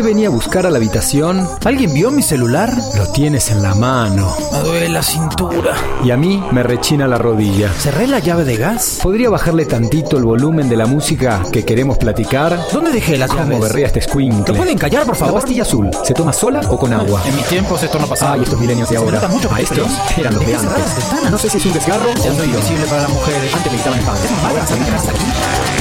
qué 0.00 0.06
venía 0.06 0.28
a 0.28 0.30
buscar 0.30 0.64
a 0.66 0.70
la 0.70 0.78
habitación? 0.78 1.46
¿Alguien 1.64 1.92
vio 1.92 2.10
mi 2.10 2.22
celular? 2.22 2.72
Lo 2.96 3.06
tienes 3.12 3.50
en 3.50 3.62
la 3.62 3.74
mano. 3.74 4.34
Me 4.52 4.58
duele 4.60 4.88
la 4.88 5.02
cintura. 5.02 5.74
Y 6.02 6.10
a 6.10 6.16
mí 6.16 6.42
me 6.52 6.62
rechina 6.62 7.06
la 7.06 7.18
rodilla. 7.18 7.70
¿Cerré 7.78 8.06
la 8.06 8.18
llave 8.18 8.44
de 8.44 8.56
gas? 8.56 9.00
¿Podría 9.02 9.28
bajarle 9.28 9.66
tantito 9.66 10.16
el 10.16 10.24
volumen 10.24 10.70
de 10.70 10.76
la 10.76 10.86
música 10.86 11.42
que 11.52 11.64
queremos 11.66 11.98
platicar? 11.98 12.58
¿Dónde 12.72 12.92
dejé 12.92 13.18
las 13.18 13.28
¿Cómo 13.30 13.42
llaves? 13.42 13.60
berrea 13.60 13.86
este 13.88 14.00
squinkle? 14.00 14.54
¿Lo 14.54 14.56
pueden 14.56 14.78
callar, 14.78 15.04
por 15.04 15.14
La 15.18 15.26
favor? 15.26 15.40
pastilla 15.42 15.62
azul, 15.62 15.90
¿se 16.02 16.14
toma 16.14 16.32
sola 16.32 16.60
o 16.70 16.78
con 16.78 16.92
agua? 16.94 17.20
En 17.26 17.36
mis 17.36 17.44
tiempos 17.46 17.82
esto 17.82 17.98
no 17.98 18.06
pasaba. 18.06 18.34
Ay, 18.34 18.42
estos 18.44 18.58
milenios 18.58 18.88
de 18.88 18.96
Se 18.96 19.02
ahora. 19.02 19.16
nota 19.20 19.28
mucho 19.28 19.52
A 19.52 19.60
estos 19.60 19.76
pero- 19.78 20.20
eran 20.20 20.34
los 20.34 20.46
de 20.46 20.52
¿Por 20.52 20.62
qué 20.62 20.68
cerrar 20.68 20.80
antes. 21.20 21.30
No 21.30 21.38
sé 21.38 21.50
si 21.50 21.58
es 21.58 21.66
un 21.66 21.72
desgarro 21.74 22.06
o 22.06 22.08
un 22.08 22.14
tiro. 22.14 22.86
para 22.88 23.02
las 23.02 23.10
mujeres. 23.10 23.54
Antes 23.54 23.72
meditaban 23.72 23.98
en 23.98 24.04
padres. 24.06 24.30
Ahora 24.48 24.66
se 24.66 24.74
dedican 24.74 24.94
hasta 24.94 25.10
aquí. 25.10 25.79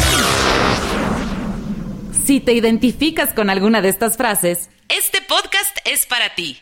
Si 2.30 2.40
te 2.40 2.54
identificas 2.54 3.34
con 3.34 3.50
alguna 3.50 3.82
de 3.82 3.90
estas 3.90 4.16
frases, 4.16 4.70
este 4.88 5.18
podcast 5.20 5.76
es 5.84 6.06
para 6.06 6.36
ti. 6.36 6.60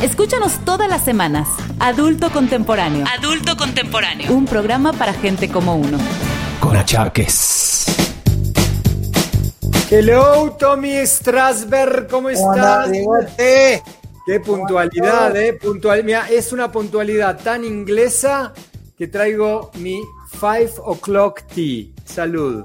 Escúchanos 0.00 0.64
todas 0.64 0.88
las 0.88 1.04
semanas. 1.04 1.46
Adulto 1.78 2.30
Contemporáneo. 2.30 3.04
Adulto 3.18 3.54
Contemporáneo. 3.58 4.32
Un 4.32 4.46
programa 4.46 4.94
para 4.94 5.12
gente 5.12 5.50
como 5.50 5.76
uno. 5.76 5.98
Con 6.58 6.74
achaques. 6.74 7.84
Hello, 9.90 10.56
Tommy 10.58 11.06
Strasberg, 11.06 12.08
¿cómo 12.08 12.30
estás? 12.30 12.90
Qué 13.36 14.40
puntualidad, 14.42 15.36
eh. 15.36 15.52
Puntual. 15.52 16.02
Mira, 16.02 16.30
es 16.30 16.50
una 16.50 16.72
puntualidad 16.72 17.42
tan 17.42 17.62
inglesa 17.62 18.54
que 18.96 19.06
traigo 19.06 19.70
mi 19.74 20.00
5 20.30 20.82
o'clock 20.82 21.42
tea. 21.42 21.88
Salud. 22.06 22.64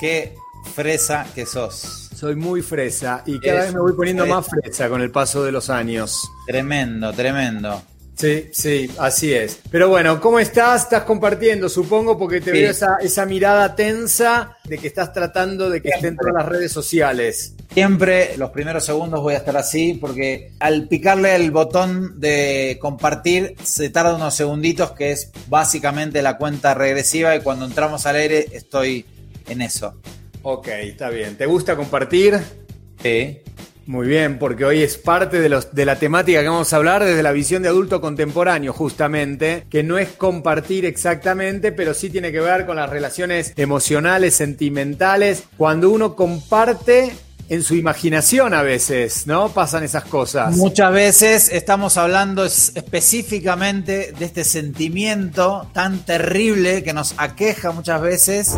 Qué 0.00 0.34
fresa 0.64 1.26
que 1.34 1.46
sos. 1.46 2.10
Soy 2.14 2.36
muy 2.36 2.62
fresa 2.62 3.22
y 3.26 3.38
cada 3.40 3.62
vez 3.62 3.74
me 3.74 3.80
voy 3.80 3.92
poniendo 3.92 4.22
fresa. 4.24 4.36
más 4.36 4.46
fresa 4.48 4.88
con 4.88 5.00
el 5.02 5.10
paso 5.10 5.44
de 5.44 5.52
los 5.52 5.68
años. 5.70 6.22
Tremendo, 6.46 7.12
tremendo. 7.12 7.82
Sí, 8.16 8.48
sí, 8.52 8.88
así 8.98 9.32
es. 9.34 9.58
Pero 9.72 9.88
bueno, 9.88 10.20
¿cómo 10.20 10.38
estás? 10.38 10.82
Estás 10.84 11.02
compartiendo, 11.02 11.68
supongo, 11.68 12.16
porque 12.16 12.40
te 12.40 12.52
Sí. 12.52 12.58
veo 12.60 12.70
esa, 12.70 12.96
esa 13.00 13.26
mirada 13.26 13.74
tensa 13.74 14.56
de 14.62 14.78
que 14.78 14.86
estás 14.86 15.12
tratando 15.12 15.68
de 15.68 15.82
que 15.82 15.88
estén 15.88 16.00
Siempre. 16.12 16.30
todas 16.30 16.44
las 16.44 16.52
redes 16.52 16.70
sociales. 16.70 17.54
Siempre 17.72 18.36
los 18.36 18.50
primeros 18.50 18.84
segundos 18.84 19.20
voy 19.20 19.34
a 19.34 19.38
estar 19.38 19.56
así 19.56 19.94
porque 20.00 20.52
al 20.60 20.86
picarle 20.86 21.34
el 21.34 21.50
botón 21.50 22.20
de 22.20 22.78
compartir 22.80 23.56
se 23.64 23.90
tarda 23.90 24.14
unos 24.14 24.36
segunditos 24.36 24.92
que 24.92 25.10
es 25.10 25.32
básicamente 25.48 26.22
la 26.22 26.36
cuenta 26.38 26.72
regresiva 26.74 27.34
y 27.34 27.40
cuando 27.40 27.64
entramos 27.64 28.06
al 28.06 28.14
aire 28.14 28.46
estoy 28.52 29.04
en 29.48 29.60
eso. 29.60 29.96
Ok, 30.46 30.68
está 30.68 31.08
bien. 31.10 31.36
¿Te 31.36 31.46
gusta 31.46 31.74
compartir? 31.74 32.38
Sí. 33.02 33.38
Muy 33.86 34.06
bien, 34.06 34.38
porque 34.38 34.64
hoy 34.64 34.82
es 34.82 34.96
parte 34.96 35.40
de, 35.40 35.48
los, 35.50 35.74
de 35.74 35.84
la 35.84 35.96
temática 35.98 36.40
que 36.40 36.48
vamos 36.48 36.72
a 36.72 36.76
hablar 36.76 37.04
desde 37.04 37.22
la 37.22 37.32
visión 37.32 37.62
de 37.62 37.68
adulto 37.68 38.00
contemporáneo, 38.00 38.72
justamente, 38.72 39.64
que 39.68 39.82
no 39.82 39.98
es 39.98 40.08
compartir 40.10 40.86
exactamente, 40.86 41.70
pero 41.72 41.92
sí 41.92 42.08
tiene 42.08 42.32
que 42.32 42.40
ver 42.40 42.64
con 42.64 42.76
las 42.76 42.88
relaciones 42.88 43.52
emocionales, 43.56 44.34
sentimentales, 44.34 45.44
cuando 45.58 45.90
uno 45.90 46.14
comparte 46.16 47.12
en 47.50 47.62
su 47.62 47.74
imaginación 47.74 48.54
a 48.54 48.62
veces, 48.62 49.26
¿no? 49.26 49.50
Pasan 49.50 49.84
esas 49.84 50.04
cosas. 50.04 50.56
Muchas 50.56 50.90
veces 50.90 51.50
estamos 51.52 51.98
hablando 51.98 52.46
es- 52.46 52.72
específicamente 52.74 54.12
de 54.18 54.24
este 54.24 54.44
sentimiento 54.44 55.68
tan 55.74 56.06
terrible 56.06 56.82
que 56.82 56.94
nos 56.94 57.14
aqueja 57.18 57.72
muchas 57.72 58.00
veces, 58.00 58.56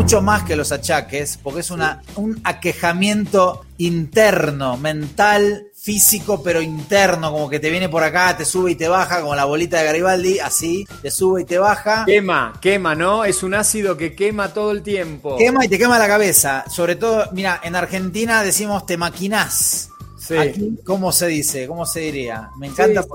mucho 0.00 0.22
más 0.22 0.44
que 0.44 0.56
los 0.56 0.72
achaques, 0.72 1.38
porque 1.42 1.60
es 1.60 1.70
una, 1.70 2.00
un 2.16 2.40
aquejamiento 2.44 3.66
interno, 3.76 4.78
mental, 4.78 5.66
físico, 5.76 6.42
pero 6.42 6.62
interno, 6.62 7.30
como 7.30 7.50
que 7.50 7.60
te 7.60 7.68
viene 7.68 7.90
por 7.90 8.02
acá, 8.02 8.34
te 8.34 8.46
sube 8.46 8.70
y 8.70 8.76
te 8.76 8.88
baja, 8.88 9.20
como 9.20 9.34
la 9.34 9.44
bolita 9.44 9.78
de 9.78 9.84
Garibaldi, 9.84 10.38
así, 10.38 10.86
te 11.02 11.10
sube 11.10 11.42
y 11.42 11.44
te 11.44 11.58
baja. 11.58 12.04
Quema, 12.06 12.54
quema, 12.62 12.94
¿no? 12.94 13.26
Es 13.26 13.42
un 13.42 13.52
ácido 13.52 13.98
que 13.98 14.14
quema 14.14 14.54
todo 14.54 14.70
el 14.70 14.82
tiempo. 14.82 15.36
Quema 15.36 15.66
y 15.66 15.68
te 15.68 15.76
quema 15.76 15.98
la 15.98 16.08
cabeza. 16.08 16.64
Sobre 16.70 16.96
todo, 16.96 17.28
mira, 17.32 17.60
en 17.62 17.76
Argentina 17.76 18.42
decimos 18.42 18.86
te 18.86 18.96
maquinás. 18.96 19.89
Sí. 20.30 20.38
Aquí, 20.38 20.78
¿cómo 20.84 21.10
se 21.10 21.26
dice? 21.26 21.66
¿Cómo 21.66 21.84
se 21.84 22.00
diría? 22.00 22.50
Me 22.56 22.68
encanta 22.68 23.02
Sí, 23.02 23.08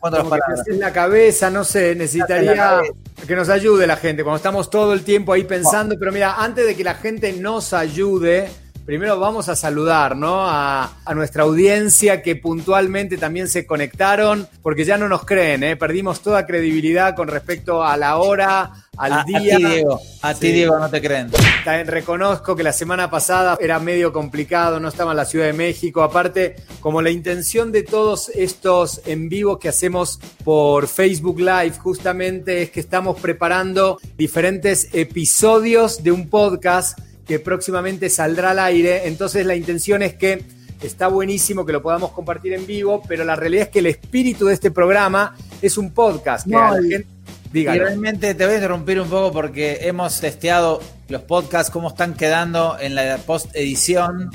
porque 0.00 0.16
las 0.20 0.40
que 0.46 0.60
haces 0.60 0.78
la 0.78 0.92
cabeza, 0.92 1.50
no 1.50 1.64
sé, 1.64 1.96
necesitaría 1.96 2.80
que 3.26 3.34
nos 3.34 3.48
ayude 3.48 3.88
la 3.88 3.96
gente, 3.96 4.22
cuando 4.22 4.36
estamos 4.36 4.70
todo 4.70 4.92
el 4.92 5.02
tiempo 5.02 5.32
ahí 5.32 5.42
pensando, 5.42 5.96
pero 5.98 6.12
mira, 6.12 6.36
antes 6.36 6.64
de 6.64 6.76
que 6.76 6.84
la 6.84 6.94
gente 6.94 7.32
nos 7.32 7.72
ayude, 7.72 8.48
primero 8.90 9.20
vamos 9.20 9.48
a 9.48 9.54
saludar, 9.54 10.16
¿no? 10.16 10.48
A, 10.48 10.94
a 11.04 11.14
nuestra 11.14 11.44
audiencia 11.44 12.22
que 12.22 12.34
puntualmente 12.34 13.18
también 13.18 13.46
se 13.46 13.64
conectaron, 13.64 14.48
porque 14.62 14.84
ya 14.84 14.98
no 14.98 15.08
nos 15.08 15.24
creen, 15.24 15.62
¿eh? 15.62 15.76
Perdimos 15.76 16.22
toda 16.22 16.44
credibilidad 16.44 17.14
con 17.14 17.28
respecto 17.28 17.84
a 17.84 17.96
la 17.96 18.16
hora, 18.16 18.72
al 18.96 19.12
a, 19.12 19.20
a 19.20 19.24
día. 19.24 19.58
ti, 19.58 19.64
Diego. 19.64 20.00
A 20.22 20.34
ti. 20.34 20.50
Diego, 20.50 20.76
no 20.76 20.90
te 20.90 21.00
creen. 21.00 21.30
También 21.64 21.86
reconozco 21.86 22.56
que 22.56 22.64
la 22.64 22.72
semana 22.72 23.08
pasada 23.08 23.56
era 23.60 23.78
medio 23.78 24.12
complicado, 24.12 24.80
no 24.80 24.88
estaba 24.88 25.12
en 25.12 25.18
la 25.18 25.24
Ciudad 25.24 25.46
de 25.46 25.52
México. 25.52 26.02
Aparte, 26.02 26.56
como 26.80 27.00
la 27.00 27.10
intención 27.10 27.70
de 27.70 27.84
todos 27.84 28.28
estos 28.30 29.02
en 29.06 29.28
vivo 29.28 29.60
que 29.60 29.68
hacemos 29.68 30.18
por 30.42 30.88
Facebook 30.88 31.38
Live, 31.38 31.74
justamente 31.78 32.62
es 32.62 32.70
que 32.72 32.80
estamos 32.80 33.20
preparando 33.20 34.00
diferentes 34.18 34.88
episodios 34.92 36.02
de 36.02 36.10
un 36.10 36.28
podcast 36.28 36.98
que 37.30 37.38
próximamente 37.38 38.10
saldrá 38.10 38.50
al 38.50 38.58
aire. 38.58 39.06
Entonces, 39.06 39.46
la 39.46 39.54
intención 39.54 40.02
es 40.02 40.14
que 40.14 40.42
está 40.82 41.06
buenísimo 41.06 41.64
que 41.64 41.72
lo 41.72 41.80
podamos 41.80 42.10
compartir 42.10 42.54
en 42.54 42.66
vivo, 42.66 43.02
pero 43.06 43.24
la 43.24 43.36
realidad 43.36 43.66
es 43.66 43.68
que 43.68 43.78
el 43.78 43.86
espíritu 43.86 44.46
de 44.46 44.54
este 44.54 44.72
programa 44.72 45.36
es 45.62 45.78
un 45.78 45.92
podcast. 45.92 46.44
Que 46.46 46.50
No, 46.52 46.58
a 46.72 46.80
la 46.80 46.86
y- 46.88 47.04
realmente 47.52 48.34
te 48.34 48.44
voy 48.44 48.54
a 48.54 48.56
interrumpir 48.56 49.00
un 49.00 49.08
poco 49.08 49.30
porque 49.32 49.78
hemos 49.82 50.20
testeado 50.20 50.80
los 51.08 51.22
podcasts, 51.22 51.70
cómo 51.70 51.88
están 51.88 52.14
quedando 52.14 52.76
en 52.80 52.96
la 52.96 53.16
post 53.18 53.54
edición. 53.54 54.30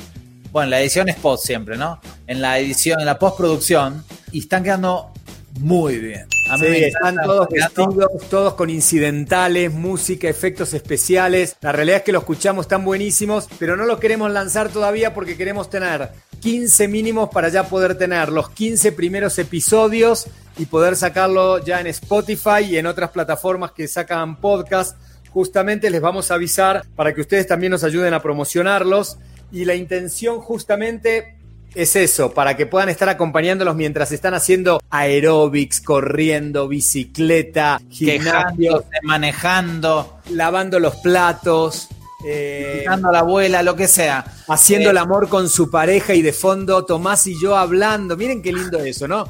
Bueno, 0.54 0.70
la 0.70 0.80
edición 0.80 1.10
es 1.10 1.18
post 1.18 1.46
siempre, 1.46 1.76
¿no? 1.76 2.00
En 2.28 2.40
la 2.42 2.60
edición, 2.60 3.02
en 3.02 3.06
la 3.08 3.20
postproducción, 3.20 4.06
y 4.32 4.40
están 4.40 4.64
quedando 4.64 5.12
muy 5.60 6.00
bien. 6.00 6.28
A 6.50 6.58
mí 6.58 6.66
Sí, 6.66 6.72
me 6.72 6.88
están 6.88 7.16
todos 7.24 7.48
vestidos, 7.50 8.30
todos 8.30 8.54
con 8.56 8.70
incidentales, 8.70 9.74
música, 9.74 10.28
efectos 10.28 10.74
especiales. 10.74 11.56
La 11.62 11.72
realidad 11.72 11.98
es 11.98 12.04
que 12.04 12.12
lo 12.12 12.20
escuchamos 12.20 12.68
tan 12.68 12.84
buenísimos, 12.84 13.48
pero 13.58 13.76
no 13.76 13.86
los 13.86 14.00
queremos 14.00 14.32
lanzar 14.32 14.70
todavía 14.70 15.14
porque 15.14 15.38
queremos 15.38 15.70
tener 15.70 16.10
15 16.42 16.88
mínimos 16.88 17.30
para 17.30 17.50
ya 17.50 17.68
poder 17.68 17.98
tener 17.98 18.30
los 18.30 18.50
15 18.50 18.92
primeros 18.92 19.40
episodios 19.40 20.28
y 20.58 20.66
poder 20.66 20.96
sacarlo 20.96 21.64
ya 21.64 21.82
en 21.82 21.88
Spotify 21.88 22.62
y 22.70 22.78
en 22.78 22.86
otras 22.86 23.12
plataformas 23.12 23.72
que 23.72 23.88
sacan 23.88 24.40
podcast. 24.40 24.98
Justamente 25.32 25.90
les 25.90 26.02
vamos 26.02 26.32
a 26.32 26.36
avisar 26.36 26.86
para 26.96 27.14
que 27.14 27.22
ustedes 27.22 27.48
también 27.48 27.72
nos 27.72 27.84
ayuden 27.84 28.14
a 28.14 28.22
promocionarlos. 28.22 29.18
Y 29.52 29.66
la 29.66 29.76
intención 29.76 30.40
justamente 30.40 31.36
es 31.76 31.96
eso, 31.96 32.34
para 32.34 32.56
que 32.56 32.66
puedan 32.66 32.90
estar 32.90 33.10
acompañándolos 33.10 33.76
mientras 33.76 34.12
están 34.12 34.34
haciendo 34.34 34.82
aeróbics, 34.90 35.82
corriendo, 35.82 36.68
bicicleta, 36.68 37.82
gimnasio, 37.90 38.86
manejando, 39.04 40.20
lavando 40.30 40.80
los 40.80 40.96
platos, 40.98 41.90
eh, 42.26 42.86
a 42.88 42.98
la 42.98 43.20
abuela, 43.20 43.62
lo 43.62 43.76
que 43.76 43.88
sea. 43.88 44.26
haciendo 44.48 44.90
Eh, 44.90 44.92
el 44.92 44.98
amor 44.98 45.30
con 45.30 45.50
su 45.50 45.70
pareja 45.70 46.16
y 46.16 46.22
de 46.22 46.34
fondo 46.34 46.86
Tomás 46.86 47.28
y 47.28 47.40
yo 47.40 47.56
hablando. 47.56 48.18
Miren 48.18 48.42
qué 48.42 48.52
lindo 48.52 48.80
eso, 48.80 49.08
¿no? 49.08 49.26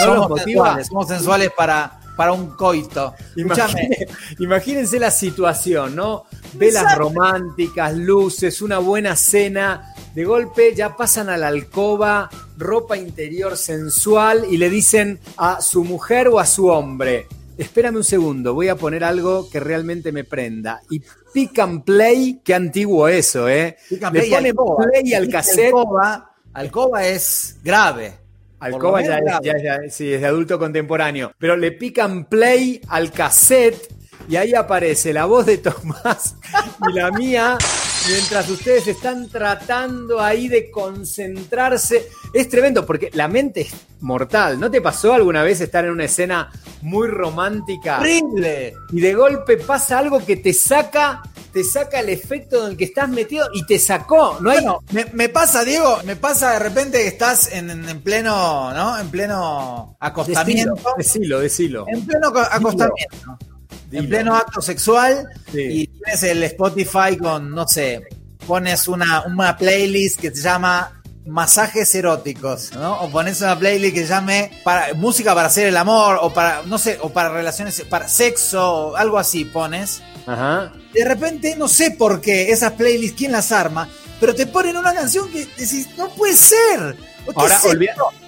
¿No 0.00 0.06
los 0.06 0.14
somos 0.14 0.28
motiva? 0.30 0.44
sensuales, 0.44 0.86
somos 0.88 1.08
sensuales 1.08 1.50
para, 1.56 2.00
para 2.16 2.32
un 2.32 2.48
coito. 2.56 3.14
Imagine- 3.36 4.06
imagínense 4.38 4.98
la 4.98 5.10
situación, 5.10 5.94
¿no? 5.94 6.24
Velas 6.54 6.82
Exacto. 6.84 7.02
románticas, 7.04 7.94
luces, 7.96 8.62
una 8.62 8.78
buena 8.78 9.16
cena. 9.16 9.92
De 10.14 10.24
golpe 10.24 10.74
ya 10.74 10.96
pasan 10.96 11.28
a 11.28 11.36
la 11.36 11.48
alcoba, 11.48 12.30
ropa 12.56 12.96
interior 12.96 13.56
sensual 13.56 14.46
y 14.50 14.56
le 14.56 14.70
dicen 14.70 15.20
a 15.36 15.60
su 15.60 15.84
mujer 15.84 16.28
o 16.28 16.38
a 16.38 16.46
su 16.46 16.68
hombre, 16.68 17.26
espérame 17.58 17.96
un 17.96 18.04
segundo, 18.04 18.54
voy 18.54 18.68
a 18.68 18.76
poner 18.76 19.04
algo 19.04 19.50
que 19.50 19.60
realmente 19.60 20.12
me 20.12 20.24
prenda. 20.24 20.80
Y 20.88 21.02
pick 21.34 21.58
and 21.58 21.84
play, 21.84 22.40
qué 22.42 22.54
antiguo 22.54 23.08
eso, 23.08 23.46
¿eh? 23.46 23.76
Pican 23.90 24.14
Le 24.14 24.20
play 24.20 24.30
ponen 24.30 24.46
alcoba. 24.52 24.84
play 24.86 25.12
al 25.12 25.28
cassette. 25.28 25.66
Alcoba, 25.66 26.30
alcoba 26.54 27.06
es 27.06 27.56
grave. 27.62 28.14
Alcoba 28.60 29.02
ya, 29.02 29.18
es- 29.18 29.24
ya- 29.42 29.58
ya- 29.62 29.90
sí, 29.90 30.12
es 30.12 30.20
de 30.20 30.26
adulto 30.26 30.58
contemporáneo. 30.58 31.32
Pero 31.38 31.56
le 31.56 31.72
pican 31.72 32.24
play 32.24 32.80
al 32.88 33.12
cassette 33.12 33.92
y 34.28 34.36
ahí 34.36 34.54
aparece 34.54 35.12
la 35.12 35.24
voz 35.26 35.46
de 35.46 35.58
Tomás 35.58 36.36
y 36.88 36.92
la 36.92 37.10
mía 37.12 37.58
mientras 38.08 38.48
ustedes 38.50 38.86
están 38.86 39.28
tratando 39.28 40.20
ahí 40.20 40.48
de 40.48 40.70
concentrarse. 40.70 42.08
Es 42.32 42.48
tremendo 42.48 42.84
porque 42.86 43.10
la 43.14 43.28
mente 43.28 43.62
es 43.62 43.72
mortal. 44.00 44.58
¿No 44.60 44.70
te 44.70 44.80
pasó 44.80 45.12
alguna 45.14 45.42
vez 45.42 45.60
estar 45.60 45.84
en 45.84 45.90
una 45.92 46.04
escena 46.04 46.50
muy 46.82 47.08
romántica 47.08 47.98
Horrible. 48.00 48.74
y 48.92 49.00
de 49.00 49.14
golpe 49.14 49.56
pasa 49.56 49.98
algo 49.98 50.24
que 50.24 50.36
te 50.36 50.52
saca, 50.52 51.22
te 51.52 51.64
saca 51.64 52.00
el 52.00 52.10
efecto 52.10 52.64
en 52.64 52.72
el 52.72 52.76
que 52.76 52.84
estás 52.84 53.08
metido 53.08 53.46
y 53.54 53.64
te 53.64 53.78
sacó. 53.78 54.38
No 54.40 54.50
hay. 54.50 54.58
Bueno, 54.58 54.80
me, 54.92 55.06
me 55.14 55.28
pasa, 55.28 55.64
Diego, 55.64 55.98
me 56.04 56.14
pasa 56.16 56.52
de 56.52 56.58
repente 56.58 56.98
que 56.98 57.08
estás 57.08 57.50
en, 57.52 57.70
en- 57.70 57.88
en 57.88 58.00
pleno, 58.02 58.72
¿no? 58.74 58.98
En 59.00 59.08
pleno 59.08 59.96
acostamiento. 59.98 60.74
Decilo, 60.98 61.40
decilo. 61.40 61.86
En 61.88 62.04
pleno 62.06 62.32
co- 62.32 62.40
acostamiento. 62.40 63.38
Dilo. 64.00 64.04
En 64.04 64.10
pleno 64.10 64.36
acto 64.36 64.60
sexual. 64.60 65.28
Sí. 65.52 65.60
Y 65.60 65.86
tienes 65.86 66.22
el 66.22 66.42
Spotify 66.44 67.16
con, 67.18 67.50
no 67.50 67.66
sé, 67.66 68.06
pones 68.46 68.88
una, 68.88 69.24
una 69.26 69.56
playlist 69.56 70.20
que 70.20 70.34
se 70.34 70.42
llama 70.42 70.92
masajes 71.26 71.92
eróticos, 71.94 72.72
¿no? 72.74 73.00
O 73.00 73.10
pones 73.10 73.40
una 73.40 73.58
playlist 73.58 73.94
que 73.94 74.02
se 74.02 74.08
llame 74.08 74.60
para, 74.62 74.94
música 74.94 75.34
para 75.34 75.48
hacer 75.48 75.66
el 75.66 75.76
amor, 75.76 76.18
o 76.22 76.32
para, 76.32 76.62
no 76.62 76.78
sé, 76.78 76.98
o 77.02 77.10
para 77.10 77.30
relaciones, 77.30 77.80
para 77.90 78.08
sexo, 78.08 78.88
o 78.88 78.96
algo 78.96 79.18
así 79.18 79.44
pones. 79.44 80.02
Ajá. 80.26 80.72
De 80.92 81.04
repente, 81.04 81.56
no 81.56 81.68
sé 81.68 81.90
por 81.92 82.20
qué 82.20 82.50
esas 82.50 82.72
playlists, 82.72 83.18
quién 83.18 83.32
las 83.32 83.52
arma, 83.52 83.88
pero 84.20 84.34
te 84.34 84.46
ponen 84.46 84.76
una 84.76 84.94
canción 84.94 85.28
que 85.30 85.46
decís, 85.46 85.88
no 85.96 86.08
puede 86.10 86.36
ser. 86.36 86.96
¿O 87.26 87.32
qué 87.32 87.40
Ahora 87.40 87.60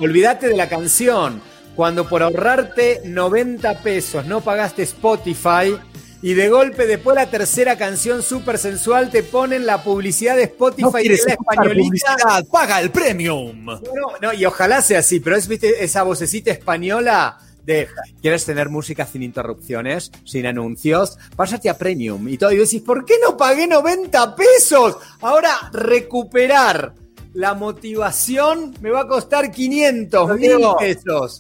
olvídate 0.00 0.49
de 0.49 0.56
la 0.56 0.69
canción. 0.69 1.41
Cuando 1.78 2.08
por 2.08 2.25
ahorrarte 2.25 3.02
90 3.04 3.82
pesos 3.84 4.26
no 4.26 4.40
pagaste 4.40 4.82
Spotify 4.82 5.78
y 6.20 6.34
de 6.34 6.48
golpe 6.48 6.88
después 6.88 7.14
la 7.14 7.30
tercera 7.30 7.78
canción 7.78 8.25
súper 8.25 8.58
sensual 8.58 9.10
te 9.10 9.22
ponen 9.22 9.64
la 9.64 9.84
publicidad 9.84 10.34
de 10.34 10.42
Spotify 10.42 10.90
No 10.90 10.98
es 10.98 11.25
la 11.25 11.34
españolita. 11.34 12.16
paga 12.50 12.80
el 12.80 12.90
premium. 12.90 13.64
No, 13.64 13.78
no, 14.20 14.32
y 14.32 14.44
ojalá 14.44 14.82
sea 14.82 14.98
así, 14.98 15.20
pero 15.20 15.36
es 15.36 15.46
viste 15.46 15.84
esa 15.84 16.02
vocecita 16.02 16.50
española 16.50 17.38
de 17.64 17.86
¿quieres 18.20 18.44
tener 18.44 18.70
música 18.70 19.06
sin 19.06 19.22
interrupciones, 19.22 20.10
sin 20.24 20.46
anuncios? 20.46 21.16
Pásate 21.36 21.70
a 21.70 21.78
Premium 21.78 22.28
y 22.28 22.38
todo. 22.38 22.50
Y 22.50 22.56
decís, 22.56 22.82
¿por 22.82 23.04
qué 23.04 23.14
no 23.22 23.36
pagué 23.36 23.69
90 23.69 24.34
pesos? 24.34 24.96
Ahora 25.20 25.70
recuperar 25.72 26.92
la 27.38 27.55
motivación 27.55 28.75
me 28.81 28.90
va 28.90 29.02
a 29.02 29.06
costar 29.06 29.52
500 29.52 30.37
mil 30.40 30.58
pesos. 30.76 31.38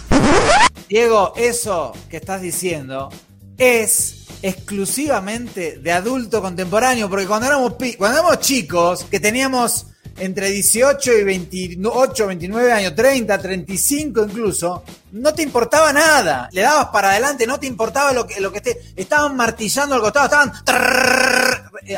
Diego, 0.88 1.32
eso 1.36 1.92
que 2.08 2.18
estás 2.18 2.40
diciendo 2.40 3.08
es 3.56 4.28
exclusivamente 4.40 5.78
de 5.78 5.90
adulto 5.90 6.40
contemporáneo, 6.40 7.10
porque 7.10 7.26
cuando 7.26 7.48
éramos, 7.48 7.74
cuando 7.98 8.16
éramos 8.16 8.38
chicos, 8.38 9.06
que 9.10 9.18
teníamos 9.18 9.86
entre 10.18 10.50
18 10.50 11.12
y 11.18 11.24
28, 11.24 12.26
29 12.28 12.72
años, 12.72 12.94
30, 12.94 13.36
35 13.36 14.22
incluso, 14.22 14.84
no 15.10 15.34
te 15.34 15.42
importaba 15.42 15.92
nada. 15.92 16.48
Le 16.52 16.60
dabas 16.60 16.90
para 16.90 17.10
adelante, 17.10 17.44
no 17.44 17.58
te 17.58 17.66
importaba 17.66 18.12
lo 18.12 18.24
que, 18.24 18.40
lo 18.40 18.52
que 18.52 18.58
esté. 18.58 18.80
Estaban 18.94 19.36
martillando 19.36 19.96
al 19.96 20.00
costado, 20.00 20.26
estaban 20.26 20.52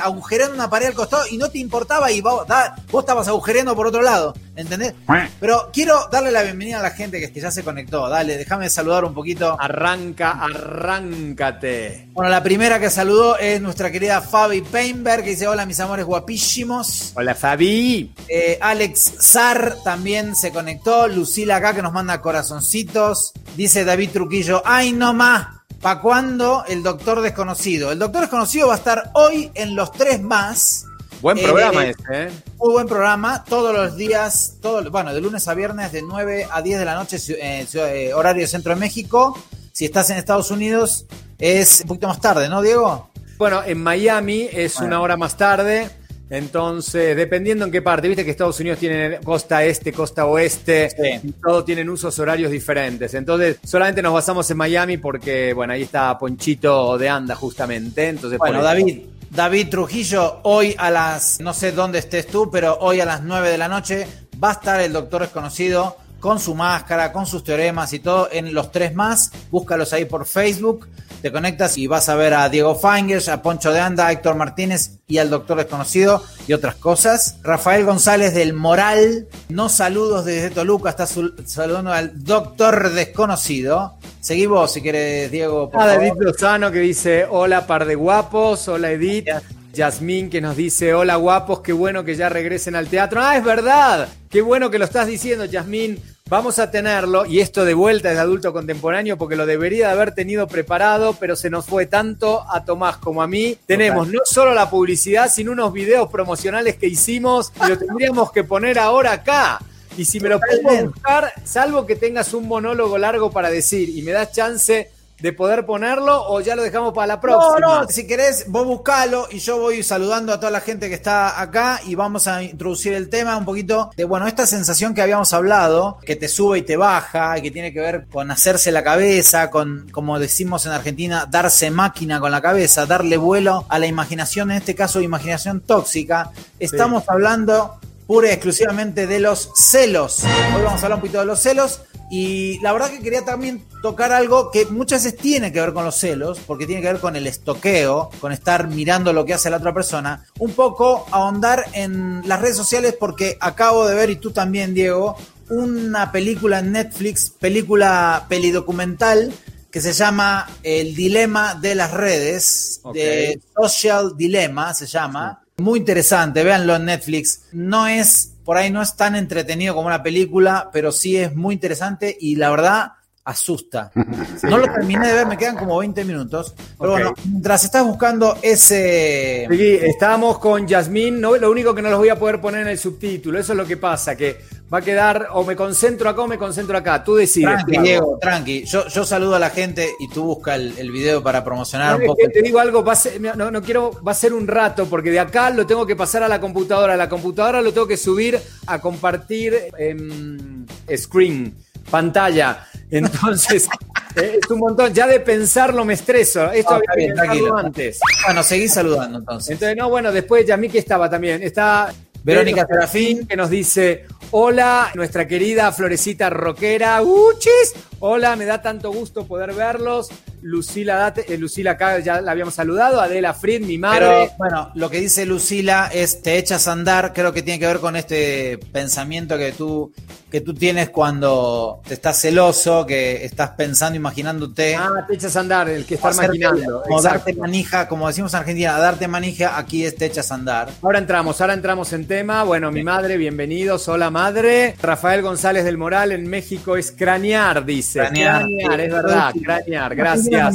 agujereando 0.02 0.54
una 0.54 0.68
pared 0.70 0.86
al 0.88 0.94
costado 0.94 1.24
y 1.30 1.36
no 1.36 1.50
te 1.50 1.58
importaba 1.58 2.10
y 2.10 2.20
vos, 2.20 2.46
da- 2.46 2.74
vos 2.90 3.02
estabas 3.02 3.28
agujereando 3.28 3.74
por 3.74 3.86
otro 3.86 4.02
lado, 4.02 4.34
¿entendés? 4.56 4.94
Pero 5.40 5.70
quiero 5.72 6.08
darle 6.10 6.30
la 6.32 6.42
bienvenida 6.42 6.78
a 6.80 6.82
la 6.82 6.90
gente 6.90 7.20
que, 7.20 7.32
que 7.32 7.40
ya 7.40 7.50
se 7.50 7.62
conectó. 7.64 8.08
Dale, 8.08 8.36
déjame 8.36 8.68
saludar 8.70 9.04
un 9.04 9.14
poquito. 9.14 9.56
Arranca, 9.58 10.32
arráncate. 10.42 12.08
Bueno, 12.12 12.30
la 12.30 12.42
primera 12.42 12.78
que 12.78 12.90
saludó 12.90 13.36
es 13.38 13.60
nuestra 13.60 13.90
querida 13.90 14.20
Fabi 14.20 14.60
Painberg, 14.62 15.24
que 15.24 15.30
dice: 15.30 15.48
Hola, 15.48 15.66
mis 15.66 15.80
amores 15.80 16.04
guapísimos. 16.06 17.12
Hola 17.14 17.34
Fabi. 17.34 18.12
Eh, 18.28 18.58
Alex 18.60 19.14
Zar 19.20 19.76
también 19.84 20.34
se 20.36 20.50
conectó. 20.52 21.08
Lucila 21.08 21.56
acá 21.56 21.74
que 21.74 21.82
nos 21.82 21.92
manda 21.92 22.20
corazoncitos. 22.20 23.32
Dice 23.56 23.84
David 23.84 24.10
Truquillo: 24.12 24.62
¡Ay, 24.64 24.92
no 24.92 25.12
más! 25.14 25.46
¿Pa' 25.80 26.00
cuándo 26.00 26.64
el 26.68 26.82
Doctor 26.82 27.22
Desconocido? 27.22 27.90
El 27.90 27.98
Doctor 27.98 28.22
Desconocido 28.22 28.68
va 28.68 28.74
a 28.74 28.76
estar 28.76 29.10
hoy 29.14 29.50
en 29.54 29.74
los 29.74 29.90
tres 29.92 30.20
más. 30.20 30.84
Buen 31.22 31.38
Eh, 31.38 31.42
programa 31.42 31.86
eh, 31.86 31.94
ese, 31.98 32.22
¿eh? 32.24 32.30
Muy 32.58 32.72
buen 32.72 32.86
programa, 32.86 33.44
todos 33.44 33.74
los 33.74 33.96
días, 33.96 34.56
todo, 34.60 34.90
bueno, 34.90 35.14
de 35.14 35.20
lunes 35.22 35.46
a 35.48 35.54
viernes, 35.54 35.92
de 35.92 36.02
9 36.02 36.48
a 36.50 36.60
10 36.62 36.78
de 36.78 36.84
la 36.84 36.94
noche, 36.94 37.16
eh, 37.28 37.66
eh, 37.74 38.12
horario 38.14 38.46
Centro 38.46 38.74
de 38.74 38.80
México. 38.80 39.38
Si 39.72 39.86
estás 39.86 40.10
en 40.10 40.18
Estados 40.18 40.50
Unidos, 40.50 41.06
es 41.38 41.80
un 41.82 41.88
poquito 41.88 42.08
más 42.08 42.20
tarde, 42.20 42.48
¿no, 42.50 42.60
Diego? 42.60 43.10
Bueno, 43.38 43.62
en 43.64 43.82
Miami 43.82 44.48
es 44.52 44.74
Bueno. 44.74 44.88
una 44.88 45.00
hora 45.00 45.16
más 45.16 45.36
tarde. 45.36 45.90
Entonces, 46.30 47.16
dependiendo 47.16 47.64
en 47.64 47.72
qué 47.72 47.82
parte, 47.82 48.06
viste 48.08 48.24
que 48.24 48.30
Estados 48.30 48.58
Unidos 48.60 48.78
tiene 48.78 49.18
costa 49.18 49.64
este, 49.64 49.92
costa 49.92 50.26
oeste, 50.26 50.88
Sí. 50.90 51.28
y 51.28 51.32
todos 51.32 51.64
tienen 51.64 51.90
usos 51.90 52.16
horarios 52.20 52.52
diferentes. 52.52 53.12
Entonces, 53.14 53.58
solamente 53.64 54.00
nos 54.00 54.14
basamos 54.14 54.48
en 54.50 54.56
Miami 54.56 54.96
porque, 54.96 55.52
bueno, 55.52 55.72
ahí 55.72 55.82
está 55.82 56.16
Ponchito 56.18 56.96
de 56.96 57.08
Anda 57.08 57.34
justamente. 57.34 58.08
Entonces, 58.08 58.38
Bueno. 58.38 58.62
David, 58.62 59.00
David 59.30 59.68
Trujillo, 59.70 60.38
hoy 60.44 60.74
a 60.78 60.90
las, 60.90 61.40
no 61.40 61.52
sé 61.52 61.72
dónde 61.72 61.98
estés 61.98 62.26
tú, 62.28 62.48
pero 62.50 62.78
hoy 62.80 63.00
a 63.00 63.04
las 63.04 63.22
9 63.22 63.50
de 63.50 63.58
la 63.58 63.68
noche 63.68 64.06
va 64.42 64.50
a 64.50 64.52
estar 64.52 64.80
el 64.80 64.92
doctor 64.92 65.22
desconocido 65.22 65.96
con 66.20 66.38
su 66.38 66.54
máscara, 66.54 67.12
con 67.12 67.26
sus 67.26 67.42
teoremas 67.42 67.92
y 67.92 67.98
todo 67.98 68.28
en 68.30 68.52
los 68.54 68.70
tres 68.70 68.94
más. 68.94 69.32
Búscalos 69.50 69.92
ahí 69.92 70.04
por 70.04 70.26
Facebook. 70.26 70.86
Te 71.22 71.30
conectas 71.30 71.76
y 71.76 71.86
vas 71.86 72.08
a 72.08 72.14
ver 72.14 72.32
a 72.32 72.48
Diego 72.48 72.74
Fangers, 72.74 73.28
a 73.28 73.42
Poncho 73.42 73.72
de 73.72 73.80
Anda, 73.80 74.06
a 74.06 74.12
Héctor 74.12 74.36
Martínez 74.36 74.92
y 75.06 75.18
al 75.18 75.28
Doctor 75.28 75.58
Desconocido 75.58 76.24
y 76.46 76.54
otras 76.54 76.76
cosas. 76.76 77.36
Rafael 77.42 77.84
González 77.84 78.32
del 78.34 78.54
Moral, 78.54 79.26
no 79.50 79.68
saludos 79.68 80.24
desde 80.24 80.48
Toluca, 80.48 80.88
está 80.88 81.06
saludando 81.06 81.92
al 81.92 82.24
Doctor 82.24 82.90
Desconocido. 82.94 83.96
Seguí 84.20 84.46
vos 84.46 84.72
si 84.72 84.80
querés, 84.80 85.30
Diego. 85.30 85.68
Por 85.70 85.82
Ah, 85.82 85.86
favor. 85.88 86.02
Edith 86.04 86.20
Lozano 86.20 86.70
que 86.70 86.78
dice 86.78 87.26
hola 87.28 87.66
par 87.66 87.84
de 87.84 87.96
guapos, 87.96 88.66
hola 88.68 88.90
Edith. 88.90 89.28
Yasmín 89.74 90.30
que 90.30 90.40
nos 90.40 90.56
dice 90.56 90.94
hola 90.94 91.16
guapos, 91.16 91.60
qué 91.60 91.72
bueno 91.72 92.02
que 92.02 92.16
ya 92.16 92.28
regresen 92.30 92.74
al 92.76 92.88
teatro. 92.88 93.20
Ah, 93.22 93.36
es 93.36 93.44
verdad, 93.44 94.08
qué 94.30 94.40
bueno 94.40 94.70
que 94.70 94.78
lo 94.78 94.84
estás 94.86 95.06
diciendo 95.06 95.44
Yasmín. 95.44 96.02
Vamos 96.30 96.60
a 96.60 96.70
tenerlo 96.70 97.26
y 97.26 97.40
esto 97.40 97.64
de 97.64 97.74
vuelta 97.74 98.10
es 98.10 98.14
de 98.14 98.20
adulto 98.20 98.52
contemporáneo 98.52 99.18
porque 99.18 99.34
lo 99.34 99.46
debería 99.46 99.88
de 99.88 99.94
haber 99.94 100.14
tenido 100.14 100.46
preparado, 100.46 101.16
pero 101.18 101.34
se 101.34 101.50
nos 101.50 101.66
fue 101.66 101.86
tanto 101.86 102.44
a 102.48 102.64
Tomás 102.64 102.98
como 102.98 103.20
a 103.20 103.26
mí. 103.26 103.58
Tenemos 103.66 104.06
no 104.06 104.20
solo 104.24 104.54
la 104.54 104.70
publicidad, 104.70 105.28
sino 105.28 105.50
unos 105.50 105.72
videos 105.72 106.08
promocionales 106.08 106.76
que 106.76 106.86
hicimos 106.86 107.52
y 107.64 107.68
lo 107.68 107.76
tendríamos 107.76 108.30
que 108.30 108.44
poner 108.44 108.78
ahora 108.78 109.10
acá. 109.10 109.58
Y 109.96 110.04
si 110.04 110.20
me 110.20 110.28
lo 110.28 110.38
puedo 110.38 110.58
Totalmente. 110.58 110.92
buscar, 110.92 111.32
salvo 111.42 111.84
que 111.84 111.96
tengas 111.96 112.32
un 112.32 112.46
monólogo 112.46 112.96
largo 112.96 113.32
para 113.32 113.50
decir 113.50 113.88
y 113.88 114.00
me 114.02 114.12
das 114.12 114.30
chance 114.30 114.88
de 115.20 115.32
poder 115.32 115.66
ponerlo 115.66 116.24
o 116.28 116.40
ya 116.40 116.56
lo 116.56 116.62
dejamos 116.62 116.92
para 116.92 117.06
la 117.08 117.14
No, 117.16 117.20
próxima. 117.20 117.60
no, 117.82 117.88
si 117.88 118.06
querés, 118.06 118.44
vos 118.48 118.64
buscalo 118.66 119.26
y 119.30 119.38
yo 119.38 119.58
voy 119.58 119.82
saludando 119.82 120.32
a 120.32 120.40
toda 120.40 120.50
la 120.50 120.60
gente 120.60 120.88
que 120.88 120.94
está 120.94 121.40
acá 121.40 121.80
y 121.86 121.94
vamos 121.94 122.26
a 122.26 122.42
introducir 122.42 122.92
el 122.94 123.08
tema 123.08 123.36
un 123.36 123.44
poquito 123.44 123.90
de, 123.96 124.04
bueno, 124.04 124.26
esta 124.26 124.46
sensación 124.46 124.94
que 124.94 125.02
habíamos 125.02 125.32
hablado, 125.32 125.98
que 126.04 126.16
te 126.16 126.28
sube 126.28 126.58
y 126.58 126.62
te 126.62 126.76
baja, 126.76 127.38
y 127.38 127.42
que 127.42 127.50
tiene 127.50 127.72
que 127.72 127.80
ver 127.80 128.06
con 128.10 128.30
hacerse 128.30 128.72
la 128.72 128.82
cabeza, 128.82 129.50
con, 129.50 129.88
como 129.92 130.18
decimos 130.18 130.66
en 130.66 130.72
Argentina, 130.72 131.26
darse 131.28 131.70
máquina 131.70 132.20
con 132.20 132.30
la 132.30 132.40
cabeza, 132.40 132.86
darle 132.86 133.16
vuelo 133.16 133.64
a 133.68 133.78
la 133.78 133.86
imaginación, 133.86 134.50
en 134.50 134.58
este 134.58 134.74
caso 134.74 135.00
imaginación 135.00 135.60
tóxica. 135.60 136.30
Estamos 136.58 137.04
hablando 137.08 137.78
pura 138.10 138.28
y 138.28 138.32
exclusivamente 138.32 139.06
de 139.06 139.20
los 139.20 139.52
celos. 139.54 140.24
Hoy 140.24 140.64
vamos 140.64 140.82
a 140.82 140.86
hablar 140.86 140.94
un 140.94 141.00
poquito 141.00 141.20
de 141.20 141.26
los 141.26 141.38
celos. 141.38 141.82
Y 142.10 142.58
la 142.58 142.72
verdad 142.72 142.90
que 142.90 142.98
quería 142.98 143.24
también 143.24 143.64
tocar 143.82 144.10
algo 144.10 144.50
que 144.50 144.66
muchas 144.66 145.04
veces 145.04 145.16
tiene 145.16 145.52
que 145.52 145.60
ver 145.60 145.72
con 145.72 145.84
los 145.84 145.94
celos, 145.94 146.40
porque 146.44 146.66
tiene 146.66 146.82
que 146.82 146.88
ver 146.88 147.00
con 147.00 147.14
el 147.14 147.28
estoqueo, 147.28 148.10
con 148.20 148.32
estar 148.32 148.66
mirando 148.66 149.12
lo 149.12 149.24
que 149.24 149.34
hace 149.34 149.48
la 149.48 149.58
otra 149.58 149.72
persona. 149.72 150.26
Un 150.40 150.50
poco 150.54 151.06
ahondar 151.12 151.66
en 151.72 152.26
las 152.26 152.40
redes 152.40 152.56
sociales, 152.56 152.96
porque 152.98 153.38
acabo 153.38 153.86
de 153.86 153.94
ver, 153.94 154.10
y 154.10 154.16
tú 154.16 154.32
también, 154.32 154.74
Diego, 154.74 155.14
una 155.48 156.10
película 156.10 156.58
en 156.58 156.72
Netflix, 156.72 157.30
película 157.30 158.26
pelidocumental, 158.28 159.32
que 159.70 159.80
se 159.80 159.92
llama 159.92 160.50
El 160.64 160.96
Dilema 160.96 161.54
de 161.54 161.76
las 161.76 161.92
Redes, 161.92 162.80
de 162.92 163.40
Social 163.54 164.16
Dilemma 164.16 164.74
se 164.74 164.86
llama. 164.86 165.44
Muy 165.60 165.80
interesante, 165.80 166.42
véanlo 166.42 166.74
en 166.76 166.86
Netflix. 166.86 167.42
No 167.52 167.86
es, 167.86 168.32
por 168.44 168.56
ahí 168.56 168.70
no 168.70 168.80
es 168.82 168.96
tan 168.96 169.14
entretenido 169.14 169.74
como 169.74 169.86
una 169.86 170.02
película, 170.02 170.70
pero 170.72 170.90
sí 170.90 171.16
es 171.16 171.34
muy 171.36 171.54
interesante 171.54 172.16
y 172.18 172.36
la 172.36 172.50
verdad 172.50 172.92
asusta. 173.24 173.92
No 174.42 174.56
lo 174.56 174.72
terminé 174.72 175.06
de 175.06 175.14
ver, 175.14 175.26
me 175.26 175.36
quedan 175.36 175.56
como 175.56 175.78
20 175.78 176.02
minutos. 176.04 176.54
Pero 176.78 176.92
bueno, 176.92 177.14
mientras 177.24 177.62
estás 177.62 177.84
buscando 177.84 178.38
ese... 178.40 179.46
Sí, 179.50 179.78
estábamos 179.82 180.38
con 180.38 180.66
Yasmín, 180.66 181.20
no, 181.20 181.36
lo 181.36 181.50
único 181.50 181.74
que 181.74 181.82
no 181.82 181.90
los 181.90 181.98
voy 181.98 182.08
a 182.08 182.18
poder 182.18 182.40
poner 182.40 182.62
en 182.62 182.68
el 182.68 182.78
subtítulo, 182.78 183.38
eso 183.38 183.52
es 183.52 183.58
lo 183.58 183.66
que 183.66 183.76
pasa, 183.76 184.16
que 184.16 184.38
va 184.72 184.78
a 184.78 184.82
quedar 184.82 185.28
o 185.32 185.44
me 185.44 185.56
concentro 185.56 186.08
acá 186.08 186.22
o 186.22 186.28
me 186.28 186.38
concentro 186.38 186.76
acá, 186.76 187.02
tú 187.02 187.16
decides. 187.16 187.50
Tranqui. 187.66 187.78
Diego, 187.78 188.18
tranqui. 188.20 188.64
Yo, 188.64 188.86
yo 188.88 189.04
saludo 189.04 189.34
a 189.34 189.38
la 189.38 189.50
gente 189.50 189.90
y 189.98 190.08
tú 190.08 190.22
busca 190.24 190.54
el, 190.54 190.74
el 190.78 190.90
video 190.92 191.22
para 191.22 191.42
promocionar 191.42 191.96
un 192.00 192.06
poco. 192.06 192.18
que 192.22 192.28
te 192.28 192.42
digo 192.42 192.58
algo, 192.60 192.84
va 192.84 192.92
a 192.92 192.96
ser- 192.96 193.20
no, 193.20 193.50
no 193.50 193.62
quiero, 193.62 193.90
va 194.06 194.12
a 194.12 194.14
ser 194.14 194.32
un 194.32 194.46
rato, 194.46 194.86
porque 194.86 195.10
de 195.10 195.18
acá 195.20 195.50
lo 195.50 195.66
tengo 195.66 195.86
que 195.86 195.96
pasar 195.96 196.22
a 196.22 196.28
la 196.28 196.40
computadora. 196.40 196.96
La 196.96 197.08
computadora 197.08 197.60
lo 197.62 197.72
tengo 197.72 197.86
que 197.88 197.96
subir 197.96 198.38
a 198.66 198.80
compartir 198.80 199.54
em, 199.78 200.64
screen, 200.96 201.54
pantalla. 201.90 202.66
Entonces, 202.90 203.68
Eh, 204.16 204.40
es 204.42 204.50
un 204.50 204.58
montón. 204.58 204.92
Ya 204.92 205.06
de 205.06 205.20
pensarlo 205.20 205.84
me 205.84 205.94
estreso. 205.94 206.50
Esto 206.50 206.72
Ah, 206.72 206.76
había 206.78 206.88
que 206.94 206.96
bien, 206.96 207.14
pensarlo 207.14 207.56
antes. 207.56 208.00
Bueno, 208.26 208.42
seguí 208.42 208.66
saludando 208.66 209.18
entonces. 209.18 209.50
Entonces, 209.52 209.76
no, 209.76 209.88
bueno, 209.88 210.10
después 210.10 210.44
Yamiki 210.44 210.78
estaba 210.78 211.08
también. 211.08 211.44
Está 211.44 211.92
Verónica 212.24 212.66
Serafín. 212.66 213.24
que 213.28 213.36
nos 213.36 213.48
dice: 213.50 214.06
Hola, 214.32 214.92
nuestra 214.94 215.26
querida 215.26 215.72
Florecita 215.72 216.30
Roquera. 216.30 217.02
¡Uchis! 217.02 217.74
Hola, 218.02 218.34
me 218.34 218.46
da 218.46 218.62
tanto 218.62 218.90
gusto 218.92 219.26
poder 219.26 219.52
verlos. 219.52 220.08
Lucila, 220.42 220.96
Date, 220.96 221.26
eh, 221.34 221.36
Lucila 221.36 221.72
acá 221.72 221.98
ya 221.98 222.22
la 222.22 222.32
habíamos 222.32 222.54
saludado. 222.54 222.98
Adela 222.98 223.34
Fried, 223.34 223.60
mi 223.60 223.76
madre. 223.76 224.06
Pero 224.06 224.30
bueno, 224.38 224.70
lo 224.74 224.88
que 224.88 224.98
dice 224.98 225.26
Lucila 225.26 225.90
es 225.92 226.22
te 226.22 226.38
echas 226.38 226.66
a 226.66 226.72
andar, 226.72 227.12
creo 227.12 227.30
que 227.34 227.42
tiene 227.42 227.58
que 227.60 227.66
ver 227.66 227.78
con 227.78 227.94
este 227.96 228.56
pensamiento 228.72 229.36
que 229.36 229.52
tú, 229.52 229.92
que 230.30 230.40
tú 230.40 230.54
tienes 230.54 230.88
cuando 230.88 231.82
te 231.86 231.92
estás 231.92 232.18
celoso, 232.18 232.86
que 232.86 233.22
estás 233.22 233.50
pensando, 233.50 233.96
imaginándote. 233.96 234.76
ah, 234.76 235.04
te 235.06 235.16
echas 235.16 235.36
a 235.36 235.40
andar, 235.40 235.68
el 235.68 235.84
que 235.84 235.96
está 235.96 236.08
hacerte- 236.08 236.28
maquinando. 236.38 236.82
Como 236.84 236.96
Exacto. 237.00 237.18
darte 237.26 237.34
manija, 237.34 237.86
como 237.86 238.08
decimos 238.08 238.32
en 238.32 238.40
Argentina, 238.40 238.78
darte 238.78 239.08
manija, 239.08 239.58
aquí 239.58 239.84
es 239.84 239.94
te 239.94 240.06
echas 240.06 240.30
a 240.32 240.36
andar. 240.36 240.70
Ahora 240.80 241.00
entramos, 241.00 241.38
ahora 241.42 241.52
entramos 241.52 241.92
en 241.92 242.06
tema. 242.06 242.44
Bueno, 242.44 242.72
mi 242.72 242.82
madre, 242.82 243.18
bienvenidos. 243.18 243.86
Hola, 243.88 244.08
madre. 244.10 244.74
Rafael 244.80 245.20
González 245.20 245.66
del 245.66 245.76
Moral 245.76 246.12
en 246.12 246.26
México 246.30 246.78
es 246.78 246.92
cranear, 246.92 247.66
dice. 247.66 247.89
Cranear, 247.92 248.42
Cranear, 248.42 248.76
sí. 248.80 248.82
es 248.86 248.92
verdad, 248.92 249.34
cranear. 249.42 249.94
Gracias, 249.94 250.54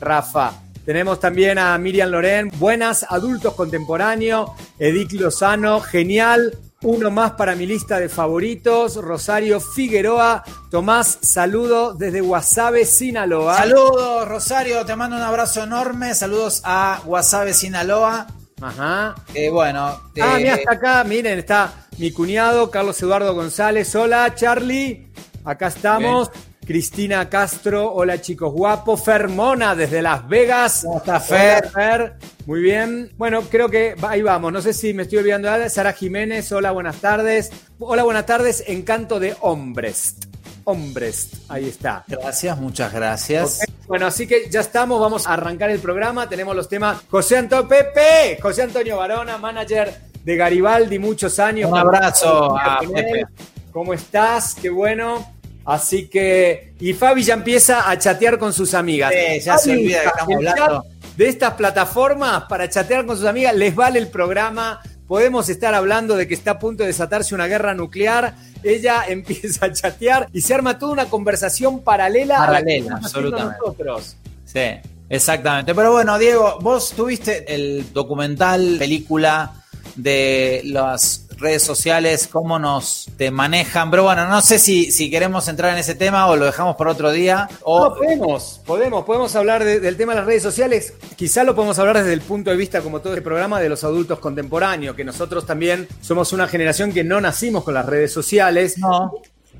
Rafa. 0.00 0.52
Tenemos 0.84 1.20
también 1.20 1.58
a 1.58 1.78
Miriam 1.78 2.10
Loren. 2.10 2.50
Buenas, 2.56 3.06
adultos 3.08 3.54
contemporáneos. 3.54 4.50
Edith 4.78 5.12
Lozano, 5.12 5.80
genial. 5.80 6.58
Uno 6.82 7.12
más 7.12 7.32
para 7.32 7.54
mi 7.54 7.64
lista 7.66 8.00
de 8.00 8.08
favoritos. 8.08 8.96
Rosario 8.96 9.60
Figueroa. 9.60 10.42
Tomás, 10.72 11.18
saludo 11.22 11.94
desde 11.94 12.20
Guasave, 12.20 12.84
Sinaloa. 12.84 13.58
Saludos, 13.58 14.26
Rosario, 14.26 14.84
te 14.84 14.96
mando 14.96 15.14
un 15.16 15.22
abrazo 15.22 15.62
enorme. 15.62 16.12
Saludos 16.14 16.62
a 16.64 17.00
Wasabe 17.06 17.54
Sinaloa. 17.54 18.26
Ajá. 18.60 19.14
Eh, 19.34 19.50
bueno, 19.50 19.86
Ah, 19.86 20.00
eh, 20.16 20.36
mira, 20.38 20.54
está 20.54 20.72
acá, 20.72 21.04
miren, 21.04 21.38
está 21.38 21.72
mi 21.98 22.10
cuñado 22.10 22.70
Carlos 22.72 23.00
Eduardo 23.00 23.34
González. 23.34 23.94
Hola, 23.94 24.34
Charlie. 24.34 25.11
Acá 25.44 25.68
estamos. 25.68 26.30
Cristina 26.64 27.28
Castro, 27.28 27.92
hola 27.92 28.20
chicos 28.20 28.52
guapos. 28.52 29.02
Fermona 29.02 29.74
desde 29.74 30.00
Las 30.00 30.28
Vegas. 30.28 30.82
¿Cómo 30.84 30.98
está, 30.98 31.18
Fer? 31.18 31.64
Hola, 31.64 31.70
Fer. 31.72 32.14
Muy 32.46 32.60
bien. 32.60 33.10
Bueno, 33.16 33.42
creo 33.42 33.68
que 33.68 33.94
va- 33.96 34.10
ahí 34.12 34.22
vamos. 34.22 34.52
No 34.52 34.62
sé 34.62 34.72
si 34.72 34.94
me 34.94 35.02
estoy 35.02 35.18
olvidando 35.18 35.50
de. 35.50 35.68
Sara 35.68 35.92
Jiménez, 35.92 36.50
hola, 36.52 36.70
buenas 36.70 36.96
tardes. 36.96 37.50
Hola, 37.80 38.04
buenas 38.04 38.26
tardes. 38.26 38.62
Encanto 38.68 39.18
de 39.18 39.34
hombres. 39.40 40.16
Hombres, 40.64 41.30
ahí 41.48 41.68
está. 41.68 42.04
gracias, 42.06 42.56
muchas 42.56 42.92
gracias. 42.92 43.60
Bueno, 43.88 44.06
así 44.06 44.28
que 44.28 44.48
ya 44.48 44.60
estamos, 44.60 45.00
vamos 45.00 45.26
a 45.26 45.32
arrancar 45.32 45.70
el 45.70 45.80
programa. 45.80 46.28
Tenemos 46.28 46.54
los 46.54 46.68
temas. 46.68 46.98
José 47.10 47.38
Antonio 47.38 47.66
Pepe, 47.66 48.38
José 48.40 48.62
Antonio 48.62 48.98
Barona, 48.98 49.38
manager 49.38 49.92
de 50.24 50.36
Garibaldi, 50.36 51.00
muchos 51.00 51.40
años. 51.40 51.68
Un 51.68 51.78
abrazo 51.78 52.56
a. 52.56 52.78
Pepe. 52.78 53.24
¿Cómo 53.72 53.94
estás? 53.94 54.54
Qué 54.54 54.68
bueno. 54.68 55.26
Así 55.64 56.08
que. 56.08 56.74
Y 56.78 56.92
Fabi 56.92 57.22
ya 57.22 57.34
empieza 57.34 57.90
a 57.90 57.98
chatear 57.98 58.38
con 58.38 58.52
sus 58.52 58.74
amigas. 58.74 59.12
Sí, 59.12 59.40
ya 59.40 59.58
se 59.58 59.72
olvida 59.72 60.02
que 60.02 60.08
estamos 60.08 60.36
hablando. 60.36 60.84
De 61.16 61.28
estas 61.28 61.54
plataformas 61.54 62.44
para 62.48 62.68
chatear 62.68 63.04
con 63.04 63.16
sus 63.16 63.26
amigas, 63.26 63.54
les 63.54 63.74
vale 63.74 63.98
el 63.98 64.08
programa. 64.08 64.80
Podemos 65.06 65.48
estar 65.48 65.74
hablando 65.74 66.16
de 66.16 66.26
que 66.26 66.34
está 66.34 66.52
a 66.52 66.58
punto 66.58 66.84
de 66.84 66.88
desatarse 66.88 67.34
una 67.34 67.46
guerra 67.46 67.74
nuclear. 67.74 68.34
Ella 68.62 69.04
empieza 69.08 69.66
a 69.66 69.72
chatear 69.72 70.28
y 70.32 70.40
se 70.40 70.54
arma 70.54 70.78
toda 70.78 70.92
una 70.92 71.06
conversación 71.06 71.80
paralela, 71.80 72.42
a 72.42 72.50
la 72.50 72.58
que 72.58 72.82
Paralela, 72.82 72.96
absolutamente. 72.96 73.58
nosotros. 73.58 74.16
Sí, 74.44 74.60
exactamente. 75.08 75.74
Pero 75.74 75.92
bueno, 75.92 76.18
Diego, 76.18 76.58
vos 76.60 76.92
tuviste 76.94 77.54
el 77.54 77.92
documental, 77.92 78.76
película 78.78 79.52
de 79.96 80.62
las 80.64 81.26
redes 81.38 81.62
sociales, 81.62 82.28
cómo 82.30 82.58
nos 82.58 83.08
te 83.16 83.30
manejan. 83.30 83.90
Pero 83.90 84.04
bueno, 84.04 84.26
no 84.28 84.40
sé 84.40 84.58
si, 84.58 84.90
si 84.92 85.10
queremos 85.10 85.48
entrar 85.48 85.72
en 85.72 85.78
ese 85.78 85.94
tema 85.94 86.26
o 86.28 86.36
lo 86.36 86.44
dejamos 86.46 86.76
por 86.76 86.88
otro 86.88 87.10
día. 87.12 87.48
O, 87.62 87.88
No, 87.88 87.94
podemos, 87.94 88.60
podemos, 88.64 89.04
podemos 89.04 89.34
hablar 89.36 89.64
de- 89.64 89.80
del 89.80 89.96
tema 89.96 90.12
de 90.12 90.18
las 90.20 90.26
redes 90.26 90.42
sociales. 90.42 90.94
Quizá 91.16 91.44
lo 91.44 91.54
podemos 91.54 91.78
hablar 91.78 91.98
desde 91.98 92.12
el 92.12 92.20
punto 92.22 92.50
de 92.50 92.56
vista, 92.56 92.80
como 92.80 93.00
todo 93.00 93.14
el 93.14 93.22
programa, 93.22 93.60
de 93.60 93.68
los 93.68 93.84
adultos 93.84 94.18
contemporáneos, 94.18 94.96
que 94.96 95.04
nosotros 95.04 95.46
también 95.46 95.88
somos 96.00 96.32
una 96.32 96.48
generación 96.48 96.92
que 96.92 97.04
no 97.04 97.20
nacimos 97.20 97.64
con 97.64 97.74
las 97.74 97.86
redes 97.86 98.12
sociales. 98.12 98.78
no, 98.78 99.12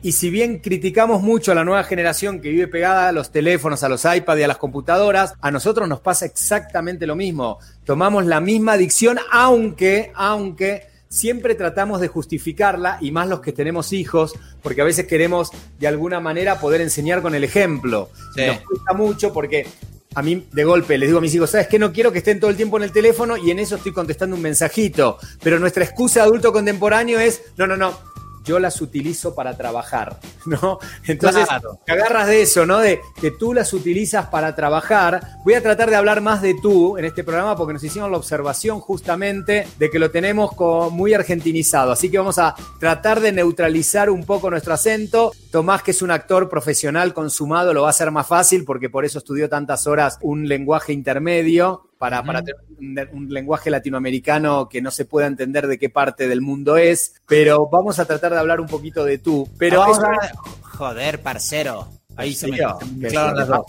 Y 0.04 0.12
si 0.12 0.30
bien 0.30 0.58
criticamos 0.58 1.22
mucho 1.22 1.52
a 1.52 1.54
la 1.54 1.62
nueva 1.64 1.84
generación 1.84 2.40
que 2.40 2.48
vive 2.48 2.66
pegada 2.66 3.08
a 3.08 3.12
los 3.12 3.30
teléfonos, 3.30 3.84
a 3.84 3.88
los 3.88 4.04
iPads 4.04 4.40
y 4.40 4.42
a 4.42 4.48
las 4.48 4.56
computadoras, 4.56 5.34
a 5.40 5.50
nosotros 5.52 5.88
nos 5.88 6.00
pasa 6.00 6.26
exactamente 6.26 7.06
lo 7.06 7.14
mismo. 7.14 7.58
Tomamos 7.84 8.26
la 8.26 8.40
misma 8.40 8.72
adicción, 8.72 9.18
aunque, 9.30 10.10
aunque 10.16 10.88
siempre 11.12 11.54
tratamos 11.54 12.00
de 12.00 12.08
justificarla, 12.08 12.96
y 13.00 13.10
más 13.10 13.28
los 13.28 13.40
que 13.40 13.52
tenemos 13.52 13.92
hijos, 13.92 14.32
porque 14.62 14.80
a 14.80 14.84
veces 14.84 15.06
queremos 15.06 15.50
de 15.78 15.86
alguna 15.86 16.20
manera 16.20 16.58
poder 16.58 16.80
enseñar 16.80 17.20
con 17.20 17.34
el 17.34 17.44
ejemplo. 17.44 18.08
Sí. 18.34 18.46
Nos 18.46 18.60
cuesta 18.60 18.94
mucho 18.94 19.32
porque 19.32 19.66
a 20.14 20.22
mí 20.22 20.46
de 20.50 20.64
golpe 20.64 20.96
les 20.96 21.08
digo 21.08 21.18
a 21.18 21.22
mis 21.22 21.34
hijos, 21.34 21.50
¿sabes 21.50 21.68
qué? 21.68 21.78
No 21.78 21.92
quiero 21.92 22.12
que 22.12 22.18
estén 22.18 22.40
todo 22.40 22.50
el 22.50 22.56
tiempo 22.56 22.78
en 22.78 22.84
el 22.84 22.92
teléfono 22.92 23.36
y 23.36 23.50
en 23.50 23.58
eso 23.58 23.76
estoy 23.76 23.92
contestando 23.92 24.36
un 24.36 24.42
mensajito. 24.42 25.18
Pero 25.42 25.58
nuestra 25.58 25.84
excusa 25.84 26.20
de 26.20 26.26
adulto 26.26 26.50
contemporáneo 26.50 27.20
es, 27.20 27.42
no, 27.58 27.66
no, 27.66 27.76
no, 27.76 27.98
yo 28.44 28.58
las 28.58 28.80
utilizo 28.80 29.34
para 29.34 29.56
trabajar, 29.56 30.18
¿no? 30.46 30.78
Entonces, 31.06 31.46
Claro. 31.46 31.78
te 31.84 31.92
agarras 31.92 32.26
de 32.26 32.42
eso, 32.42 32.66
¿no? 32.66 32.78
De 32.78 33.00
que 33.20 33.30
tú 33.30 33.54
las 33.54 33.72
utilizas 33.72 34.26
para 34.26 34.54
trabajar. 34.54 35.20
Voy 35.44 35.54
a 35.54 35.62
tratar 35.62 35.90
de 35.90 35.96
hablar 35.96 36.20
más 36.20 36.42
de 36.42 36.54
tú 36.60 36.96
en 36.98 37.04
este 37.04 37.24
programa 37.24 37.56
porque 37.56 37.72
nos 37.74 37.84
hicimos 37.84 38.10
la 38.10 38.16
observación 38.16 38.80
justamente 38.80 39.66
de 39.78 39.90
que 39.90 39.98
lo 39.98 40.10
tenemos 40.10 40.52
muy 40.90 41.14
argentinizado. 41.14 41.92
Así 41.92 42.10
que 42.10 42.18
vamos 42.18 42.38
a 42.38 42.54
tratar 42.78 43.20
de 43.20 43.32
neutralizar 43.32 44.10
un 44.10 44.24
poco 44.24 44.50
nuestro 44.50 44.74
acento. 44.74 45.32
Tomás, 45.50 45.82
que 45.82 45.90
es 45.92 46.02
un 46.02 46.10
actor 46.10 46.48
profesional 46.48 47.12
consumado, 47.14 47.72
lo 47.74 47.82
va 47.82 47.88
a 47.88 47.90
hacer 47.90 48.10
más 48.10 48.26
fácil 48.26 48.64
porque 48.64 48.88
por 48.90 49.04
eso 49.04 49.18
estudió 49.18 49.48
tantas 49.48 49.86
horas 49.86 50.18
un 50.22 50.48
lenguaje 50.48 50.92
intermedio 50.92 51.88
para, 52.02 52.20
para 52.24 52.42
tener 52.42 52.56
un, 52.80 52.98
un 53.12 53.28
lenguaje 53.32 53.70
latinoamericano 53.70 54.68
que 54.68 54.82
no 54.82 54.90
se 54.90 55.04
pueda 55.04 55.28
entender 55.28 55.68
de 55.68 55.78
qué 55.78 55.88
parte 55.88 56.26
del 56.26 56.40
mundo 56.40 56.76
es. 56.76 57.14
Pero 57.28 57.68
vamos 57.70 58.00
a 58.00 58.06
tratar 58.06 58.32
de 58.32 58.40
hablar 58.40 58.60
un 58.60 58.66
poquito 58.66 59.04
de 59.04 59.18
tú. 59.18 59.48
Pero 59.56 59.78
Vamos 59.78 59.98
eso- 59.98 60.06
a- 60.08 60.76
Joder, 60.76 61.22
parcero. 61.22 61.86
Ahí 62.16 62.34
se 62.34 62.48
me, 62.48 62.58
me 62.96 63.08
sí, 63.08 63.14
las 63.14 63.46
dos. 63.46 63.60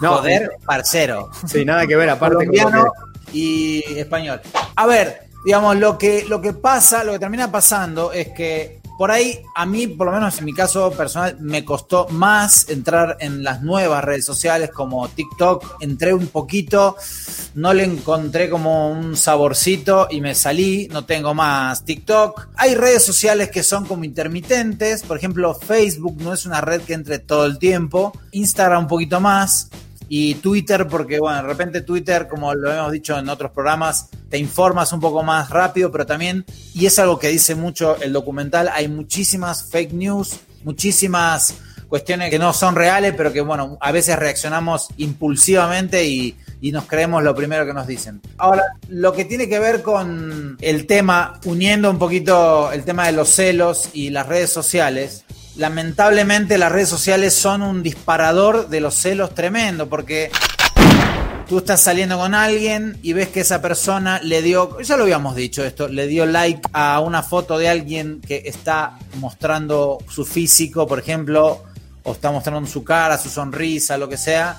No, 0.00 0.16
Joder, 0.16 0.50
parcero. 0.66 1.30
Sí, 1.46 1.64
nada 1.64 1.86
que 1.86 1.94
ver, 1.94 2.10
aparte. 2.10 2.34
colombiano 2.34 2.92
que- 3.30 3.38
y 3.38 3.84
español. 3.96 4.40
A 4.74 4.86
ver, 4.86 5.20
digamos, 5.44 5.76
lo 5.76 5.96
que, 5.96 6.24
lo 6.28 6.40
que 6.40 6.54
pasa, 6.54 7.04
lo 7.04 7.12
que 7.12 7.20
termina 7.20 7.48
pasando 7.52 8.10
es 8.12 8.30
que 8.30 8.77
por 8.98 9.12
ahí, 9.12 9.42
a 9.54 9.64
mí, 9.64 9.86
por 9.86 10.08
lo 10.08 10.12
menos 10.12 10.36
en 10.38 10.44
mi 10.44 10.52
caso 10.52 10.90
personal, 10.90 11.36
me 11.38 11.64
costó 11.64 12.08
más 12.08 12.68
entrar 12.68 13.16
en 13.20 13.44
las 13.44 13.62
nuevas 13.62 14.02
redes 14.02 14.24
sociales 14.24 14.70
como 14.74 15.08
TikTok. 15.08 15.76
Entré 15.80 16.12
un 16.12 16.26
poquito, 16.26 16.96
no 17.54 17.72
le 17.72 17.84
encontré 17.84 18.50
como 18.50 18.90
un 18.90 19.16
saborcito 19.16 20.08
y 20.10 20.20
me 20.20 20.34
salí, 20.34 20.88
no 20.90 21.04
tengo 21.04 21.32
más 21.32 21.84
TikTok. 21.84 22.48
Hay 22.56 22.74
redes 22.74 23.04
sociales 23.04 23.50
que 23.50 23.62
son 23.62 23.86
como 23.86 24.02
intermitentes, 24.02 25.04
por 25.04 25.16
ejemplo, 25.16 25.54
Facebook 25.54 26.16
no 26.20 26.32
es 26.32 26.44
una 26.44 26.60
red 26.60 26.80
que 26.82 26.94
entre 26.94 27.20
todo 27.20 27.46
el 27.46 27.58
tiempo, 27.58 28.12
Instagram 28.32 28.82
un 28.82 28.88
poquito 28.88 29.20
más 29.20 29.70
y 30.08 30.36
Twitter, 30.36 30.86
porque 30.88 31.18
bueno, 31.18 31.42
de 31.42 31.48
repente 31.48 31.82
Twitter, 31.82 32.28
como 32.28 32.54
lo 32.54 32.72
hemos 32.72 32.92
dicho 32.92 33.18
en 33.18 33.28
otros 33.28 33.50
programas, 33.50 34.08
te 34.28 34.38
informas 34.38 34.92
un 34.92 35.00
poco 35.00 35.22
más 35.22 35.50
rápido, 35.50 35.90
pero 35.92 36.06
también, 36.06 36.44
y 36.74 36.86
es 36.86 36.98
algo 36.98 37.18
que 37.18 37.28
dice 37.28 37.54
mucho 37.54 37.96
el 38.00 38.12
documental, 38.12 38.68
hay 38.72 38.88
muchísimas 38.88 39.70
fake 39.70 39.92
news, 39.92 40.40
muchísimas 40.64 41.54
cuestiones 41.88 42.30
que 42.30 42.38
no 42.38 42.52
son 42.52 42.74
reales, 42.74 43.14
pero 43.16 43.32
que 43.32 43.40
bueno, 43.40 43.78
a 43.80 43.92
veces 43.92 44.18
reaccionamos 44.18 44.88
impulsivamente 44.98 46.04
y, 46.04 46.36
y 46.60 46.72
nos 46.72 46.84
creemos 46.84 47.22
lo 47.22 47.34
primero 47.34 47.64
que 47.66 47.72
nos 47.72 47.86
dicen. 47.86 48.20
Ahora, 48.36 48.62
lo 48.88 49.12
que 49.12 49.24
tiene 49.24 49.48
que 49.48 49.58
ver 49.58 49.82
con 49.82 50.58
el 50.60 50.86
tema, 50.86 51.40
uniendo 51.44 51.90
un 51.90 51.98
poquito 51.98 52.70
el 52.72 52.84
tema 52.84 53.06
de 53.06 53.12
los 53.12 53.30
celos 53.30 53.90
y 53.94 54.10
las 54.10 54.26
redes 54.26 54.50
sociales, 54.50 55.24
lamentablemente 55.58 56.56
las 56.56 56.72
redes 56.72 56.88
sociales 56.88 57.34
son 57.34 57.62
un 57.62 57.82
disparador 57.82 58.68
de 58.68 58.80
los 58.80 58.94
celos 58.94 59.34
tremendo, 59.34 59.88
porque 59.88 60.30
tú 61.48 61.58
estás 61.58 61.80
saliendo 61.80 62.16
con 62.16 62.34
alguien 62.34 62.96
y 63.02 63.12
ves 63.12 63.28
que 63.28 63.40
esa 63.40 63.60
persona 63.60 64.20
le 64.22 64.40
dio, 64.40 64.80
ya 64.80 64.96
lo 64.96 65.02
habíamos 65.02 65.34
dicho 65.34 65.64
esto, 65.64 65.88
le 65.88 66.06
dio 66.06 66.26
like 66.26 66.62
a 66.72 67.00
una 67.00 67.24
foto 67.24 67.58
de 67.58 67.68
alguien 67.68 68.20
que 68.20 68.44
está 68.46 68.98
mostrando 69.16 69.98
su 70.08 70.24
físico, 70.24 70.86
por 70.86 71.00
ejemplo, 71.00 71.64
o 72.04 72.12
está 72.12 72.30
mostrando 72.30 72.64
su 72.68 72.84
cara, 72.84 73.18
su 73.18 73.28
sonrisa, 73.28 73.98
lo 73.98 74.08
que 74.08 74.16
sea, 74.16 74.58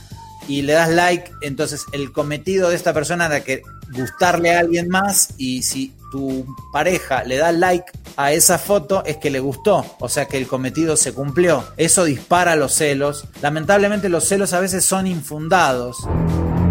y 0.49 0.63
le 0.63 0.73
das 0.73 0.89
like, 0.89 1.31
entonces 1.41 1.85
el 1.93 2.11
cometido 2.11 2.69
de 2.69 2.75
esta 2.75 2.93
persona 2.93 3.27
era 3.27 3.41
que 3.41 3.61
gustarle 3.91 4.55
a 4.55 4.59
alguien 4.59 4.89
más 4.89 5.29
y 5.37 5.63
si 5.63 5.93
tu 6.11 6.45
pareja 6.71 7.23
le 7.23 7.37
da 7.37 7.51
like 7.51 7.91
a 8.17 8.31
esa 8.31 8.57
foto 8.57 9.03
es 9.05 9.17
que 9.17 9.29
le 9.29 9.39
gustó, 9.39 9.85
o 9.99 10.09
sea 10.09 10.25
que 10.25 10.37
el 10.37 10.47
cometido 10.47 10.97
se 10.97 11.13
cumplió. 11.13 11.63
Eso 11.77 12.03
dispara 12.03 12.55
los 12.55 12.73
celos. 12.73 13.25
Lamentablemente 13.41 14.09
los 14.09 14.25
celos 14.25 14.53
a 14.53 14.59
veces 14.59 14.83
son 14.83 15.07
infundados. 15.07 15.97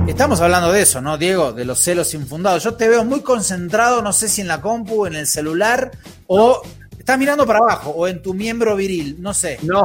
Estamos 0.07 0.41
hablando 0.41 0.73
de 0.73 0.83
eso, 0.83 1.01
¿no, 1.01 1.19
Diego? 1.19 1.53
De 1.53 1.65
los 1.65 1.79
celos 1.81 2.15
infundados. 2.15 2.65
Yo 2.65 2.75
te 2.75 2.89
veo 2.89 3.05
muy 3.05 3.21
concentrado, 3.21 4.03
no 4.03 4.13
sé 4.13 4.29
si 4.29 4.41
en 4.41 4.49
la 4.49 4.61
compu, 4.61 5.07
en 5.07 5.15
el 5.15 5.27
celular, 5.27 5.91
o 6.27 6.63
estás 6.99 7.19
mirando 7.19 7.47
para 7.47 7.59
abajo, 7.59 7.91
o 7.91 8.09
en 8.09 8.23
tu 8.23 8.35
miembro 8.35 8.75
viril, 8.75 9.17
no 9.21 9.35
sé. 9.35 9.59
No. 9.63 9.85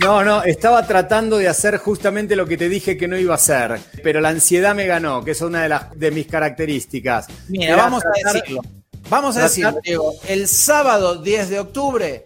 No, 0.00 0.22
no, 0.22 0.42
estaba 0.44 0.86
tratando 0.86 1.38
de 1.38 1.48
hacer 1.48 1.78
justamente 1.78 2.36
lo 2.36 2.46
que 2.46 2.56
te 2.56 2.68
dije 2.68 2.96
que 2.96 3.08
no 3.08 3.16
iba 3.16 3.32
a 3.32 3.36
hacer, 3.36 3.78
pero 4.02 4.20
la 4.20 4.28
ansiedad 4.28 4.74
me 4.74 4.86
ganó, 4.86 5.24
que 5.24 5.30
es 5.32 5.40
una 5.40 5.62
de, 5.62 5.68
las, 5.70 5.98
de 5.98 6.10
mis 6.10 6.26
características. 6.26 7.26
Mira, 7.48 7.76
vamos 7.76 8.04
a 8.04 8.10
tratar- 8.12 8.34
decirlo. 8.42 8.62
Vamos 9.08 9.36
a 9.36 9.40
tratar- 9.40 9.48
decirlo, 9.50 9.80
Diego. 9.82 10.14
El 10.28 10.48
sábado 10.48 11.22
10 11.22 11.48
de 11.48 11.60
octubre, 11.60 12.24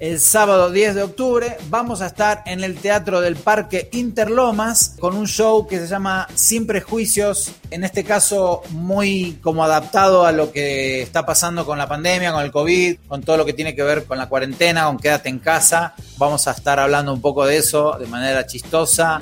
el 0.00 0.18
sábado 0.18 0.70
10 0.70 0.94
de 0.94 1.02
octubre, 1.02 1.58
vamos 1.68 2.00
a 2.00 2.06
estar 2.06 2.42
en 2.46 2.64
el 2.64 2.76
Teatro 2.76 3.20
del 3.20 3.36
Parque 3.36 3.90
Interlomas 3.92 4.96
con 4.98 5.14
un 5.14 5.26
show 5.26 5.66
que 5.66 5.78
se 5.78 5.86
llama 5.86 6.26
Sin 6.34 6.66
Prejuicios, 6.66 7.52
en 7.70 7.84
este 7.84 8.02
caso 8.02 8.62
muy 8.70 9.38
como 9.42 9.62
adaptado 9.62 10.24
a 10.24 10.32
lo 10.32 10.52
que 10.52 11.02
está 11.02 11.26
pasando 11.26 11.66
con 11.66 11.76
la 11.76 11.86
pandemia, 11.86 12.32
con 12.32 12.42
el 12.42 12.50
COVID, 12.50 12.96
con 13.06 13.22
todo 13.22 13.36
lo 13.36 13.44
que 13.44 13.52
tiene 13.52 13.74
que 13.74 13.82
ver 13.82 14.06
con 14.06 14.16
la 14.16 14.26
cuarentena, 14.26 14.86
con 14.86 14.96
quédate 14.96 15.28
en 15.28 15.38
casa. 15.38 15.94
Vamos 16.16 16.48
a 16.48 16.52
estar 16.52 16.80
hablando 16.80 17.12
un 17.12 17.20
poco 17.20 17.44
de 17.44 17.58
eso 17.58 17.98
de 18.00 18.06
manera 18.06 18.46
chistosa. 18.46 19.20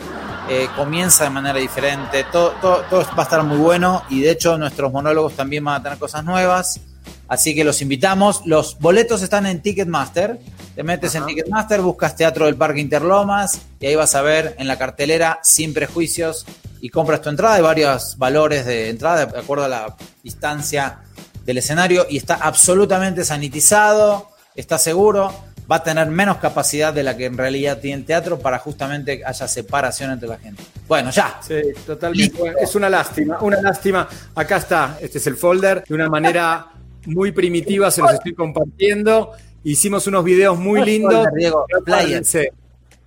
Eh, 0.49 0.69
comienza 0.77 1.25
de 1.25 1.31
manera 1.31 1.59
diferente, 1.59 2.25
todo, 2.31 2.53
todo, 2.61 2.85
todo 2.89 3.01
va 3.01 3.19
a 3.19 3.23
estar 3.25 3.43
muy 3.43 3.59
bueno 3.59 4.05
y 4.09 4.21
de 4.21 4.31
hecho 4.31 4.57
nuestros 4.57 4.93
monólogos 4.93 5.35
también 5.35 5.65
van 5.65 5.81
a 5.81 5.83
tener 5.83 5.99
cosas 5.99 6.25
nuevas. 6.25 6.81
Así 7.29 7.55
que 7.55 7.63
los 7.63 7.83
invitamos. 7.83 8.43
Los 8.47 8.79
boletos 8.79 9.23
están 9.23 9.47
en 9.47 9.61
Ticketmaster. 9.61 10.39
Te 10.75 10.83
metes 10.83 11.15
en 11.15 11.27
Ticketmaster, 11.27 11.81
buscas 11.83 12.17
Teatro 12.17 12.47
del 12.47 12.57
Parque 12.57 12.81
Interlomas 12.81 13.61
y 13.81 13.87
ahí 13.87 13.97
vas 13.97 14.15
a 14.15 14.23
ver 14.23 14.55
en 14.59 14.67
la 14.67 14.79
cartelera 14.79 15.41
Sin 15.43 15.75
Prejuicios 15.75 16.47
y 16.81 16.89
compras 16.89 17.21
tu 17.21 17.29
entrada. 17.29 17.57
Hay 17.57 17.63
varios 17.63 18.17
valores 18.17 18.65
de 18.65 18.89
entrada 18.89 19.27
de 19.27 19.39
acuerdo 19.39 19.65
a 19.65 19.69
la 19.69 19.97
distancia 20.23 21.01
del 21.45 21.59
escenario 21.59 22.07
y 22.09 22.17
está 22.19 22.37
absolutamente 22.37 23.25
sanitizado, 23.25 24.31
está 24.55 24.79
seguro. 24.79 25.35
Va 25.71 25.77
a 25.77 25.83
tener 25.83 26.07
menos 26.07 26.39
capacidad 26.39 26.95
de 26.95 27.03
la 27.03 27.15
que 27.15 27.27
en 27.27 27.37
realidad 27.37 27.79
tiene 27.79 27.99
el 27.99 28.05
teatro 28.07 28.39
para 28.39 28.59
justamente 28.59 29.23
haya 29.23 29.47
separación 29.47 30.13
entre 30.13 30.27
la 30.27 30.39
gente. 30.39 30.63
Bueno, 30.87 31.11
ya. 31.11 31.41
Sí, 31.47 31.57
totalmente. 31.85 32.55
Es 32.59 32.75
una 32.75 32.89
lástima, 32.89 33.39
una 33.43 33.61
lástima. 33.61 34.09
Acá 34.35 34.57
está, 34.57 34.97
este 34.99 35.19
es 35.19 35.27
el 35.27 35.37
folder. 35.37 35.85
De 35.87 35.95
una 35.95 36.09
manera 36.09 36.69
muy 37.09 37.33
primitiva 37.33 37.91
se 37.91 38.01
los 38.03 38.13
estoy 38.13 38.35
compartiendo. 38.35 39.33
Hicimos 39.65 40.07
unos 40.07 40.25
videos 40.25 40.59
muy 40.59 40.81
No 40.81 40.87
lindos. 40.87 41.15
folder, 41.15 41.33
Diego, 41.35 41.67
flyer. 41.85 42.25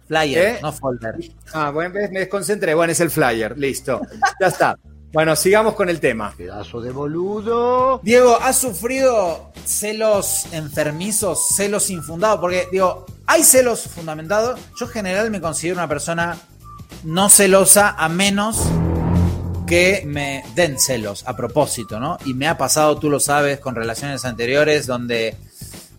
Flyer, 0.07 0.47
¿Eh? 0.47 0.59
no 0.61 0.73
folder. 0.73 1.15
Ah, 1.53 1.71
bueno, 1.71 1.93
me 2.11 2.19
desconcentré. 2.19 2.73
Bueno, 2.73 2.91
es 2.91 2.99
el 2.99 3.09
flyer. 3.09 3.57
Listo. 3.57 4.01
Ya 4.39 4.47
está. 4.47 4.77
Bueno, 5.13 5.35
sigamos 5.35 5.73
con 5.75 5.89
el 5.89 5.99
tema. 5.99 6.33
Pedazo 6.37 6.81
de 6.81 6.91
boludo. 6.91 7.99
Diego, 8.03 8.37
¿has 8.41 8.57
sufrido 8.57 9.51
celos 9.65 10.45
enfermizos, 10.51 11.47
celos 11.55 11.89
infundados? 11.89 12.39
Porque, 12.39 12.67
digo, 12.71 13.05
hay 13.25 13.43
celos 13.43 13.81
fundamentados. 13.83 14.59
Yo 14.77 14.85
en 14.85 14.91
general 14.91 15.31
me 15.31 15.41
considero 15.41 15.77
una 15.77 15.87
persona 15.87 16.37
no 17.03 17.29
celosa 17.29 17.95
a 17.97 18.07
menos 18.09 18.65
que 19.71 20.03
me 20.05 20.43
den 20.53 20.77
celos 20.77 21.23
a 21.25 21.33
propósito, 21.33 21.97
¿no? 21.97 22.17
Y 22.25 22.33
me 22.33 22.49
ha 22.49 22.57
pasado, 22.57 22.97
tú 22.97 23.09
lo 23.09 23.21
sabes, 23.21 23.61
con 23.61 23.73
relaciones 23.73 24.25
anteriores 24.25 24.85
donde 24.85 25.37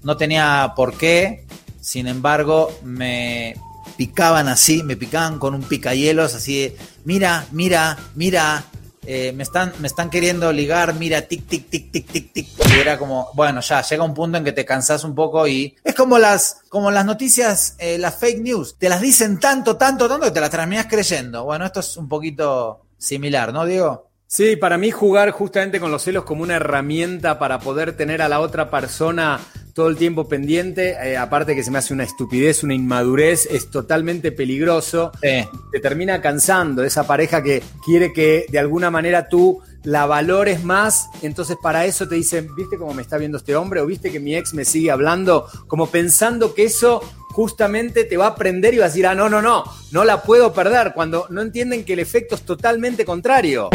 no 0.02 0.18
tenía 0.18 0.74
por 0.76 0.98
qué, 0.98 1.46
sin 1.80 2.06
embargo, 2.06 2.70
me 2.84 3.54
picaban 3.96 4.48
así, 4.48 4.82
me 4.82 4.98
picaban 4.98 5.38
con 5.38 5.54
un 5.54 5.62
picahielos 5.62 6.34
así 6.34 6.60
de, 6.60 6.76
mira, 7.06 7.46
mira, 7.50 7.96
mira, 8.14 8.62
eh, 9.06 9.32
me, 9.34 9.42
están, 9.42 9.72
me 9.78 9.88
están 9.88 10.10
queriendo 10.10 10.52
ligar, 10.52 10.92
mira, 10.96 11.22
tic, 11.22 11.48
tic, 11.48 11.70
tic, 11.70 11.90
tic, 11.90 12.12
tic, 12.12 12.30
tic. 12.30 12.48
Y 12.76 12.78
era 12.78 12.98
como, 12.98 13.30
bueno, 13.32 13.62
ya 13.62 13.80
llega 13.80 14.04
un 14.04 14.12
punto 14.12 14.36
en 14.36 14.44
que 14.44 14.52
te 14.52 14.66
cansas 14.66 15.02
un 15.02 15.14
poco 15.14 15.48
y 15.48 15.74
es 15.82 15.94
como 15.94 16.18
las, 16.18 16.58
como 16.68 16.90
las 16.90 17.06
noticias, 17.06 17.74
eh, 17.78 17.96
las 17.96 18.16
fake 18.16 18.42
news, 18.42 18.76
te 18.78 18.90
las 18.90 19.00
dicen 19.00 19.40
tanto, 19.40 19.78
tanto, 19.78 20.08
tanto 20.08 20.26
que 20.26 20.32
te 20.32 20.40
las 20.42 20.50
terminas 20.50 20.88
creyendo. 20.90 21.44
Bueno, 21.44 21.64
esto 21.64 21.80
es 21.80 21.96
un 21.96 22.06
poquito 22.06 22.81
similar, 23.02 23.52
¿no, 23.52 23.66
Diego? 23.66 24.10
Sí, 24.26 24.56
para 24.56 24.78
mí 24.78 24.90
jugar 24.90 25.30
justamente 25.30 25.78
con 25.78 25.90
los 25.90 26.02
celos 26.02 26.24
como 26.24 26.42
una 26.42 26.56
herramienta 26.56 27.38
para 27.38 27.58
poder 27.58 27.94
tener 27.96 28.22
a 28.22 28.28
la 28.28 28.40
otra 28.40 28.70
persona 28.70 29.38
todo 29.74 29.88
el 29.88 29.96
tiempo 29.96 30.28
pendiente, 30.28 30.96
eh, 31.02 31.16
aparte 31.16 31.54
que 31.54 31.62
se 31.62 31.70
me 31.70 31.78
hace 31.78 31.92
una 31.92 32.04
estupidez, 32.04 32.62
una 32.62 32.74
inmadurez, 32.74 33.46
es 33.50 33.70
totalmente 33.70 34.32
peligroso. 34.32 35.12
Sí. 35.20 35.46
Te 35.70 35.80
termina 35.80 36.20
cansando 36.22 36.84
esa 36.84 37.06
pareja 37.06 37.42
que 37.42 37.62
quiere 37.84 38.12
que 38.12 38.46
de 38.48 38.58
alguna 38.58 38.90
manera 38.90 39.28
tú 39.28 39.60
la 39.84 40.06
valores 40.06 40.62
más, 40.64 41.08
entonces 41.22 41.56
para 41.60 41.84
eso 41.86 42.06
te 42.08 42.14
dicen, 42.14 42.54
¿viste 42.54 42.76
cómo 42.76 42.94
me 42.94 43.02
está 43.02 43.18
viendo 43.18 43.38
este 43.38 43.56
hombre? 43.56 43.80
¿O 43.80 43.86
viste 43.86 44.10
que 44.10 44.20
mi 44.20 44.34
ex 44.34 44.54
me 44.54 44.64
sigue 44.64 44.90
hablando? 44.90 45.46
Como 45.66 45.88
pensando 45.88 46.54
que 46.54 46.64
eso 46.64 47.02
justamente 47.32 48.04
te 48.04 48.16
va 48.16 48.28
a 48.28 48.34
prender 48.34 48.74
y 48.74 48.78
va 48.78 48.84
a 48.84 48.88
decir, 48.88 49.06
ah, 49.06 49.14
no, 49.14 49.28
no, 49.28 49.42
no, 49.42 49.64
no 49.90 50.04
la 50.04 50.22
puedo 50.22 50.52
perder, 50.52 50.92
cuando 50.94 51.26
no 51.30 51.40
entienden 51.40 51.84
que 51.84 51.94
el 51.94 51.98
efecto 51.98 52.34
es 52.34 52.42
totalmente 52.42 53.04
contrario. 53.04 53.70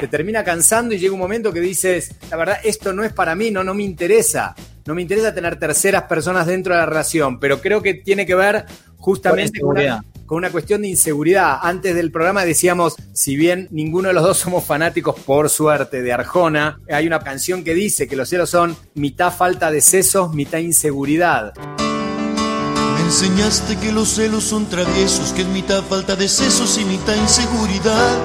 Te 0.00 0.08
termina 0.08 0.42
cansando 0.42 0.94
y 0.94 0.98
llega 0.98 1.14
un 1.14 1.20
momento 1.20 1.52
que 1.52 1.60
dices, 1.60 2.14
la 2.30 2.36
verdad, 2.36 2.56
esto 2.64 2.92
no 2.92 3.04
es 3.04 3.12
para 3.12 3.34
mí, 3.34 3.50
no, 3.50 3.62
no 3.62 3.74
me 3.74 3.84
interesa. 3.84 4.54
No 4.84 4.96
me 4.96 5.02
interesa 5.02 5.32
tener 5.32 5.60
terceras 5.60 6.04
personas 6.04 6.44
dentro 6.46 6.74
de 6.74 6.80
la 6.80 6.86
relación, 6.86 7.38
pero 7.38 7.60
creo 7.60 7.80
que 7.82 7.94
tiene 7.94 8.26
que 8.26 8.34
ver 8.34 8.64
justamente 8.96 9.60
con 9.60 9.78
una, 9.78 10.04
con 10.32 10.38
una 10.38 10.50
cuestión 10.50 10.80
de 10.80 10.88
inseguridad. 10.88 11.58
Antes 11.60 11.94
del 11.94 12.10
programa 12.10 12.46
decíamos, 12.46 12.96
si 13.12 13.36
bien 13.36 13.68
ninguno 13.70 14.08
de 14.08 14.14
los 14.14 14.22
dos 14.22 14.38
somos 14.38 14.64
fanáticos, 14.64 15.14
por 15.20 15.50
suerte, 15.50 16.00
de 16.00 16.10
Arjona, 16.10 16.80
hay 16.90 17.06
una 17.06 17.20
canción 17.20 17.62
que 17.62 17.74
dice 17.74 18.08
que 18.08 18.16
los 18.16 18.30
celos 18.30 18.48
son 18.48 18.74
mitad 18.94 19.30
falta 19.30 19.70
de 19.70 19.82
sesos, 19.82 20.32
mitad 20.32 20.56
inseguridad. 20.56 21.52
Me 22.94 23.00
enseñaste 23.02 23.76
que 23.76 23.92
los 23.92 24.08
celos 24.08 24.44
son 24.44 24.70
traviesos, 24.70 25.34
que 25.34 25.42
es 25.42 25.48
mitad 25.48 25.82
falta 25.82 26.16
de 26.16 26.26
sesos 26.26 26.78
y 26.78 26.86
mitad 26.86 27.14
inseguridad. 27.14 28.18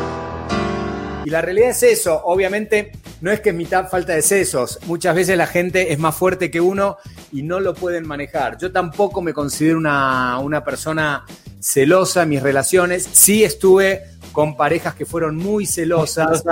Y 1.26 1.30
la 1.30 1.42
realidad 1.42 1.72
es 1.72 1.84
eso, 1.84 2.22
obviamente 2.24 2.94
no 3.22 3.32
es 3.32 3.40
que 3.42 3.50
es 3.50 3.56
mitad 3.56 3.90
falta 3.90 4.14
de 4.14 4.22
sesos, 4.22 4.80
muchas 4.86 5.16
veces 5.16 5.38
la 5.38 5.48
gente 5.48 5.92
es 5.92 6.00
más 6.00 6.16
fuerte 6.16 6.52
que 6.52 6.62
uno 6.62 6.98
y 7.32 7.44
no 7.44 7.60
lo 7.60 7.74
pueden 7.74 8.08
manejar. 8.08 8.58
Yo 8.58 8.72
tampoco 8.72 9.22
me 9.22 9.34
considero 9.34 9.78
una, 9.78 10.40
una 10.40 10.64
persona 10.64 11.26
celosa 11.60 12.24
en 12.24 12.30
mis 12.30 12.42
relaciones, 12.42 13.08
sí 13.12 13.44
estuve 13.44 14.04
con 14.32 14.56
parejas 14.56 14.94
que 14.94 15.06
fueron 15.06 15.36
muy 15.36 15.66
celosas, 15.66 16.44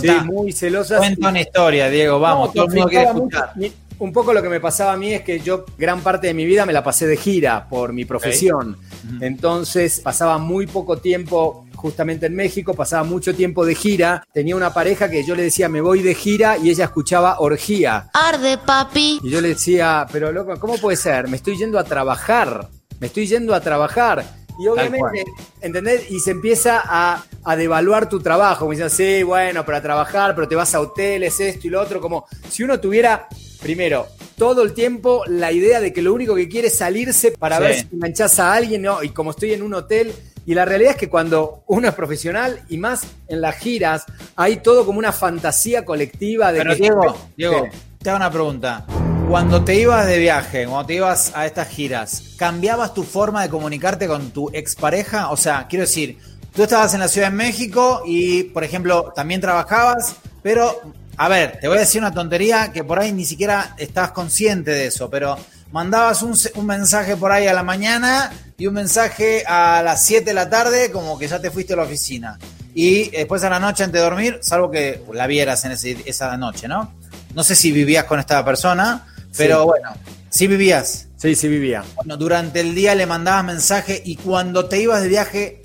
sí, 0.00 0.08
muy 0.24 0.52
celosas. 0.52 0.98
Cuenta 0.98 1.28
una 1.28 1.40
historia, 1.40 1.88
Diego, 1.88 2.18
vamos, 2.18 2.48
No, 2.48 2.52
todo 2.54 2.64
el 2.64 2.70
mundo 2.72 2.88
quiere 2.88 3.04
escuchar. 3.04 3.52
mucho. 3.54 3.72
Un 4.00 4.14
poco 4.14 4.32
lo 4.32 4.42
que 4.42 4.48
me 4.48 4.60
pasaba 4.60 4.94
a 4.94 4.96
mí 4.96 5.12
es 5.12 5.22
que 5.22 5.40
yo 5.40 5.66
gran 5.76 6.00
parte 6.00 6.26
de 6.26 6.34
mi 6.34 6.46
vida 6.46 6.64
me 6.64 6.72
la 6.72 6.82
pasé 6.82 7.06
de 7.06 7.18
gira 7.18 7.68
por 7.68 7.92
mi 7.92 8.06
profesión. 8.06 8.78
Entonces 9.20 10.00
pasaba 10.00 10.38
muy 10.38 10.66
poco 10.66 10.96
tiempo 10.96 11.66
justamente 11.74 12.26
en 12.26 12.34
México, 12.34 12.72
pasaba 12.72 13.04
mucho 13.04 13.34
tiempo 13.34 13.66
de 13.66 13.74
gira. 13.74 14.26
Tenía 14.32 14.56
una 14.56 14.72
pareja 14.72 15.10
que 15.10 15.22
yo 15.22 15.34
le 15.34 15.42
decía 15.42 15.68
me 15.68 15.82
voy 15.82 16.00
de 16.00 16.14
gira 16.14 16.56
y 16.56 16.70
ella 16.70 16.84
escuchaba 16.84 17.40
orgía. 17.40 18.08
Arde, 18.14 18.56
papi. 18.56 19.20
Y 19.22 19.30
yo 19.30 19.42
le 19.42 19.48
decía, 19.48 20.06
pero 20.10 20.32
loco, 20.32 20.58
¿cómo 20.58 20.78
puede 20.78 20.96
ser? 20.96 21.28
Me 21.28 21.36
estoy 21.36 21.58
yendo 21.58 21.78
a 21.78 21.84
trabajar. 21.84 22.68
Me 23.00 23.08
estoy 23.08 23.26
yendo 23.26 23.54
a 23.54 23.60
trabajar. 23.60 24.24
Y 24.58 24.66
obviamente, 24.66 25.24
¿entendés? 25.60 26.10
Y 26.10 26.20
se 26.20 26.30
empieza 26.30 26.82
a, 26.84 27.22
a 27.44 27.56
devaluar 27.56 28.08
tu 28.08 28.20
trabajo. 28.20 28.66
Me 28.66 28.76
dicen, 28.76 28.90
sí, 28.90 29.22
bueno, 29.22 29.64
para 29.64 29.82
trabajar, 29.82 30.34
pero 30.34 30.48
te 30.48 30.54
vas 30.54 30.74
a 30.74 30.80
hoteles, 30.80 31.38
esto 31.40 31.66
y 31.66 31.70
lo 31.70 31.80
otro. 31.80 32.00
Como 32.00 32.26
si 32.48 32.62
uno 32.62 32.78
tuviera, 32.78 33.26
primero, 33.60 34.06
todo 34.36 34.62
el 34.62 34.72
tiempo 34.72 35.22
la 35.26 35.52
idea 35.52 35.80
de 35.80 35.92
que 35.92 36.02
lo 36.02 36.14
único 36.14 36.34
que 36.34 36.48
quiere 36.48 36.68
es 36.68 36.78
salirse 36.78 37.32
para 37.32 37.56
Sí. 37.58 37.62
ver 37.62 37.74
si 37.74 37.86
enganchás 37.92 38.38
a 38.38 38.52
alguien, 38.54 38.82
¿no? 38.82 39.02
Y 39.02 39.10
como 39.10 39.30
estoy 39.32 39.52
en 39.52 39.62
un 39.62 39.74
hotel. 39.74 40.12
Y 40.46 40.54
la 40.54 40.64
realidad 40.64 40.92
es 40.92 40.96
que 40.96 41.08
cuando 41.10 41.62
uno 41.66 41.86
es 41.88 41.94
profesional 41.94 42.62
y 42.70 42.78
más 42.78 43.02
en 43.28 43.40
las 43.42 43.56
giras, 43.56 44.04
hay 44.36 44.56
todo 44.56 44.86
como 44.86 44.98
una 44.98 45.12
fantasía 45.12 45.84
colectiva 45.84 46.50
de 46.52 46.58
Pero 46.60 46.70
que. 46.72 46.80
Diego, 46.80 47.16
Diego, 47.36 47.66
Sí. 47.70 47.78
te 48.02 48.10
hago 48.10 48.16
una 48.16 48.30
pregunta. 48.30 48.86
Cuando 49.28 49.62
te 49.62 49.74
ibas 49.76 50.06
de 50.06 50.18
viaje, 50.18 50.64
cuando 50.66 50.86
te 50.86 50.94
ibas 50.94 51.32
a 51.36 51.46
estas 51.46 51.68
giras, 51.68 52.22
¿cambiabas 52.36 52.94
tu 52.94 53.04
forma 53.04 53.42
de 53.42 53.48
comunicarte 53.50 54.08
con 54.08 54.30
tu 54.30 54.50
expareja? 54.52 55.30
O 55.30 55.36
sea, 55.36 55.66
quiero 55.68 55.84
decir, 55.84 56.18
tú 56.52 56.62
estabas 56.64 56.94
en 56.94 57.00
la 57.00 57.06
Ciudad 57.08 57.30
de 57.30 57.36
México 57.36 58.02
y, 58.06 58.44
por 58.44 58.64
ejemplo, 58.64 59.12
también 59.14 59.40
trabajabas, 59.40 60.16
pero, 60.42 60.80
a 61.22 61.28
ver, 61.28 61.58
te 61.60 61.68
voy 61.68 61.76
a 61.76 61.80
decir 61.80 62.00
una 62.00 62.12
tontería 62.14 62.72
que 62.72 62.82
por 62.82 62.98
ahí 62.98 63.12
ni 63.12 63.24
siquiera 63.26 63.74
estabas 63.78 64.12
consciente 64.12 64.70
de 64.70 64.86
eso, 64.86 65.10
pero 65.10 65.36
mandabas 65.70 66.22
un, 66.22 66.34
un 66.54 66.66
mensaje 66.66 67.14
por 67.16 67.30
ahí 67.30 67.46
a 67.46 67.52
la 67.52 67.62
mañana 67.62 68.32
y 68.56 68.66
un 68.66 68.74
mensaje 68.74 69.44
a 69.46 69.82
las 69.82 70.02
7 70.04 70.24
de 70.24 70.34
la 70.34 70.48
tarde 70.48 70.90
como 70.90 71.18
que 71.18 71.28
ya 71.28 71.38
te 71.40 71.50
fuiste 71.50 71.74
a 71.74 71.76
la 71.76 71.82
oficina. 71.82 72.38
y 72.72 73.10
después 73.10 73.42
a 73.42 73.50
la 73.50 73.58
noche 73.58 73.82
antes 73.82 74.00
de 74.00 74.04
dormir, 74.04 74.38
salvo 74.42 74.70
que 74.70 75.02
la 75.12 75.26
vieras 75.26 75.64
en 75.64 75.72
ese- 75.72 76.02
esa 76.06 76.36
noche, 76.36 76.68
¿no? 76.68 76.94
No 77.34 77.42
sé 77.42 77.56
si 77.56 77.72
vivías 77.72 78.04
con 78.04 78.20
esta 78.20 78.44
persona, 78.44 79.06
pero 79.36 79.62
Sí. 79.62 79.66
bueno, 79.66 79.90
sí 80.30 80.46
vivías. 80.46 81.06
Sí, 81.16 81.34
sí 81.34 81.48
vivía. 81.48 81.82
Bueno, 81.96 82.16
durante 82.16 82.60
el 82.60 82.74
día 82.74 82.94
le 82.94 83.06
mandabas 83.06 83.44
mensaje 83.44 84.00
y 84.04 84.14
cuando 84.16 84.66
te 84.66 84.80
ibas 84.80 85.02
de 85.02 85.08
viaje 85.08 85.62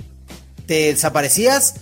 te 0.65 0.93
desaparecías, 0.93 1.75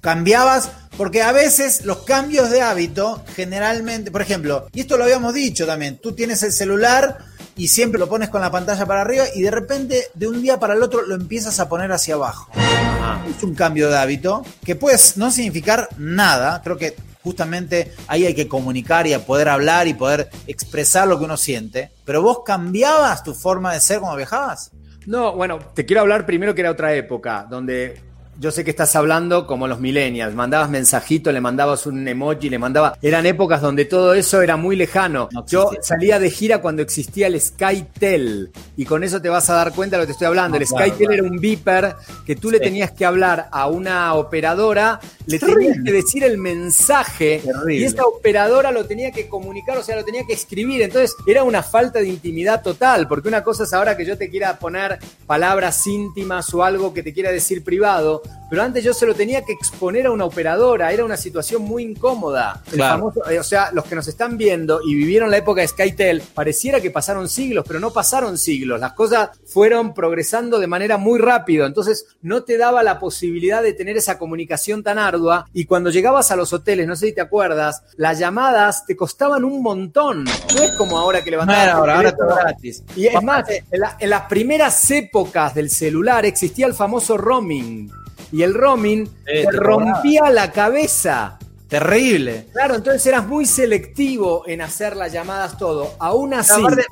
cambiabas, 0.00 0.70
porque 0.96 1.22
a 1.22 1.32
veces 1.32 1.84
los 1.84 1.98
cambios 1.98 2.50
de 2.50 2.62
hábito 2.62 3.22
generalmente, 3.34 4.10
por 4.10 4.22
ejemplo, 4.22 4.66
y 4.72 4.80
esto 4.80 4.96
lo 4.96 5.04
habíamos 5.04 5.34
dicho 5.34 5.66
también, 5.66 5.98
tú 5.98 6.12
tienes 6.12 6.42
el 6.42 6.52
celular 6.52 7.18
y 7.56 7.68
siempre 7.68 7.98
lo 7.98 8.08
pones 8.08 8.28
con 8.28 8.40
la 8.40 8.50
pantalla 8.50 8.86
para 8.86 9.02
arriba 9.02 9.24
y 9.34 9.42
de 9.42 9.50
repente 9.50 10.08
de 10.14 10.28
un 10.28 10.42
día 10.42 10.58
para 10.58 10.74
el 10.74 10.82
otro 10.82 11.02
lo 11.02 11.14
empiezas 11.14 11.60
a 11.60 11.68
poner 11.68 11.92
hacia 11.92 12.14
abajo. 12.14 12.50
Ajá. 12.54 13.24
Es 13.28 13.42
un 13.42 13.54
cambio 13.54 13.90
de 13.90 13.98
hábito 13.98 14.44
que 14.64 14.76
puede 14.76 14.98
no 15.16 15.30
significar 15.30 15.88
nada, 15.98 16.60
creo 16.62 16.76
que 16.76 16.96
justamente 17.22 17.92
ahí 18.06 18.26
hay 18.26 18.34
que 18.34 18.46
comunicar 18.46 19.06
y 19.06 19.14
a 19.14 19.24
poder 19.24 19.48
hablar 19.48 19.88
y 19.88 19.94
poder 19.94 20.28
expresar 20.46 21.08
lo 21.08 21.18
que 21.18 21.24
uno 21.24 21.36
siente, 21.36 21.90
pero 22.04 22.22
vos 22.22 22.40
cambiabas 22.44 23.24
tu 23.24 23.34
forma 23.34 23.72
de 23.72 23.80
ser 23.80 24.00
cuando 24.00 24.18
viajabas. 24.18 24.70
No, 25.06 25.32
bueno, 25.34 25.58
te 25.74 25.84
quiero 25.84 26.02
hablar 26.02 26.26
primero 26.26 26.54
que 26.54 26.60
era 26.60 26.70
otra 26.70 26.94
época, 26.94 27.46
donde 27.48 28.00
yo 28.38 28.50
sé 28.50 28.64
que 28.64 28.70
estás 28.70 28.94
hablando 28.96 29.46
como 29.46 29.68
los 29.68 29.80
millennials, 29.80 30.34
mandabas 30.34 30.70
mensajito, 30.70 31.30
le 31.32 31.40
mandabas 31.40 31.86
un 31.86 32.06
emoji, 32.06 32.50
le 32.50 32.58
mandaba... 32.58 32.98
Eran 33.00 33.26
épocas 33.26 33.60
donde 33.60 33.84
todo 33.84 34.14
eso 34.14 34.42
era 34.42 34.56
muy 34.56 34.76
lejano. 34.76 35.28
No 35.32 35.46
yo 35.46 35.70
salía 35.82 36.18
de 36.18 36.30
gira 36.30 36.60
cuando 36.60 36.82
existía 36.82 37.26
el 37.28 37.40
SkyTel, 37.40 38.50
y 38.76 38.84
con 38.84 39.04
eso 39.04 39.22
te 39.22 39.28
vas 39.28 39.48
a 39.50 39.54
dar 39.54 39.72
cuenta 39.72 39.96
de 39.96 40.02
lo 40.02 40.04
que 40.04 40.08
te 40.08 40.12
estoy 40.12 40.26
hablando. 40.26 40.58
No, 40.58 40.62
el 40.62 40.68
claro, 40.68 40.84
SkyTel 40.84 41.06
claro. 41.06 41.22
era 41.22 41.32
un 41.32 41.40
beeper 41.40 41.94
que 42.26 42.36
tú 42.36 42.50
le 42.50 42.60
tenías 42.60 42.90
que 42.92 43.04
hablar 43.04 43.48
a 43.50 43.68
una 43.68 44.14
operadora, 44.14 45.00
le 45.26 45.38
Terrible. 45.38 45.66
tenías 45.66 45.84
que 45.84 45.92
decir 45.92 46.24
el 46.24 46.38
mensaje, 46.38 47.40
Terrible. 47.44 47.76
y 47.76 47.84
esa 47.84 48.04
operadora 48.04 48.72
lo 48.72 48.84
tenía 48.84 49.12
que 49.12 49.28
comunicar, 49.28 49.78
o 49.78 49.82
sea, 49.82 49.96
lo 49.96 50.04
tenía 50.04 50.24
que 50.26 50.32
escribir. 50.32 50.82
Entonces 50.82 51.14
era 51.26 51.44
una 51.44 51.62
falta 51.62 52.00
de 52.00 52.08
intimidad 52.08 52.62
total, 52.62 53.06
porque 53.08 53.28
una 53.28 53.44
cosa 53.44 53.64
es 53.64 53.72
ahora 53.72 53.96
que 53.96 54.04
yo 54.04 54.18
te 54.18 54.28
quiera 54.28 54.58
poner 54.58 54.98
palabras 55.26 55.86
íntimas 55.86 56.52
o 56.52 56.64
algo 56.64 56.92
que 56.92 57.02
te 57.02 57.12
quiera 57.12 57.30
decir 57.30 57.62
privado, 57.62 58.22
pero 58.50 58.62
antes 58.62 58.84
yo 58.84 58.94
se 58.94 59.06
lo 59.06 59.14
tenía 59.14 59.44
que 59.44 59.52
exponer 59.52 60.06
a 60.06 60.10
una 60.12 60.24
operadora, 60.24 60.92
era 60.92 61.04
una 61.04 61.16
situación 61.16 61.62
muy 61.62 61.82
incómoda. 61.82 62.62
El 62.66 62.74
Claro. 62.74 62.98
famoso- 63.12 63.30
eh, 63.30 63.38
o 63.40 63.44
sea, 63.44 63.70
los 63.72 63.84
que 63.84 63.94
nos 63.94 64.06
están 64.06 64.36
viendo 64.36 64.80
y 64.86 64.94
vivieron 64.94 65.30
la 65.30 65.38
época 65.38 65.60
de 65.62 65.68
Skytel, 65.68 66.22
pareciera 66.34 66.80
que 66.80 66.90
pasaron 66.90 67.28
siglos, 67.28 67.64
pero 67.66 67.80
no 67.80 67.92
pasaron 67.92 68.38
siglos. 68.38 68.78
Las 68.80 68.92
cosas 68.92 69.30
fueron 69.46 69.94
progresando 69.94 70.58
de 70.60 70.66
manera 70.66 70.98
muy 70.98 71.18
rápido, 71.18 71.66
entonces 71.66 72.06
no 72.22 72.44
te 72.44 72.56
daba 72.58 72.82
la 72.82 72.98
posibilidad 73.00 73.62
de 73.62 73.72
tener 73.72 73.96
esa 73.96 74.18
comunicación 74.18 74.82
tan 74.82 74.98
ardua 74.98 75.46
y 75.52 75.64
cuando 75.64 75.90
llegabas 75.90 76.30
a 76.30 76.36
los 76.36 76.52
hoteles, 76.52 76.86
no 76.86 76.94
sé 76.96 77.06
si 77.06 77.12
te 77.12 77.20
acuerdas, 77.20 77.82
las 77.96 78.18
llamadas 78.18 78.84
te 78.86 78.94
costaban 78.96 79.44
un 79.44 79.62
montón. 79.62 80.24
No 80.24 80.62
es 80.62 80.76
como 80.76 80.98
ahora 80.98 81.22
que 81.24 81.30
No 81.30 81.38
levantabas 81.38 81.64
el 81.64 81.70
ahora, 81.70 81.96
ahora 81.96 82.10
teléfono 82.10 82.28
todo 82.34 82.44
gratis. 82.44 82.82
y 82.94 83.06
es 83.06 83.22
más, 83.22 83.48
en, 83.48 83.80
la- 83.80 83.96
en 83.98 84.10
las 84.10 84.22
primeras 84.22 84.90
épocas 84.90 85.54
del 85.54 85.70
celular 85.70 86.24
existía 86.24 86.66
el 86.66 86.74
famoso 86.74 87.16
roaming. 87.16 87.90
Y 88.34 88.42
el 88.42 88.52
roaming 88.52 89.08
Eh, 89.26 89.46
te 89.48 89.56
rompía 89.56 90.28
la 90.30 90.50
cabeza. 90.50 91.38
Terrible. 91.68 92.46
Claro, 92.52 92.74
entonces 92.74 93.04
eras 93.06 93.26
muy 93.26 93.46
selectivo 93.46 94.44
en 94.46 94.60
hacer 94.60 94.96
las 94.96 95.12
llamadas 95.12 95.56
todo. 95.56 95.94
Aún 95.98 96.34
así. 96.34 96.52
Aparte, 96.52 96.84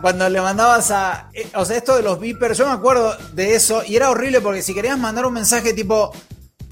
cuando 0.00 0.28
le 0.28 0.40
mandabas 0.40 0.90
a. 0.90 1.30
eh, 1.32 1.48
o 1.54 1.64
sea, 1.64 1.76
esto 1.78 1.96
de 1.96 2.02
los 2.02 2.20
beepers, 2.20 2.56
yo 2.58 2.66
me 2.66 2.72
acuerdo 2.72 3.16
de 3.32 3.54
eso 3.54 3.82
y 3.86 3.96
era 3.96 4.10
horrible 4.10 4.40
porque 4.40 4.62
si 4.62 4.74
querías 4.74 4.98
mandar 4.98 5.26
un 5.26 5.32
mensaje 5.34 5.72
tipo. 5.72 6.12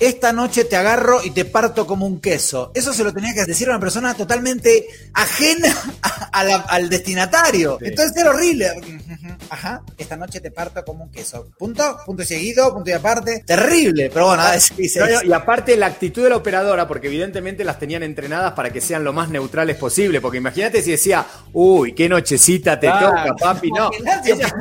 Esta 0.01 0.33
noche 0.33 0.65
te 0.65 0.77
agarro 0.77 1.23
y 1.25 1.31
te 1.31 1.45
parto 1.45 1.87
como 1.87 2.07
un 2.07 2.21
queso. 2.21 2.71
Eso 2.75 2.93
se 2.93 3.03
lo 3.05 3.13
tenía 3.13 3.35
que 3.35 3.45
decir 3.45 3.67
a 3.69 3.73
una 3.73 3.81
persona 3.81 4.15
totalmente 4.15 4.87
ajena 5.15 5.75
a- 6.03 6.31
a 6.33 6.45
la- 6.45 6.57
al 6.69 6.89
destinatario. 6.89 7.79
Sí. 7.81 7.87
Entonces 7.89 8.17
era 8.17 8.31
horrible. 8.31 8.71
Ajá, 9.51 9.83
esta 9.97 10.17
noche 10.17 10.41
te 10.41 10.51
parto 10.51 10.85
como 10.85 11.05
un 11.05 11.11
queso. 11.11 11.49
Punto, 11.59 11.99
punto 12.07 12.23
y 12.23 12.27
seguido, 12.27 12.73
punto 12.73 12.91
y 12.91 12.93
aparte. 12.93 13.43
Terrible, 13.47 14.11
pero 14.13 14.27
bueno, 14.27 14.43
a 14.43 14.51
ver 14.53 14.61
si 14.61 14.89
se 14.89 15.01
No, 15.01 15.07
no, 15.07 15.23
y 15.25 15.33
aparte 15.33 15.77
la 15.77 15.87
actitud 15.87 16.23
de 16.23 16.31
la 16.31 16.37
operadora, 16.37 16.87
porque 16.87 17.09
evidentemente 17.09 17.65
las 17.65 17.79
tenían 17.79 18.03
entrenadas 18.03 18.53
para 18.53 18.71
que 18.71 18.81
sean 18.81 19.03
lo 19.05 19.13
más 19.13 19.31
neutrales 19.31 19.77
posible. 19.77 20.21
Porque 20.21 20.39
imagínate 20.39 20.83
si 20.83 20.93
decía, 20.93 21.27
uy, 21.53 21.93
qué 21.95 22.09
nochecita 22.09 22.79
te 22.79 22.87
toca, 22.89 23.35
papi. 23.41 23.71
No, 23.73 23.91
ellas, 23.93 24.53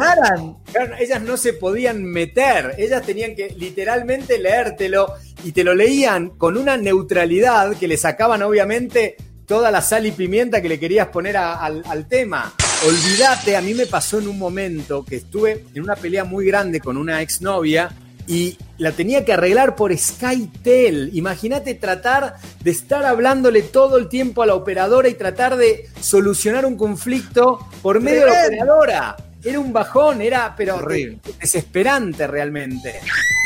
ellas 1.00 1.22
no 1.22 1.38
se 1.38 1.54
podían 1.54 2.04
meter, 2.04 2.76
ellas 2.78 3.04
tenían 3.06 3.36
que 3.36 3.50
literalmente 3.58 4.38
leértelo 4.40 5.14
y 5.44 5.52
te 5.52 5.64
lo 5.64 5.74
leían 5.76 6.30
con 6.32 6.58
una 6.58 6.78
neutralidad 6.78 7.76
que 7.78 7.88
le 7.88 7.98
sacaban 7.98 8.42
obviamente 8.42 9.16
toda 9.46 9.72
la 9.72 9.82
sal 9.82 10.06
y 10.06 10.12
pimienta 10.12 10.62
que 10.62 10.70
le 10.70 10.80
querías 10.80 11.08
poner 11.08 11.38
a- 11.38 11.56
al, 11.56 11.84
al 11.88 12.08
tema. 12.08 12.54
Olvídate, 12.86 13.56
a 13.56 13.62
mí 13.62 13.74
me 13.74 13.86
pasó 13.88 14.20
en 14.20 14.28
un 14.28 14.38
momento 14.38 15.04
que 15.06 15.16
estuve 15.16 15.66
en 15.74 15.84
una 15.84 15.96
pelea 15.96 16.24
muy 16.26 16.46
grande 16.46 16.80
con 16.80 16.98
una 16.98 17.22
exnovia 17.22 17.90
y 18.28 18.58
la 18.78 18.92
tenía 18.92 19.24
que 19.24 19.32
arreglar 19.32 19.76
por 19.76 19.98
SkyTel. 19.98 21.12
Imagínate 21.14 21.76
tratar 21.76 22.36
de 22.62 22.72
estar 22.72 23.06
hablándole 23.06 23.62
todo 23.62 23.98
el 23.98 24.10
tiempo 24.10 24.44
a 24.44 24.46
la 24.46 24.54
operadora 24.56 25.08
y 25.08 25.14
tratar 25.14 25.56
de 25.56 25.88
solucionar 26.02 26.66
un 26.66 26.76
conflicto 26.76 27.60
por 27.82 28.02
medio 28.02 28.26
de 28.26 28.32
la 28.32 28.46
operadora. 28.48 29.16
Era 29.48 29.60
un 29.60 29.72
bajón, 29.72 30.22
era 30.22 30.54
pero 30.58 30.76
Horrible. 30.76 31.20
de- 31.24 31.34
desesperante 31.40 32.28
realmente. 32.28 33.00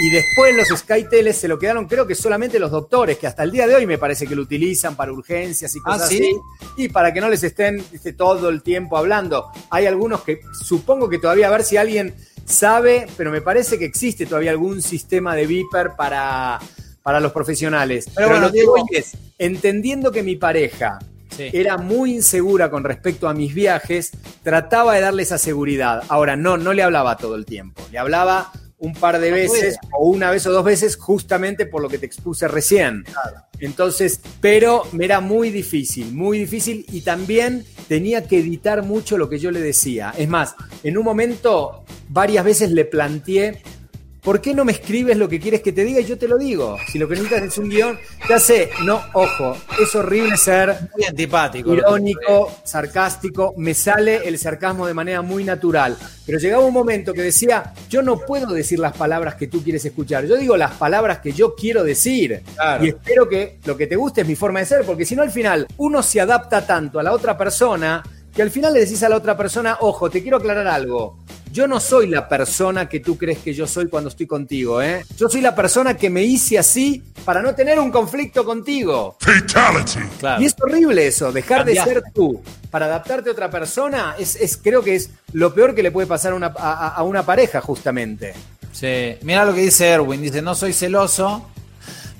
Y 0.04 0.10
después 0.10 0.56
los 0.56 0.68
SkyTeles 0.80 1.38
se 1.38 1.48
lo 1.48 1.60
quedaron, 1.60 1.86
creo 1.88 2.08
que 2.08 2.16
solamente 2.16 2.58
los 2.60 2.72
doctores, 2.72 3.18
que 3.20 3.28
hasta 3.28 3.44
el 3.44 3.52
día 3.52 3.68
de 3.68 3.76
hoy 3.76 3.86
me 3.86 3.98
parece 3.98 4.26
que 4.26 4.36
lo 4.36 4.42
utilizan 4.42 4.96
para 4.96 5.12
urgencias 5.12 5.76
y 5.76 5.80
Ah, 5.80 5.94
cosas 5.94 6.10
¿sí? 6.10 6.18
así. 6.18 6.84
Y 6.84 6.90
para 6.90 7.14
que 7.14 7.22
no 7.22 7.30
les 7.30 7.44
estén 7.44 7.84
viste, 7.92 8.14
todo 8.14 8.50
el 8.50 8.64
tiempo 8.64 8.98
hablando. 8.98 9.52
Hay 9.70 9.86
algunos 9.86 10.22
que 10.24 10.40
supongo 10.66 11.08
que 11.10 11.20
todavía, 11.20 11.48
a 11.48 11.52
ver 11.52 11.64
si 11.64 11.78
alguien 11.78 12.16
sabe, 12.46 13.06
pero 13.18 13.30
me 13.32 13.42
parece 13.42 13.78
que 13.78 13.86
existe 13.86 14.26
todavía 14.26 14.52
algún 14.52 14.82
sistema 14.82 15.36
de 15.36 15.46
Viper 15.46 15.92
para, 15.96 16.60
para 17.04 17.20
los 17.20 17.32
profesionales. 17.32 18.08
Pero, 18.16 18.30
bueno, 18.30 18.48
lo 18.48 18.52
que 18.54 18.66
voy 18.66 18.82
es, 18.92 19.12
entendiendo 19.38 20.12
que 20.12 20.24
mi 20.24 20.36
pareja 20.36 20.98
era 21.38 21.78
muy 21.78 22.16
insegura 22.16 22.70
con 22.70 22.84
respecto 22.84 23.28
a 23.28 23.34
mis 23.34 23.54
viajes, 23.54 24.12
trataba 24.44 24.96
de 24.96 25.02
darle 25.02 25.24
esa 25.24 25.38
seguridad. 25.38 26.04
Ahora, 26.10 26.36
no, 26.36 26.58
no 26.58 26.74
le 26.74 26.84
hablaba 26.84 27.18
todo 27.18 27.36
el 27.36 27.46
tiempo. 27.46 27.82
Le 27.92 27.98
hablaba 27.98 28.52
un 28.82 28.94
par 28.94 29.20
de 29.20 29.32
veces 29.32 29.78
o 29.92 30.10
una 30.10 30.32
vez 30.32 30.46
o 30.48 30.52
dos 30.52 30.66
veces 30.66 30.96
justamente 30.96 31.68
por 31.68 31.84
lo 31.84 31.88
que 31.88 32.00
te 32.00 32.08
expuse 32.08 32.48
recién. 32.48 33.06
Entonces, 33.60 34.20
pero 34.42 34.84
me 34.92 35.06
era 35.06 35.20
muy 35.20 35.52
difícil, 35.52 36.12
muy 36.14 36.40
difícil 36.40 36.86
y 36.92 37.02
también 37.02 37.64
tenía 37.88 38.28
que 38.28 38.40
editar 38.40 38.84
mucho 38.84 39.20
lo 39.20 39.30
que 39.30 39.38
yo 39.38 39.52
le 39.52 39.62
decía. 39.62 40.14
Es 40.18 40.28
más, 40.28 40.56
en 40.84 40.98
un 40.98 41.06
momento 41.06 41.86
varias 42.10 42.44
veces 42.44 42.72
le 42.72 42.86
planteé 42.86 43.62
¿Por 44.22 44.40
qué 44.40 44.54
no 44.54 44.64
me 44.64 44.72
escribes 44.72 45.18
lo 45.18 45.28
que 45.28 45.40
quieres 45.40 45.62
que 45.62 45.72
te 45.72 45.84
diga 45.84 46.00
y 46.00 46.06
yo 46.06 46.16
te 46.16 46.28
lo 46.28 46.38
digo? 46.38 46.78
Si 46.92 47.00
lo 47.00 47.08
que 47.08 47.16
necesitas 47.16 47.42
es 47.42 47.58
un 47.58 47.70
guion, 47.70 47.98
ya 48.30 48.38
sé, 48.38 48.70
no, 48.86 49.02
ojo, 49.14 49.58
es 49.82 49.96
horrible 49.96 50.38
ser 50.38 50.76
Muy 50.96 51.06
antipático. 51.06 51.74
irónico, 51.74 52.52
sarcástico, 52.64 53.56
me 53.58 53.74
sale 53.74 54.28
el 54.28 54.38
sarcasmo 54.38 54.86
de 54.86 54.94
manera 54.94 55.24
muy 55.24 55.44
natural. 55.44 55.98
Pero 56.24 56.38
llegaba 56.38 56.64
un 56.64 56.74
momento 56.74 57.14
que 57.14 57.24
decía, 57.24 57.74
yo 57.90 58.04
no 58.04 58.20
puedo 58.20 58.54
decir 58.54 58.78
las 58.78 58.96
palabras 58.96 59.34
que 59.36 59.48
tú 59.48 59.64
quieres 59.64 59.84
escuchar, 59.86 60.26
yo 60.26 60.38
digo 60.38 60.56
las 60.56 60.74
palabras 60.74 61.18
que 61.18 61.32
yo 61.32 61.56
quiero 61.56 61.84
decir. 61.84 62.44
Claro. 62.54 62.86
Y 62.86 62.90
espero 62.90 63.28
que 63.28 63.58
lo 63.66 63.76
que 63.76 63.88
te 63.88 63.96
guste 63.96 64.22
es 64.22 64.28
mi 64.28 64.36
forma 64.36 64.60
de 64.60 64.68
ser, 64.68 64.86
porque 64.86 65.04
si 65.04 65.16
no 65.16 65.24
al 65.24 65.32
final 65.32 65.66
uno 65.78 66.04
se 66.04 66.22
adapta 66.22 66.64
tanto 66.68 67.00
a 67.00 67.04
la 67.04 67.14
otra 67.14 67.36
persona 67.36 68.04
que 68.36 68.44
al 68.44 68.52
final 68.52 68.72
le 68.74 68.82
decís 68.82 69.02
a 69.02 69.10
la 69.10 69.18
otra 69.18 69.36
persona, 69.36 69.78
ojo, 69.82 70.12
te 70.12 70.22
quiero 70.22 70.38
aclarar 70.38 70.68
algo. 70.68 71.18
Yo 71.52 71.68
no 71.68 71.80
soy 71.80 72.08
la 72.08 72.30
persona 72.30 72.88
que 72.88 73.00
tú 73.02 73.18
crees 73.18 73.40
que 73.40 73.54
yo 73.54 73.68
soy 73.68 73.88
cuando 73.88 74.10
estoy 74.10 74.26
contigo, 74.28 74.82
¿eh? 74.82 75.06
Yo 75.18 75.28
soy 75.30 75.42
la 75.42 75.54
persona 75.54 75.96
que 75.98 76.10
me 76.10 76.24
hice 76.24 76.58
así 76.58 77.04
para 77.26 77.42
no 77.42 77.54
tener 77.54 77.78
un 77.80 77.92
conflicto 77.92 78.46
contigo. 78.46 79.18
Claro. 80.20 80.42
Y 80.42 80.46
es 80.46 80.56
horrible 80.62 81.06
eso, 81.08 81.32
dejar 81.32 81.66
de 81.66 81.74
ser 81.86 82.04
tú 82.14 82.42
para 82.70 82.86
adaptarte 82.86 83.30
a 83.30 83.34
otra 83.34 83.50
persona, 83.50 84.16
es, 84.18 84.36
es- 84.38 84.56
creo 84.58 84.82
que 84.82 84.96
es 84.96 85.10
lo 85.34 85.54
peor 85.54 85.76
que 85.76 85.84
le 85.84 85.92
puede 85.92 86.08
pasar 86.08 86.32
a 86.32 86.36
una, 86.36 86.54
a- 86.58 86.88
a 86.96 87.04
una 87.04 87.24
pareja, 87.26 87.60
justamente. 87.62 88.34
Sí, 88.72 89.16
mira 89.24 89.44
lo 89.44 89.54
que 89.54 89.62
dice 89.62 89.88
Erwin, 89.90 90.22
dice, 90.22 90.42
no 90.42 90.56
soy 90.56 90.72
celoso, 90.72 91.50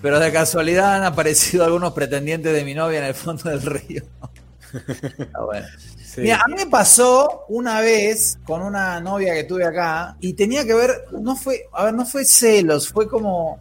pero 0.02 0.20
de 0.20 0.32
casualidad 0.34 0.96
han 0.96 1.04
aparecido 1.04 1.64
algunos 1.64 1.94
pretendientes 1.94 2.54
de 2.54 2.66
mi 2.66 2.74
novia 2.74 3.00
en 3.00 3.06
el 3.06 3.14
fondo 3.14 3.50
del 3.50 3.62
río. 3.62 4.04
Está 5.18 5.40
bueno. 5.42 5.68
Mira, 6.18 6.42
a 6.44 6.48
mí 6.48 6.56
me 6.56 6.68
pasó 6.68 7.46
una 7.50 7.82
vez 7.82 8.40
con 8.46 8.62
una 8.62 9.00
novia 9.00 9.34
que 9.34 9.44
tuve 9.44 9.66
acá 9.66 10.18
y 10.20 10.34
tenía 10.34 10.66
que 10.66 10.74
ver, 10.74 11.06
no 11.12 11.36
fue, 11.36 11.68
a 11.74 11.86
ver, 11.86 11.94
no 11.94 12.06
fue 12.06 12.26
celos, 12.26 12.90
fue 12.90 13.08
como, 13.08 13.60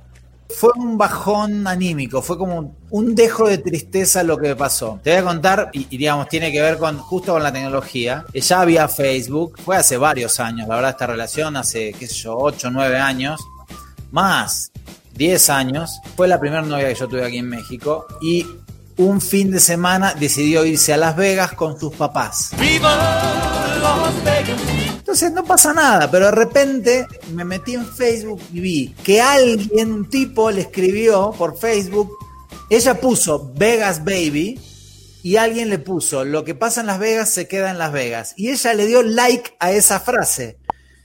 fue 0.48 0.70
un 0.76 0.98
bajón 0.98 1.66
anímico, 1.66 2.22
fue 2.22 2.36
como 2.36 2.74
un 2.90 3.14
dejo 3.14 3.48
de 3.48 3.58
tristeza 3.58 4.22
lo 4.22 4.36
que 4.36 4.48
me 4.48 4.56
pasó. 4.56 4.98
Te 5.02 5.10
voy 5.10 5.20
a 5.20 5.24
contar, 5.24 5.70
y, 5.72 5.86
y 5.90 5.96
digamos, 5.96 6.28
tiene 6.28 6.50
que 6.50 6.60
ver 6.60 6.78
con 6.78 6.98
justo 6.98 7.32
con 7.32 7.42
la 7.42 7.52
tecnología. 7.52 8.24
Ya 8.34 8.60
había 8.60 8.88
Facebook, 8.88 9.58
fue 9.64 9.76
hace 9.76 9.96
varios 9.96 10.40
años, 10.40 10.68
la 10.68 10.76
verdad, 10.76 10.90
esta 10.90 11.06
relación, 11.06 11.56
hace, 11.56 11.92
qué 11.92 12.06
sé 12.06 12.14
yo, 12.14 12.36
8 12.36 12.68
o 12.68 12.70
9 12.70 12.98
años, 12.98 13.40
más, 14.10 14.72
10 15.14 15.50
años. 15.50 16.00
Fue 16.16 16.26
la 16.26 16.40
primera 16.40 16.62
novia 16.62 16.88
que 16.88 16.94
yo 16.94 17.08
tuve 17.08 17.24
aquí 17.24 17.38
en 17.38 17.48
México. 17.48 18.06
Y 18.20 18.46
un 19.00 19.20
fin 19.20 19.50
de 19.50 19.60
semana 19.60 20.14
decidió 20.14 20.64
irse 20.66 20.92
a 20.92 20.98
Las 20.98 21.16
Vegas 21.16 21.52
con 21.54 21.80
sus 21.80 21.94
papás. 21.94 22.50
Entonces 24.98 25.32
no 25.32 25.42
pasa 25.44 25.72
nada, 25.72 26.10
pero 26.10 26.26
de 26.26 26.32
repente 26.32 27.06
me 27.32 27.44
metí 27.44 27.74
en 27.74 27.86
Facebook 27.86 28.42
y 28.52 28.60
vi 28.60 28.94
que 29.02 29.22
alguien, 29.22 29.92
un 29.92 30.10
tipo, 30.10 30.50
le 30.50 30.62
escribió 30.62 31.32
por 31.36 31.58
Facebook. 31.58 32.10
Ella 32.68 33.00
puso 33.00 33.50
Vegas 33.54 34.04
Baby 34.04 34.60
y 35.22 35.36
alguien 35.36 35.70
le 35.70 35.78
puso, 35.78 36.24
lo 36.24 36.44
que 36.44 36.54
pasa 36.54 36.82
en 36.82 36.86
Las 36.86 36.98
Vegas 36.98 37.30
se 37.30 37.48
queda 37.48 37.70
en 37.70 37.78
Las 37.78 37.92
Vegas. 37.92 38.34
Y 38.36 38.50
ella 38.50 38.74
le 38.74 38.86
dio 38.86 39.02
like 39.02 39.56
a 39.58 39.72
esa 39.72 40.00
frase. 40.00 40.58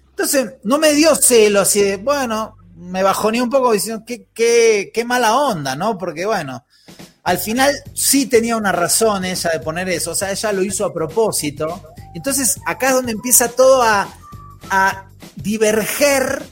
Entonces, 0.10 0.56
no 0.64 0.78
me 0.80 0.94
dio 0.94 1.16
celo 1.16 1.62
así 1.62 1.82
de, 1.82 1.96
bueno, 1.96 2.58
me 2.76 3.04
bajoné 3.04 3.42
un 3.42 3.50
poco 3.50 3.72
diciendo, 3.72 4.04
qué, 4.06 4.28
qué, 4.34 4.92
qué 4.94 5.06
mala 5.06 5.38
onda, 5.38 5.78
¿no? 5.78 5.98
Porque, 5.98 6.26
bueno, 6.26 6.66
al 7.26 7.40
final 7.40 7.76
sí 7.96 8.28
tenía 8.28 8.56
una 8.56 8.72
razón 8.72 9.26
ella 9.26 9.50
de 9.50 9.60
poner 9.60 9.90
eso, 9.90 10.12
o 10.12 10.16
sea, 10.16 10.32
ella 10.32 10.54
lo 10.54 10.64
hizo 10.64 10.86
a 10.86 10.94
propósito. 10.94 11.82
Entonces, 12.14 12.60
acá 12.68 12.90
es 12.90 12.94
donde 12.94 13.12
empieza 13.14 13.50
todo 13.50 13.82
a, 13.82 14.08
a 14.70 15.10
diverger 15.36 16.44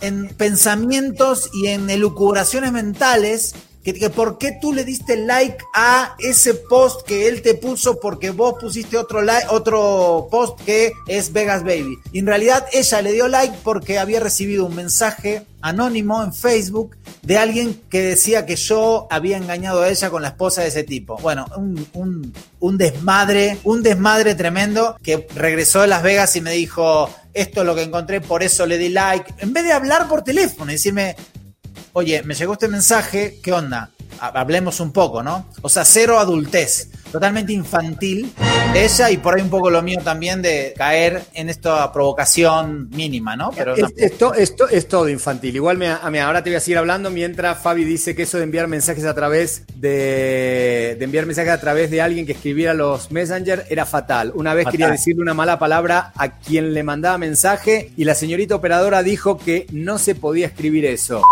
en 0.00 0.28
pensamientos 0.28 1.48
y 1.54 1.68
en 1.68 1.88
elucubraciones 1.88 2.72
mentales 2.72 3.54
que, 3.92 4.10
por 4.10 4.38
qué 4.38 4.58
tú 4.60 4.72
le 4.72 4.84
diste 4.84 5.16
like 5.16 5.58
a 5.74 6.16
ese 6.18 6.54
post 6.54 7.06
que 7.06 7.28
él 7.28 7.42
te 7.42 7.54
puso 7.54 8.00
porque 8.00 8.30
vos 8.30 8.54
pusiste 8.60 8.96
otro 8.96 9.22
like, 9.22 9.46
otro 9.50 10.28
post 10.30 10.60
que 10.62 10.92
es 11.06 11.32
Vegas 11.32 11.62
Baby. 11.62 11.98
Y 12.12 12.20
en 12.20 12.26
realidad 12.26 12.66
ella 12.72 13.02
le 13.02 13.12
dio 13.12 13.28
like 13.28 13.56
porque 13.62 13.98
había 13.98 14.20
recibido 14.20 14.66
un 14.66 14.74
mensaje 14.74 15.44
anónimo 15.60 16.22
en 16.22 16.32
Facebook 16.32 16.96
de 17.22 17.36
alguien 17.36 17.80
que 17.90 18.02
decía 18.02 18.46
que 18.46 18.56
yo 18.56 19.06
había 19.10 19.36
engañado 19.36 19.82
a 19.82 19.88
ella 19.88 20.10
con 20.10 20.22
la 20.22 20.28
esposa 20.28 20.62
de 20.62 20.68
ese 20.68 20.84
tipo. 20.84 21.16
Bueno, 21.18 21.46
un, 21.56 22.32
un 22.60 22.78
desmadre, 22.78 23.58
un 23.64 23.82
desmadre 23.82 24.34
tremendo 24.34 24.96
que 25.02 25.26
regresó 25.34 25.82
de 25.82 25.88
Las 25.88 26.02
Vegas 26.02 26.36
y 26.36 26.40
me 26.40 26.52
dijo, 26.52 27.10
esto 27.34 27.60
es 27.60 27.66
lo 27.66 27.74
que 27.74 27.82
encontré, 27.82 28.20
por 28.20 28.42
eso 28.42 28.66
le 28.66 28.78
di 28.78 28.88
like. 28.88 29.34
En 29.38 29.52
vez 29.52 29.64
de 29.64 29.72
hablar 29.72 30.08
por 30.08 30.22
teléfono 30.22 30.70
y 30.70 30.74
decirme, 30.74 31.16
oye, 31.98 32.22
me 32.22 32.34
llegó 32.34 32.52
este 32.52 32.68
mensaje, 32.68 33.40
¿qué 33.42 33.52
onda? 33.52 33.90
Hablemos 34.20 34.80
un 34.80 34.92
poco, 34.92 35.22
¿no? 35.22 35.46
O 35.62 35.68
sea, 35.68 35.84
cero 35.84 36.18
adultez, 36.18 36.90
totalmente 37.10 37.52
infantil 37.52 38.32
ella 38.74 39.10
y 39.10 39.16
por 39.16 39.34
ahí 39.34 39.42
un 39.42 39.50
poco 39.50 39.70
lo 39.70 39.82
mío 39.82 39.98
también 40.04 40.42
de 40.42 40.74
caer 40.76 41.22
en 41.34 41.48
esta 41.48 41.92
provocación 41.92 42.88
mínima, 42.90 43.34
¿no? 43.34 43.50
Pero 43.50 43.74
esto, 43.96 44.34
esto 44.34 44.68
es 44.68 44.86
todo 44.86 45.08
infantil. 45.08 45.56
Igual 45.56 45.78
me, 45.78 46.20
ahora 46.20 46.42
te 46.42 46.50
voy 46.50 46.56
a 46.56 46.60
seguir 46.60 46.78
hablando 46.78 47.10
mientras 47.10 47.58
Fabi 47.58 47.84
dice 47.84 48.14
que 48.14 48.22
eso 48.22 48.38
de 48.38 48.44
enviar 48.44 48.68
mensajes 48.68 49.04
a 49.04 49.14
través 49.14 49.64
de, 49.74 50.96
de 50.98 51.04
enviar 51.04 51.26
mensajes 51.26 51.52
a 51.52 51.60
través 51.60 51.90
de 51.90 52.00
alguien 52.00 52.26
que 52.26 52.32
escribiera 52.32 52.74
los 52.74 53.10
Messenger 53.10 53.66
era 53.70 53.86
fatal. 53.86 54.32
Una 54.34 54.54
vez 54.54 54.68
quería 54.68 54.88
decirle 54.88 55.22
una 55.22 55.34
mala 55.34 55.58
palabra 55.58 56.12
a 56.14 56.38
quien 56.38 56.74
le 56.74 56.82
mandaba 56.82 57.18
mensaje 57.18 57.90
y 57.96 58.04
la 58.04 58.14
señorita 58.14 58.54
operadora 58.54 59.02
dijo 59.02 59.38
que 59.38 59.66
no 59.72 59.98
se 59.98 60.14
podía 60.14 60.46
escribir 60.46 60.84
eso 60.84 61.22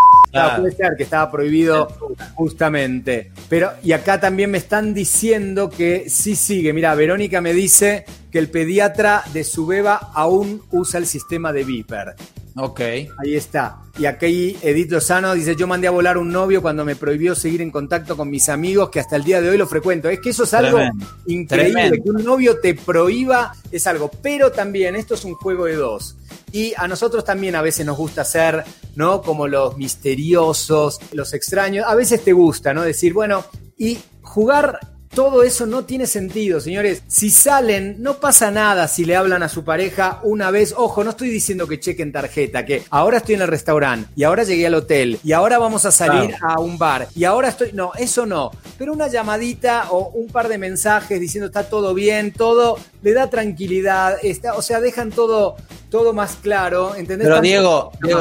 puede 0.57 0.72
ser 0.72 0.94
que 0.96 1.03
estaba 1.05 1.31
prohibido 1.31 1.88
justamente. 2.35 3.31
Pero, 3.49 3.70
y 3.83 3.92
acá 3.92 4.20
también 4.20 4.51
me 4.51 4.59
están 4.59 4.94
diciendo 4.94 5.70
que 5.70 6.09
sí 6.09 6.37
sigue. 6.37 6.72
Mira, 6.72 6.94
Verónica 6.94 7.40
me 7.40 7.53
dice 7.53 8.05
que 8.37 8.40
el 8.40 8.51
pediatra 8.51 9.25
de 9.33 9.44
su 9.44 9.64
beba 9.64 10.11
aún 10.12 10.61
usa 10.70 10.99
el 11.01 11.07
sistema 11.07 11.55
de 11.55 11.64
Viper. 11.64 12.16
Ok. 12.55 12.81
Ahí 12.81 13.35
está. 13.35 13.79
Y 13.99 14.05
aquí 14.05 14.59
Edith 14.61 14.90
Lozano 14.90 15.33
dice, 15.33 15.57
yo 15.57 15.66
mandé 15.66 15.87
a 15.88 15.90
volar 15.90 16.18
un 16.18 16.31
novio 16.31 16.61
cuando 16.61 16.85
me 16.85 16.96
prohibió 16.96 17.35
seguir 17.35 17.62
en 17.62 17.70
contacto 17.70 18.14
con 18.14 18.29
mis 18.29 18.51
amigos, 18.51 18.90
que 18.90 19.01
hasta 19.01 19.16
el 19.16 19.25
día 19.25 19.40
de 19.40 19.49
hoy 19.49 19.57
lo 19.57 19.66
frecuento. 19.66 20.11
Es 20.11 20.20
que 20.20 20.29
eso 20.29 20.44
es 20.44 20.53
algo 20.53 20.79
increíble, 21.25 22.03
que 22.03 22.11
un 22.11 22.22
novio 22.22 22.61
te 22.61 22.75
prohíba, 22.75 23.55
es 23.72 23.87
algo. 23.87 24.11
Pero 24.20 24.53
también 24.53 24.96
esto 24.96 25.14
es 25.14 25.25
un 25.25 25.33
juego 25.33 25.64
de 25.64 25.77
dos. 25.77 26.18
Y 26.53 26.75
a 26.77 26.87
nosotros 26.87 27.25
también 27.25 27.57
a 27.57 27.62
veces 27.62 27.87
nos 27.87 27.96
gusta 27.96 28.22
ser, 28.22 28.64
¿no? 28.96 29.22
Como 29.22 29.49
los 29.49 29.79
misteriosos, 29.79 31.01
los 31.12 31.33
extraños. 31.33 31.87
A 31.88 31.94
veces 31.94 32.22
te 32.22 32.35
gusta, 32.35 32.75
¿no? 32.75 32.83
Decir, 32.83 33.14
bueno, 33.14 33.46
y 33.79 33.96
jugar 34.20 34.79
todo 35.16 35.42
eso 35.42 35.64
no 35.64 35.87
tiene 35.87 36.07
sentido, 36.07 36.61
señores. 36.61 37.02
Si 37.09 37.31
salen, 37.31 37.96
no 38.00 38.20
pasa 38.20 38.50
nada 38.50 38.87
si 38.87 39.07
le 39.07 39.16
hablan 39.16 39.42
a 39.42 39.48
su 39.48 39.64
pareja 39.64 40.20
una 40.24 40.50
vez. 40.50 40.74
Ojo, 40.76 41.02
no 41.05 41.11
estoy 41.11 41.31
diciendo 41.31 41.66
que 41.66 41.81
chequen 41.81 42.12
tarjeta, 42.12 42.66
que 42.66 42.83
ahora 42.90 43.16
estoy 43.16 43.37
en 43.37 43.40
el 43.40 43.48
restaurante 43.48 44.11
y 44.14 44.24
ahora 44.24 44.44
llegué 44.44 44.66
al 44.66 44.74
hotel 44.74 45.18
y 45.24 45.33
ahora 45.33 45.57
vamos 45.59 45.87
a 45.87 45.90
salir 45.90 46.35
a 46.42 46.61
un 46.61 46.76
bar 46.76 47.09
y 47.16 47.24
ahora 47.24 47.48
estoy. 47.48 47.72
No, 47.72 47.92
eso 47.98 48.26
no. 48.26 48.50
Pero 48.76 48.92
una 48.92 49.09
llamadita 49.09 49.87
o 49.90 50.11
un 50.11 50.29
par 50.29 50.48
de 50.48 50.59
mensajes 50.59 51.18
diciendo 51.18 51.46
está 51.46 51.66
todo 51.66 51.94
bien, 51.94 52.31
todo 52.31 52.79
le 53.00 53.14
da 53.14 53.31
tranquilidad. 53.31 54.18
Está, 54.22 54.52
o 54.52 54.61
sea, 54.61 54.81
dejan 54.81 55.12
todo, 55.12 55.57
todo 55.88 56.12
más 56.12 56.37
claro. 56.42 56.94
¿entendés? 56.94 57.26
Pero 57.26 57.40
Diego, 57.40 57.92
Diego 58.02 58.20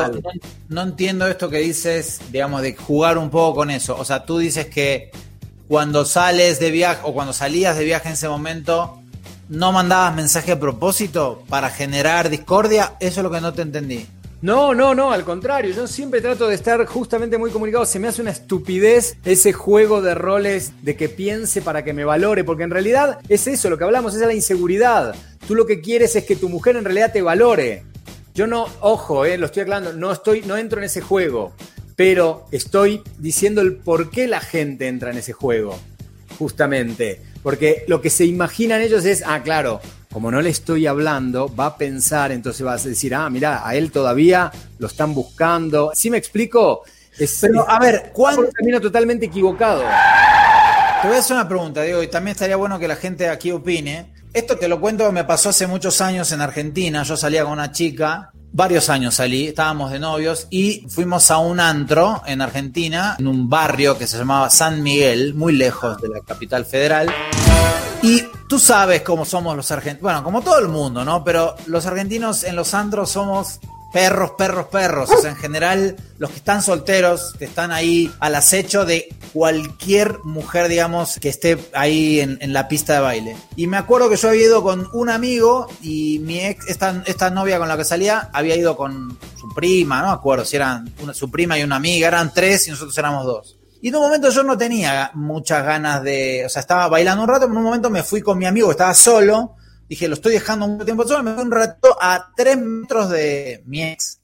no 0.69 0.81
entiendo 0.81 1.27
esto 1.27 1.49
que 1.49 1.58
dices, 1.58 2.21
digamos, 2.31 2.62
de 2.62 2.73
jugar 2.73 3.17
un 3.17 3.29
poco 3.29 3.58
con 3.58 3.69
eso. 3.69 3.97
O 3.99 4.05
sea, 4.05 4.25
tú 4.25 4.38
dices 4.38 4.67
que 4.67 5.12
cuando 5.67 6.06
sales 6.06 6.60
de 6.60 6.71
viaje 6.71 7.01
o 7.04 7.13
cuando 7.13 7.34
salías 7.34 7.78
de 7.78 7.84
viaje 7.84 8.10
en 8.10 8.13
ese 8.13 8.30
momento, 8.30 8.99
no 9.49 9.71
mandabas 9.71 10.15
mensaje 10.15 10.51
a 10.51 10.60
propósito 10.60 11.43
para 11.49 11.69
generar 11.69 12.30
discordia? 12.30 12.93
Eso 12.99 13.19
es 13.19 13.23
lo 13.23 13.32
que 13.32 13.41
no 13.41 13.54
te 13.54 13.63
entendí. 13.63 14.08
No, 14.41 14.75
no, 14.75 14.93
no, 14.93 15.12
al 15.12 15.23
contrario, 15.23 15.73
yo 15.73 15.88
siempre 15.88 16.21
trato 16.21 16.47
de 16.47 16.54
estar 16.54 16.86
justamente 16.86 17.38
muy 17.38 17.49
comunicado. 17.49 17.86
Se 17.86 17.97
me 17.97 18.08
hace 18.08 18.21
una 18.21 18.32
estupidez 18.32 19.17
ese 19.25 19.54
juego 19.54 20.01
de 20.01 20.13
roles 20.13 20.71
de 20.84 20.95
que 20.95 21.10
piense 21.10 21.63
para 21.63 21.84
que 21.84 21.93
me 21.93 22.06
valore, 22.06 22.43
porque 22.43 22.63
en 22.63 22.69
realidad 22.69 23.17
es 23.28 23.47
eso, 23.47 23.71
lo 23.71 23.78
que 23.78 23.86
hablamos, 23.86 24.13
es 24.13 24.21
la 24.21 24.34
inseguridad. 24.34 25.15
Tú 25.47 25.56
lo 25.56 25.65
que 25.65 25.82
quieres 25.82 26.15
es 26.15 26.25
que 26.25 26.36
tu 26.36 26.49
mujer 26.49 26.75
en 26.75 26.86
realidad 26.86 27.12
te 27.12 27.23
valore. 27.23 27.86
Yo 28.36 28.45
no, 28.45 28.67
ojo, 28.82 29.25
eh, 29.25 29.38
lo 29.38 29.47
estoy 29.47 29.63
aclarando, 29.63 29.93
no 29.93 30.12
estoy, 30.12 30.41
no 30.41 30.58
entro 30.58 30.80
en 30.80 30.86
ese 30.86 31.01
juego 31.01 31.54
pero 31.95 32.47
estoy 32.51 33.01
diciendo 33.17 33.62
el 33.62 33.75
por 33.75 34.10
qué 34.10 34.27
la 34.27 34.39
gente 34.39 34.88
entra 34.88 35.12
en 35.12 35.17
ese 35.17 35.34
juego, 35.34 35.79
justamente. 36.38 37.21
Porque 37.41 37.86
lo 37.88 38.01
que 38.01 38.10
se 38.10 38.25
imaginan 38.25 38.81
ellos 38.81 39.05
es, 39.05 39.23
ah, 39.25 39.41
claro, 39.43 39.79
como 40.12 40.31
no 40.31 40.41
le 40.41 40.49
estoy 40.49 40.88
hablando, 40.88 41.53
va 41.53 41.67
a 41.67 41.77
pensar, 41.77 42.31
entonces 42.31 42.65
va 42.65 42.73
a 42.73 42.77
decir, 42.77 43.13
ah, 43.13 43.29
mira, 43.29 43.67
a 43.67 43.75
él 43.75 43.91
todavía 43.91 44.51
lo 44.79 44.88
están 44.88 45.13
buscando. 45.13 45.91
¿Sí 45.93 46.10
me 46.10 46.17
explico? 46.17 46.84
pero, 47.41 47.69
a 47.69 47.79
ver, 47.79 48.12
¿cuándo? 48.13 48.49
camino 48.51 48.81
totalmente 48.81 49.27
equivocado. 49.27 49.84
Te 51.01 51.08
voy 51.08 51.17
a 51.17 51.19
hacer 51.19 51.36
una 51.36 51.47
pregunta, 51.47 51.81
Diego, 51.84 52.01
y 52.01 52.08
también 52.08 52.34
estaría 52.34 52.55
bueno 52.55 52.79
que 52.79 52.88
la 52.88 52.95
gente 52.95 53.29
aquí 53.29 53.51
opine. 53.51 54.14
Esto 54.36 54.58
te 54.58 54.67
lo 54.67 54.82
cuento, 54.82 55.12
me 55.13 55.24
pasó 55.24 55.50
hace 55.50 55.65
muchos 55.65 56.02
años 56.02 56.32
en 56.34 56.41
Argentina. 56.41 57.04
Yo 57.04 57.15
salía 57.15 57.43
con 57.43 57.54
una 57.54 57.71
chica 57.71 58.34
varios 58.56 58.89
años 58.89 59.15
salí, 59.15 59.48
estábamos 59.48 59.91
de 59.91 60.00
novios 60.00 60.48
y 60.50 60.86
fuimos 60.88 61.30
a 61.30 61.39
un 61.39 61.60
antro 61.60 62.21
en 62.26 62.41
Argentina, 62.41 63.17
en 63.19 63.28
un 63.28 63.50
barrio 63.50 63.98
que 63.98 64.08
se 64.08 64.17
llamaba 64.17 64.50
San 64.50 64.82
Miguel, 64.82 65.34
muy 65.34 65.52
lejos 65.52 66.02
de 66.02 66.08
la 66.08 66.21
capital 66.21 66.65
federal. 66.65 67.13
Y 68.02 68.24
tú 68.48 68.58
sabes 68.58 69.02
cómo 69.02 69.26
somos 69.26 69.58
los 69.58 69.69
argentinos, 69.71 70.04
bueno, 70.04 70.24
como 70.24 70.41
todo 70.41 70.60
el 70.60 70.69
mundo, 70.69 71.04
¿no? 71.04 71.21
Pero 71.26 71.56
los 71.65 71.86
argentinos 71.86 72.45
en 72.45 72.56
los 72.56 72.74
antros 72.74 73.10
somos 73.10 73.60
perros, 73.95 74.31
perros, 74.31 74.65
perros. 74.65 75.10
O 75.10 75.21
sea, 75.21 75.29
en 75.29 75.38
general, 75.38 75.95
los 76.17 76.29
que 76.29 76.36
están 76.36 76.62
solteros, 76.62 77.34
que 77.39 77.45
están 77.45 77.71
ahí 77.71 78.12
al 78.19 78.36
acecho 78.36 78.84
de 78.84 79.08
cualquier 79.31 80.19
mujer, 80.25 80.67
digamos, 80.67 81.17
que 81.21 81.29
esté 81.29 81.58
ahí 81.71 82.19
en, 82.19 82.51
la 82.51 82.67
pista 82.67 82.95
de 82.95 82.99
baile. 82.99 83.38
Y 83.55 83.67
me 83.67 83.77
acuerdo 83.77 84.10
que 84.10 84.17
yo 84.17 84.27
había 84.27 84.47
ido 84.47 84.62
con 84.62 84.89
un 84.91 85.10
amigo 85.10 85.67
y 85.81 86.19
mi 86.19 86.41
ex, 86.41 86.67
esta, 86.67 87.03
esta 87.05 87.29
novia 87.29 87.58
con 87.58 87.69
la 87.69 87.77
que 87.77 87.86
salía, 87.86 88.29
había 88.34 88.58
ido 88.58 88.75
con 88.75 89.17
su 89.39 89.47
prima, 89.55 90.01
no 90.01 90.08
me 90.08 90.13
acuerdo 90.13 90.43
si 90.43 90.58
eran 90.58 90.93
su 91.13 91.31
prima 91.31 91.58
y 91.58 91.63
una 91.63 91.77
amiga, 91.77 92.10
eran 92.10 92.34
tres 92.34 92.67
y 92.67 92.71
nosotros 92.71 92.97
éramos 92.97 93.25
dos. 93.25 93.55
Y 93.81 93.88
en 93.88 93.95
un 93.95 94.01
momento 94.01 94.29
yo 94.29 94.43
no 94.43 94.58
tenía 94.58 95.12
muchas 95.13 95.63
ganas 95.63 96.03
de, 96.03 96.43
o 96.45 96.49
sea, 96.49 96.60
estaba 96.60 96.89
bailando 96.89 97.23
un 97.23 97.29
rato, 97.29 97.45
pero 97.45 97.53
en 97.53 97.58
un 97.60 97.63
momento 97.63 97.89
me 97.89 98.03
fui 98.03 98.21
con 98.21 98.38
mi 98.38 98.45
amigo, 98.45 98.71
estaba 98.71 98.93
solo 98.93 99.55
Dije, 99.88 100.08
lo 100.08 100.15
estoy 100.15 100.34
dejando 100.34 100.65
un 100.65 100.84
tiempo 100.84 101.08
solo, 101.08 101.24
me 101.24 101.34
fui 101.34 101.43
un 101.43 101.52
rato 101.52 101.95
a 102.02 102.32
tres 102.36 102.58
metros 102.58 103.10
de 103.10 103.63
mi 103.65 103.84
ex. 103.84 104.19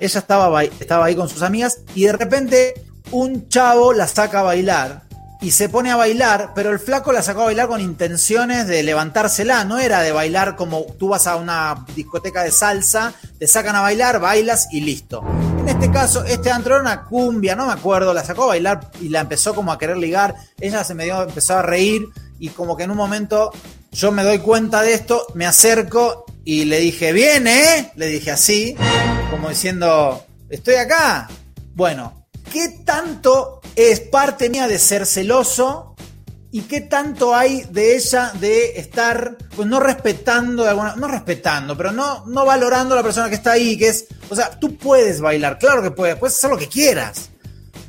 Ella 0.00 0.18
estaba, 0.18 0.64
estaba 0.64 1.04
ahí 1.04 1.14
con 1.14 1.28
sus 1.28 1.42
amigas 1.42 1.80
y 1.94 2.04
de 2.04 2.12
repente 2.12 2.74
un 3.10 3.48
chavo 3.48 3.92
la 3.92 4.08
saca 4.08 4.40
a 4.40 4.44
bailar 4.44 5.02
y 5.44 5.50
se 5.50 5.68
pone 5.68 5.90
a 5.90 5.96
bailar, 5.96 6.52
pero 6.54 6.70
el 6.70 6.78
flaco 6.78 7.12
la 7.12 7.20
sacó 7.20 7.42
a 7.42 7.46
bailar 7.46 7.68
con 7.68 7.82
intenciones 7.82 8.66
de 8.66 8.82
levantársela, 8.82 9.64
no 9.66 9.78
era 9.78 10.00
de 10.00 10.10
bailar 10.10 10.56
como 10.56 10.86
tú 10.98 11.08
vas 11.08 11.26
a 11.26 11.36
una 11.36 11.84
discoteca 11.94 12.42
de 12.42 12.50
salsa, 12.50 13.12
te 13.38 13.46
sacan 13.46 13.76
a 13.76 13.82
bailar, 13.82 14.20
bailas 14.20 14.68
y 14.72 14.80
listo. 14.80 15.22
En 15.58 15.68
este 15.68 15.90
caso, 15.90 16.24
este 16.24 16.50
antro 16.50 16.76
era 16.76 16.82
una 16.82 17.04
cumbia, 17.04 17.54
no 17.54 17.66
me 17.66 17.74
acuerdo, 17.74 18.14
la 18.14 18.24
sacó 18.24 18.44
a 18.44 18.48
bailar 18.48 18.90
y 19.02 19.10
la 19.10 19.20
empezó 19.20 19.54
como 19.54 19.70
a 19.70 19.78
querer 19.78 19.98
ligar, 19.98 20.34
ella 20.58 20.82
se 20.82 20.94
me 20.94 21.04
dio, 21.04 21.22
empezó 21.22 21.58
a 21.58 21.62
reír 21.62 22.08
y 22.38 22.48
como 22.48 22.74
que 22.74 22.84
en 22.84 22.92
un 22.92 22.96
momento 22.96 23.52
yo 23.94 24.10
me 24.10 24.24
doy 24.24 24.38
cuenta 24.40 24.82
de 24.82 24.92
esto, 24.92 25.28
me 25.34 25.46
acerco 25.46 26.24
y 26.44 26.64
le 26.64 26.80
dije, 26.80 27.12
viene, 27.12 27.92
le 27.94 28.08
dije 28.08 28.32
así, 28.32 28.74
como 29.30 29.48
diciendo, 29.48 30.26
estoy 30.50 30.74
acá. 30.74 31.28
Bueno, 31.74 32.26
¿qué 32.52 32.80
tanto 32.84 33.60
es 33.76 34.00
parte 34.00 34.50
mía 34.50 34.66
de 34.66 34.80
ser 34.80 35.06
celoso? 35.06 35.94
¿Y 36.50 36.62
qué 36.62 36.80
tanto 36.80 37.36
hay 37.36 37.62
de 37.70 37.96
ella 37.96 38.32
de 38.40 38.78
estar, 38.78 39.36
pues 39.54 39.68
no 39.68 39.78
respetando 39.78 40.64
de 40.64 40.70
alguna, 40.70 40.96
no 40.96 41.06
respetando, 41.06 41.76
pero 41.76 41.92
no, 41.92 42.26
no 42.26 42.44
valorando 42.44 42.94
a 42.94 42.98
la 42.98 43.02
persona 43.02 43.28
que 43.28 43.36
está 43.36 43.52
ahí, 43.52 43.76
que 43.78 43.88
es, 43.88 44.06
o 44.28 44.34
sea, 44.34 44.50
tú 44.58 44.76
puedes 44.76 45.20
bailar, 45.20 45.58
claro 45.58 45.82
que 45.82 45.92
puedes, 45.92 46.16
puedes 46.16 46.36
hacer 46.36 46.50
lo 46.50 46.58
que 46.58 46.68
quieras, 46.68 47.30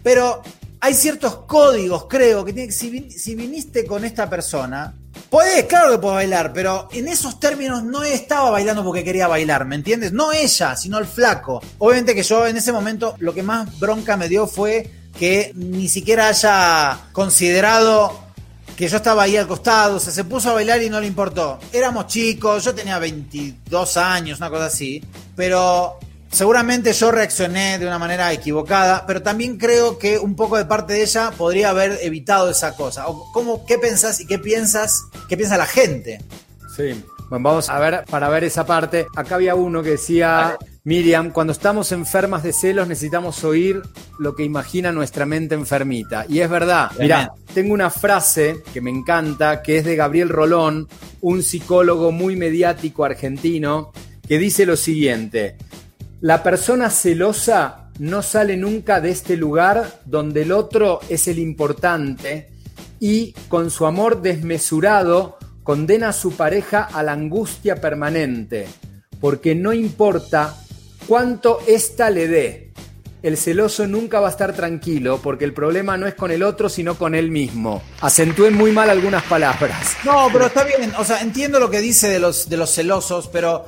pero 0.04 0.42
hay 0.82 0.94
ciertos 0.94 1.38
códigos, 1.48 2.06
creo, 2.08 2.46
que 2.46 2.72
si, 2.72 3.12
si 3.12 3.36
viniste 3.36 3.86
con 3.86 4.04
esta 4.04 4.30
persona, 4.30 4.96
Podés, 5.36 5.66
claro 5.66 5.92
que 5.92 5.98
puedo 5.98 6.16
bailar, 6.16 6.54
pero 6.54 6.88
en 6.94 7.10
esos 7.10 7.42
términos 7.42 7.84
no 7.84 8.06
estaba 8.06 8.52
bailando 8.52 8.86
porque 8.86 9.04
quería 9.04 9.28
bailar, 9.28 9.66
¿me 9.66 9.76
entiendes? 9.76 10.14
No 10.14 10.32
ella, 10.32 10.78
sino 10.78 10.98
el 10.98 11.06
flaco. 11.06 11.62
Obviamente 11.78 12.16
que 12.16 12.24
yo 12.24 12.48
en 12.48 12.56
ese 12.56 12.72
momento 12.72 13.16
lo 13.20 13.34
que 13.34 13.44
más 13.44 13.78
bronca 13.78 14.16
me 14.16 14.30
dio 14.30 14.48
fue 14.48 14.90
que 15.20 15.52
ni 15.54 15.90
siquiera 15.90 16.30
haya 16.30 17.10
considerado 17.12 18.18
que 18.78 18.88
yo 18.88 18.96
estaba 18.96 19.24
ahí 19.24 19.36
al 19.36 19.46
costado, 19.46 19.98
o 19.98 20.00
sea, 20.00 20.14
se 20.14 20.24
puso 20.24 20.52
a 20.52 20.54
bailar 20.54 20.82
y 20.82 20.90
no 20.90 21.02
le 21.02 21.08
importó. 21.08 21.60
Éramos 21.74 22.08
chicos, 22.08 22.64
yo 22.64 22.74
tenía 22.74 22.98
22 22.98 23.98
años, 23.98 24.38
una 24.38 24.50
cosa 24.50 24.68
así, 24.68 25.04
pero 25.36 26.00
seguramente 26.32 26.94
yo 26.94 27.12
reaccioné 27.12 27.80
de 27.80 27.88
una 27.88 28.00
manera 28.00 28.32
equivocada, 28.34 29.06
pero 29.06 29.22
también 29.22 29.58
creo 29.58 29.98
que 29.98 30.20
un 30.20 30.36
poco 30.36 30.58
de 30.58 30.66
parte 30.66 30.94
de 30.94 31.04
ella 31.04 31.32
podría 31.38 31.70
haber 31.70 32.00
evitado 32.02 32.50
esa 32.50 32.76
cosa. 32.76 33.08
O 33.08 33.32
¿cómo, 33.32 33.66
¿Qué 33.66 33.78
pensás 33.78 34.20
y 34.20 34.26
qué 34.26 34.40
piensas, 34.40 35.04
qué 35.30 35.38
piensa 35.38 35.58
la 35.58 35.66
gente? 35.66 36.20
Sí. 36.76 37.04
Bueno, 37.30 37.44
vamos 37.44 37.70
a 37.70 37.80
ver, 37.80 38.04
para 38.10 38.30
ver 38.30 38.44
esa 38.44 38.66
parte. 38.66 39.08
Acá 39.16 39.36
había 39.36 39.56
uno 39.56 39.82
que 39.82 39.92
decía, 39.92 40.58
Miriam, 40.84 41.32
cuando 41.32 41.54
estamos 41.54 41.92
enfermas 41.92 42.44
de 42.44 42.54
celos 42.54 42.88
necesitamos 42.88 43.44
oír 43.44 43.82
lo 44.20 44.36
que 44.36 44.44
imagina 44.44 44.92
nuestra 44.92 45.26
mente 45.26 45.56
enfermita. 45.56 46.26
Y 46.30 46.42
es 46.42 46.50
verdad. 46.50 46.92
Mira, 47.00 47.32
tengo 47.54 47.74
una 47.74 47.90
frase 47.90 48.62
que 48.72 48.82
me 48.82 48.92
encanta, 48.92 49.64
que 49.64 49.78
es 49.78 49.86
de 49.86 49.96
Gabriel 49.96 50.30
Rolón, 50.30 50.88
un 51.22 51.42
psicólogo 51.42 52.12
muy 52.12 52.36
mediático 52.36 53.04
argentino, 53.04 53.92
que 54.28 54.38
dice 54.38 54.68
lo 54.68 54.78
siguiente. 54.78 55.58
La 56.26 56.42
persona 56.42 56.90
celosa 56.90 57.92
no 58.00 58.24
sale 58.24 58.58
nunca 58.58 59.00
de 59.00 59.12
este 59.12 59.38
lugar 59.38 60.00
donde 60.06 60.42
el 60.42 60.54
otro 60.54 61.00
es 61.08 61.28
el 61.28 61.38
importante 61.38 62.50
y 63.00 63.34
con 63.48 63.70
su 63.70 63.86
amor 63.86 64.24
desmesurado 64.24 65.38
condena 65.62 66.10
a 66.10 66.14
su 66.14 66.32
pareja 66.32 66.82
a 66.82 67.04
la 67.04 67.12
angustia 67.12 67.76
permanente, 67.76 68.68
porque 69.22 69.54
no 69.54 69.72
importa 69.72 70.58
cuánto 71.06 71.60
ésta 71.68 72.10
le 72.10 72.28
dé. 72.28 72.74
El 73.22 73.38
celoso 73.38 73.86
nunca 73.86 74.20
va 74.20 74.30
a 74.30 74.32
estar 74.32 74.54
tranquilo 74.54 75.20
porque 75.22 75.46
el 75.46 75.54
problema 75.54 75.96
no 75.96 76.08
es 76.08 76.16
con 76.16 76.32
el 76.32 76.42
otro, 76.42 76.70
sino 76.70 76.96
con 76.96 77.14
él 77.14 77.30
mismo. 77.30 77.84
Acentúen 78.02 78.56
muy 78.56 78.72
mal 78.72 78.90
algunas 78.90 79.22
palabras. 79.26 79.96
No, 80.04 80.28
pero 80.34 80.48
está 80.48 80.64
bien. 80.64 80.92
O 80.98 81.06
sea, 81.06 81.22
entiendo 81.22 81.60
lo 81.60 81.70
que 81.70 81.82
dice 81.82 82.10
de 82.10 82.18
los, 82.18 82.50
de 82.50 82.58
los 82.58 82.74
celosos, 82.74 83.30
pero 83.32 83.66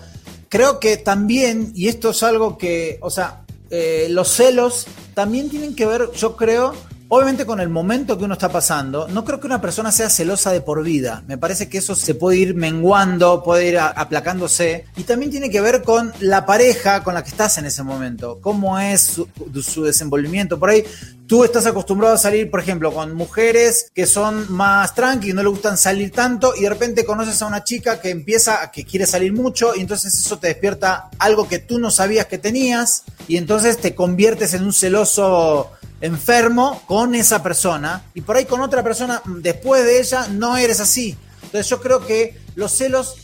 creo 0.50 0.80
que 0.80 0.98
también, 0.98 1.72
y 1.76 1.88
esto 1.88 2.12
es 2.12 2.24
algo 2.24 2.58
que, 2.58 2.98
o 3.02 3.10
sea, 3.10 3.44
eh, 3.70 4.08
los 4.10 4.30
celos 4.30 4.88
también 5.14 5.50
tienen 5.50 5.76
que 5.76 5.86
ver, 5.86 6.12
yo 6.14 6.36
creo, 6.36 6.74
Obviamente 7.10 7.46
con 7.46 7.62
el 7.62 7.70
momento 7.70 8.18
que 8.18 8.26
uno 8.26 8.34
está 8.34 8.50
pasando, 8.50 9.08
no 9.08 9.24
creo 9.24 9.40
que 9.40 9.48
una 9.48 9.62
persona 9.62 9.94
sea 9.94 10.10
celosa 10.10 10.52
de 10.52 10.60
por 10.60 10.84
vida. 10.84 11.24
Me 11.26 11.38
parece 11.38 11.70
que 11.70 11.78
eso 11.78 11.96
se 11.96 12.16
puede 12.16 12.38
ir 12.38 12.54
menguando, 12.54 13.44
puede 13.44 13.70
ir 13.70 13.80
aplacándose. 13.80 14.86
Y 14.98 15.04
también 15.04 15.32
tiene 15.32 15.50
que 15.50 15.62
ver 15.62 15.84
con 15.84 16.12
la 16.20 16.46
pareja 16.46 17.04
con 17.04 17.14
la 17.14 17.24
que 17.24 17.30
estás 17.30 17.58
en 17.60 17.66
ese 17.66 17.82
momento. 17.82 18.40
Cómo 18.42 18.78
es 18.78 19.02
su, 19.02 19.84
desenvolvimiento. 19.84 20.60
Por 20.60 20.72
ahí 20.72 20.84
tú 21.28 21.46
estás 21.46 21.66
acostumbrado 21.66 22.16
a 22.16 22.18
salir, 22.18 22.52
por 22.52 22.60
ejemplo, 22.60 22.94
con 22.94 23.14
mujeres 23.14 23.90
que 23.96 24.06
son 24.06 24.52
más 24.52 24.94
tranqui, 24.94 25.32
no 25.32 25.44
le 25.44 25.50
gustan 25.50 25.78
salir 25.78 26.12
tanto, 26.12 26.54
y 26.58 26.64
de 26.64 26.70
repente 26.70 27.06
conoces 27.06 27.42
a 27.42 27.48
una 27.48 27.64
chica 27.64 28.02
que 28.02 28.10
empieza, 28.10 28.70
que 28.72 28.84
quiere 28.84 29.06
salir 29.06 29.32
mucho, 29.34 29.76
y 29.76 29.82
entonces 29.82 30.14
eso 30.14 30.40
te 30.40 30.48
despierta 30.48 31.10
algo 31.20 31.48
que 31.48 31.60
tú 31.60 31.80
no 31.80 31.92
sabías 31.92 32.28
que 32.28 32.38
tenías, 32.38 33.04
y 33.28 33.38
entonces 33.38 33.78
te 33.78 33.94
conviertes 33.94 34.54
en 34.54 34.64
un 34.64 34.74
celoso 34.74 35.72
enfermo 36.02 36.82
con 36.86 37.16
esa 37.16 37.42
persona 37.42 38.04
y 38.14 38.22
por 38.22 38.38
ahí 38.38 38.46
con 38.46 38.62
otra 38.62 38.84
persona 38.84 39.22
después 39.26 39.84
de 39.84 40.00
ella 40.00 40.28
no 40.28 40.58
eres 40.58 40.80
así. 40.80 41.18
Entonces 41.44 41.70
yo 41.70 41.82
creo 41.82 42.06
que 42.06 42.40
los 42.56 42.72
celos, 42.72 43.16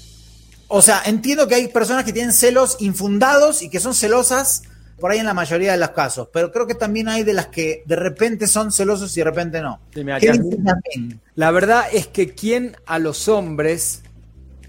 o 0.68 0.82
sea, 0.82 1.02
entiendo 1.06 1.48
que 1.48 1.56
hay 1.56 1.68
personas 1.68 2.04
que 2.04 2.14
tienen 2.14 2.34
celos 2.34 2.78
infundados 2.80 3.62
y 3.62 3.70
que 3.70 3.80
son 3.80 3.94
celosas 3.94 4.64
por 5.00 5.12
ahí 5.12 5.20
en 5.20 5.26
la 5.26 5.34
mayoría 5.34 5.74
de 5.74 5.78
los 5.78 5.90
casos, 5.90 6.30
pero 6.32 6.52
creo 6.52 6.66
que 6.66 6.76
también 6.76 7.10
hay 7.10 7.24
de 7.24 7.34
las 7.34 7.48
que 7.48 7.84
de 7.86 7.96
repente 7.96 8.48
son 8.48 8.72
celosos 8.72 9.16
y 9.18 9.20
de 9.20 9.26
repente 9.26 9.62
no. 9.62 9.80
la 11.36 11.52
verdad 11.52 11.86
es 11.92 12.08
que 12.08 12.34
quien 12.34 12.78
a 12.86 13.00
los 13.00 13.28
hombres, 13.28 14.04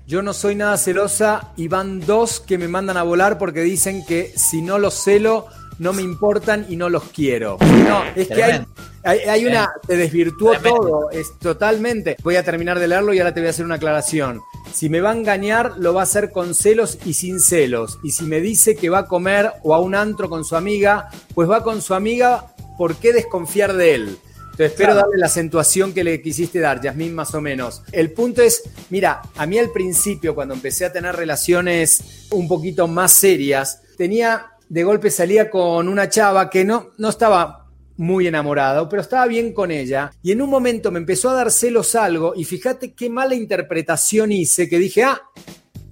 yo 0.07 0.23
no 0.23 0.33
soy 0.33 0.57
nada 0.57 0.77
celosa 0.77 1.53
y 1.57 1.69
van 1.69 2.01
dos 2.01 2.41
que 2.41 2.59
me 2.59 2.69
mandan 2.69 2.97
a 2.97 3.03
volar 3.03 3.39
porque 3.39 3.61
dicen 3.61 4.05
que 4.05 4.33
si 4.35 4.61
no 4.61 4.79
los 4.79 4.95
celo 5.05 5.47
no 5.79 5.93
me 5.93 6.03
importan 6.03 6.67
y 6.69 6.77
no 6.77 6.89
los 6.89 7.05
quiero. 7.05 7.59
No, 7.61 8.05
es 8.15 8.29
que 8.29 8.65
hay, 9.05 9.45
una, 9.45 9.71
te 9.87 9.97
desvirtuó 9.97 10.59
todo, 10.61 11.11
es 11.11 11.39
totalmente. 11.39 12.17
Voy 12.23 12.37
a 12.37 12.43
terminar 12.43 12.79
de 12.79 12.89
leerlo 12.89 13.13
y 13.13 13.19
ahora 13.19 13.35
te 13.35 13.41
voy 13.41 13.49
a 13.49 13.51
hacer 13.51 13.65
una 13.65 13.75
aclaración. 13.75 14.41
Si 14.73 14.89
me 14.89 15.01
va 15.01 15.11
a 15.11 15.17
engañar, 15.17 15.75
lo 15.77 15.93
va 15.93 16.01
a 16.01 16.05
hacer 16.05 16.33
con 16.33 16.55
celos 16.55 16.99
y 17.05 17.15
sin 17.15 17.41
celos. 17.41 17.99
Y 18.03 18.13
si 18.13 18.25
me 18.25 18.41
dice 18.41 18.77
que 18.77 18.89
va 18.89 19.01
a 19.01 19.07
comer 19.07 19.53
o 19.63 19.75
a 19.75 19.81
un 19.81 19.95
antro 19.95 20.29
con 20.31 20.45
su 20.45 20.57
amiga, 20.57 21.11
pues 21.35 21.49
va 21.49 21.63
con 21.63 21.83
su 21.83 21.95
amiga, 21.95 22.55
¿por 22.79 22.97
qué 22.97 23.13
desconfiar 23.13 23.75
de 23.75 23.95
él? 23.95 24.19
Entonces, 24.55 24.71
espero 24.71 24.95
darle 24.95 25.19
la 25.19 25.27
acentuación 25.27 25.93
que 25.93 26.05
le 26.05 26.23
quisiste 26.23 26.61
dar, 26.61 26.81
Yasmín, 26.81 27.13
más 27.13 27.35
o 27.35 27.41
menos. 27.41 27.83
El 27.91 28.13
punto 28.13 28.41
es, 28.41 28.63
mira, 28.89 29.21
a 29.35 29.47
mí 29.47 29.59
al 29.59 29.71
principio, 29.71 30.37
cuando 30.37 30.55
empecé 30.55 30.85
a 30.85 30.93
tener 30.93 31.17
relaciones 31.17 32.29
un 32.31 32.47
poquito 32.47 32.87
más 32.87 33.11
serias, 33.11 33.81
tenía 33.99 34.54
de 34.75 34.83
golpe 34.83 35.09
salía 35.09 35.51
con 35.51 35.89
una 35.89 36.09
chava 36.09 36.51
que 36.51 36.65
no, 36.65 36.91
no 36.99 37.09
estaba 37.09 37.69
muy 37.97 38.27
enamorado, 38.27 38.89
pero 38.89 39.03
estaba 39.03 39.25
bien 39.29 39.53
con 39.53 39.71
ella. 39.71 40.11
Y 40.21 40.33
en 40.33 40.43
un 40.43 40.51
momento 40.51 40.91
me 40.91 40.99
empezó 40.99 41.31
a 41.31 41.35
dar 41.35 41.53
celos 41.53 41.95
algo 41.95 42.33
y 42.35 42.43
fíjate 42.43 42.93
qué 42.93 43.09
mala 43.09 43.37
interpretación 43.37 44.33
hice, 44.33 44.69
que 44.69 44.81
dije, 44.81 45.05
ah, 45.05 45.23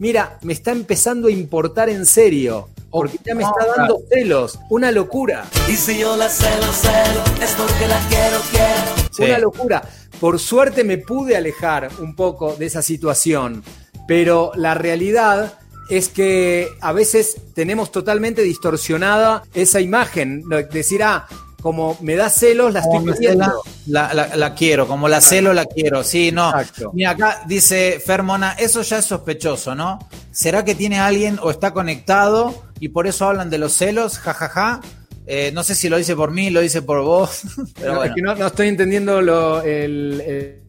mira, 0.00 0.36
me 0.42 0.52
está 0.52 0.72
empezando 0.72 1.28
a 1.28 1.30
importar 1.30 1.90
en 1.90 2.04
serio. 2.04 2.70
Porque 2.90 3.20
ya 3.24 3.36
me 3.36 3.44
está 3.44 3.66
dando 3.76 4.00
celos. 4.10 4.58
Una 4.68 4.90
locura. 4.90 5.44
Y 5.68 5.76
si 5.76 6.00
yo 6.00 6.16
la 6.16 6.28
celo, 6.28 6.72
celo, 6.72 7.22
es 7.40 7.52
porque 7.52 7.86
la 7.86 8.00
quiero, 8.08 8.38
quiero. 8.50 9.30
Una 9.30 9.38
locura. 9.38 9.88
Por 10.18 10.40
suerte 10.40 10.82
me 10.82 10.98
pude 10.98 11.36
alejar 11.36 11.88
un 12.00 12.16
poco 12.16 12.56
de 12.56 12.66
esa 12.66 12.82
situación. 12.82 13.62
Pero 14.08 14.50
la 14.56 14.74
realidad 14.74 15.60
es 15.92 16.08
que 16.08 16.68
a 16.80 16.92
veces 16.92 17.36
tenemos 17.54 17.92
totalmente 17.92 18.42
distorsionada 18.42 19.42
esa 19.52 19.78
imagen. 19.78 20.42
Decir, 20.72 21.02
ah, 21.02 21.26
como 21.60 21.98
me 22.00 22.16
da 22.16 22.30
celos, 22.30 22.72
la 22.72 22.80
estoy 22.80 23.12
pidiendo. 23.12 23.62
La, 23.86 24.54
quiero, 24.56 24.88
como 24.88 25.06
la 25.06 25.20
celo, 25.20 25.52
la 25.52 25.66
quiero. 25.66 26.02
Sí, 26.02 26.32
no. 26.32 26.50
Mira, 26.94 27.10
acá 27.10 27.42
dice 27.46 28.02
Fermona, 28.04 28.52
eso 28.52 28.80
ya 28.80 28.98
es 28.98 29.04
sospechoso, 29.04 29.74
¿no? 29.74 29.98
¿Será 30.30 30.64
que 30.64 30.74
tiene 30.74 30.98
alguien 30.98 31.38
o 31.42 31.50
está 31.50 31.74
conectado 31.74 32.62
y 32.80 32.88
por 32.88 33.06
eso 33.06 33.26
hablan 33.26 33.50
de 33.50 33.58
los 33.58 33.74
celos? 33.74 34.18
jajaja 34.18 34.48
ja, 34.48 34.80
ja. 34.80 34.80
Eh, 35.26 35.52
no 35.52 35.62
sé 35.62 35.74
si 35.74 35.88
lo 35.88 35.98
dice 35.98 36.16
por 36.16 36.30
mí, 36.30 36.48
lo 36.48 36.60
dice 36.60 36.80
por 36.80 37.02
vos. 37.02 37.42
Pero 37.78 37.96
bueno. 37.96 38.04
es 38.04 38.14
que 38.14 38.22
no, 38.22 38.46
estoy 38.46 38.68
entendiendo 38.68 39.20
lo, 39.20 39.60
el 39.60 40.20
el, 40.26 40.62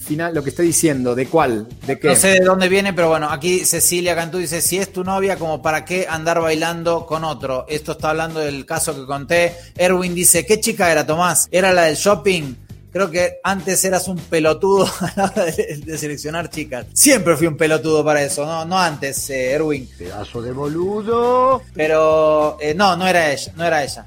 final, 0.00 0.34
lo 0.34 0.42
que 0.42 0.50
está 0.50 0.62
diciendo, 0.62 1.14
¿de 1.14 1.26
cuál? 1.26 1.68
¿De 1.86 2.00
qué? 2.00 2.08
No 2.08 2.16
sé 2.16 2.28
de 2.28 2.40
dónde 2.40 2.68
viene, 2.68 2.92
pero 2.92 3.08
bueno, 3.08 3.30
aquí 3.30 3.64
Cecilia 3.64 4.16
Cantú 4.16 4.38
dice, 4.38 4.60
si 4.60 4.78
es 4.78 4.92
tu 4.92 5.04
novia, 5.04 5.36
como 5.36 5.62
para 5.62 5.84
qué 5.84 6.06
andar 6.08 6.40
bailando 6.40 7.06
con 7.06 7.22
otro. 7.22 7.64
Esto 7.68 7.92
está 7.92 8.10
hablando 8.10 8.40
del 8.40 8.66
caso 8.66 8.94
que 8.94 9.06
conté. 9.06 9.54
Erwin 9.76 10.14
dice, 10.14 10.44
¿qué 10.44 10.58
chica 10.58 10.90
era, 10.90 11.06
Tomás? 11.06 11.48
¿Era 11.52 11.72
la 11.72 11.82
del 11.82 11.94
shopping? 11.94 12.54
Creo 12.92 13.08
que 13.08 13.38
antes 13.44 13.84
eras 13.84 14.08
un 14.08 14.18
pelotudo 14.18 14.84
a 15.00 15.12
la 15.14 15.24
hora 15.26 15.44
de, 15.44 15.96
seleccionar 15.96 16.50
chicas. 16.50 16.86
Siempre 16.92 17.36
fui 17.36 17.46
un 17.46 17.56
pelotudo 17.56 18.04
para 18.04 18.24
eso, 18.24 18.44
no, 18.44 18.64
no 18.64 18.76
antes, 18.76 19.30
eh, 19.30 19.52
Erwin. 19.52 19.88
Pedazo 19.96 20.42
de 20.42 20.50
boludo. 20.50 21.62
Pero 21.72 22.58
eh, 22.60 22.74
no, 22.74 22.96
no 22.96 23.06
era 23.06 23.30
ella, 23.30 23.52
no 23.56 23.64
era 23.64 23.84
ella. 23.84 24.06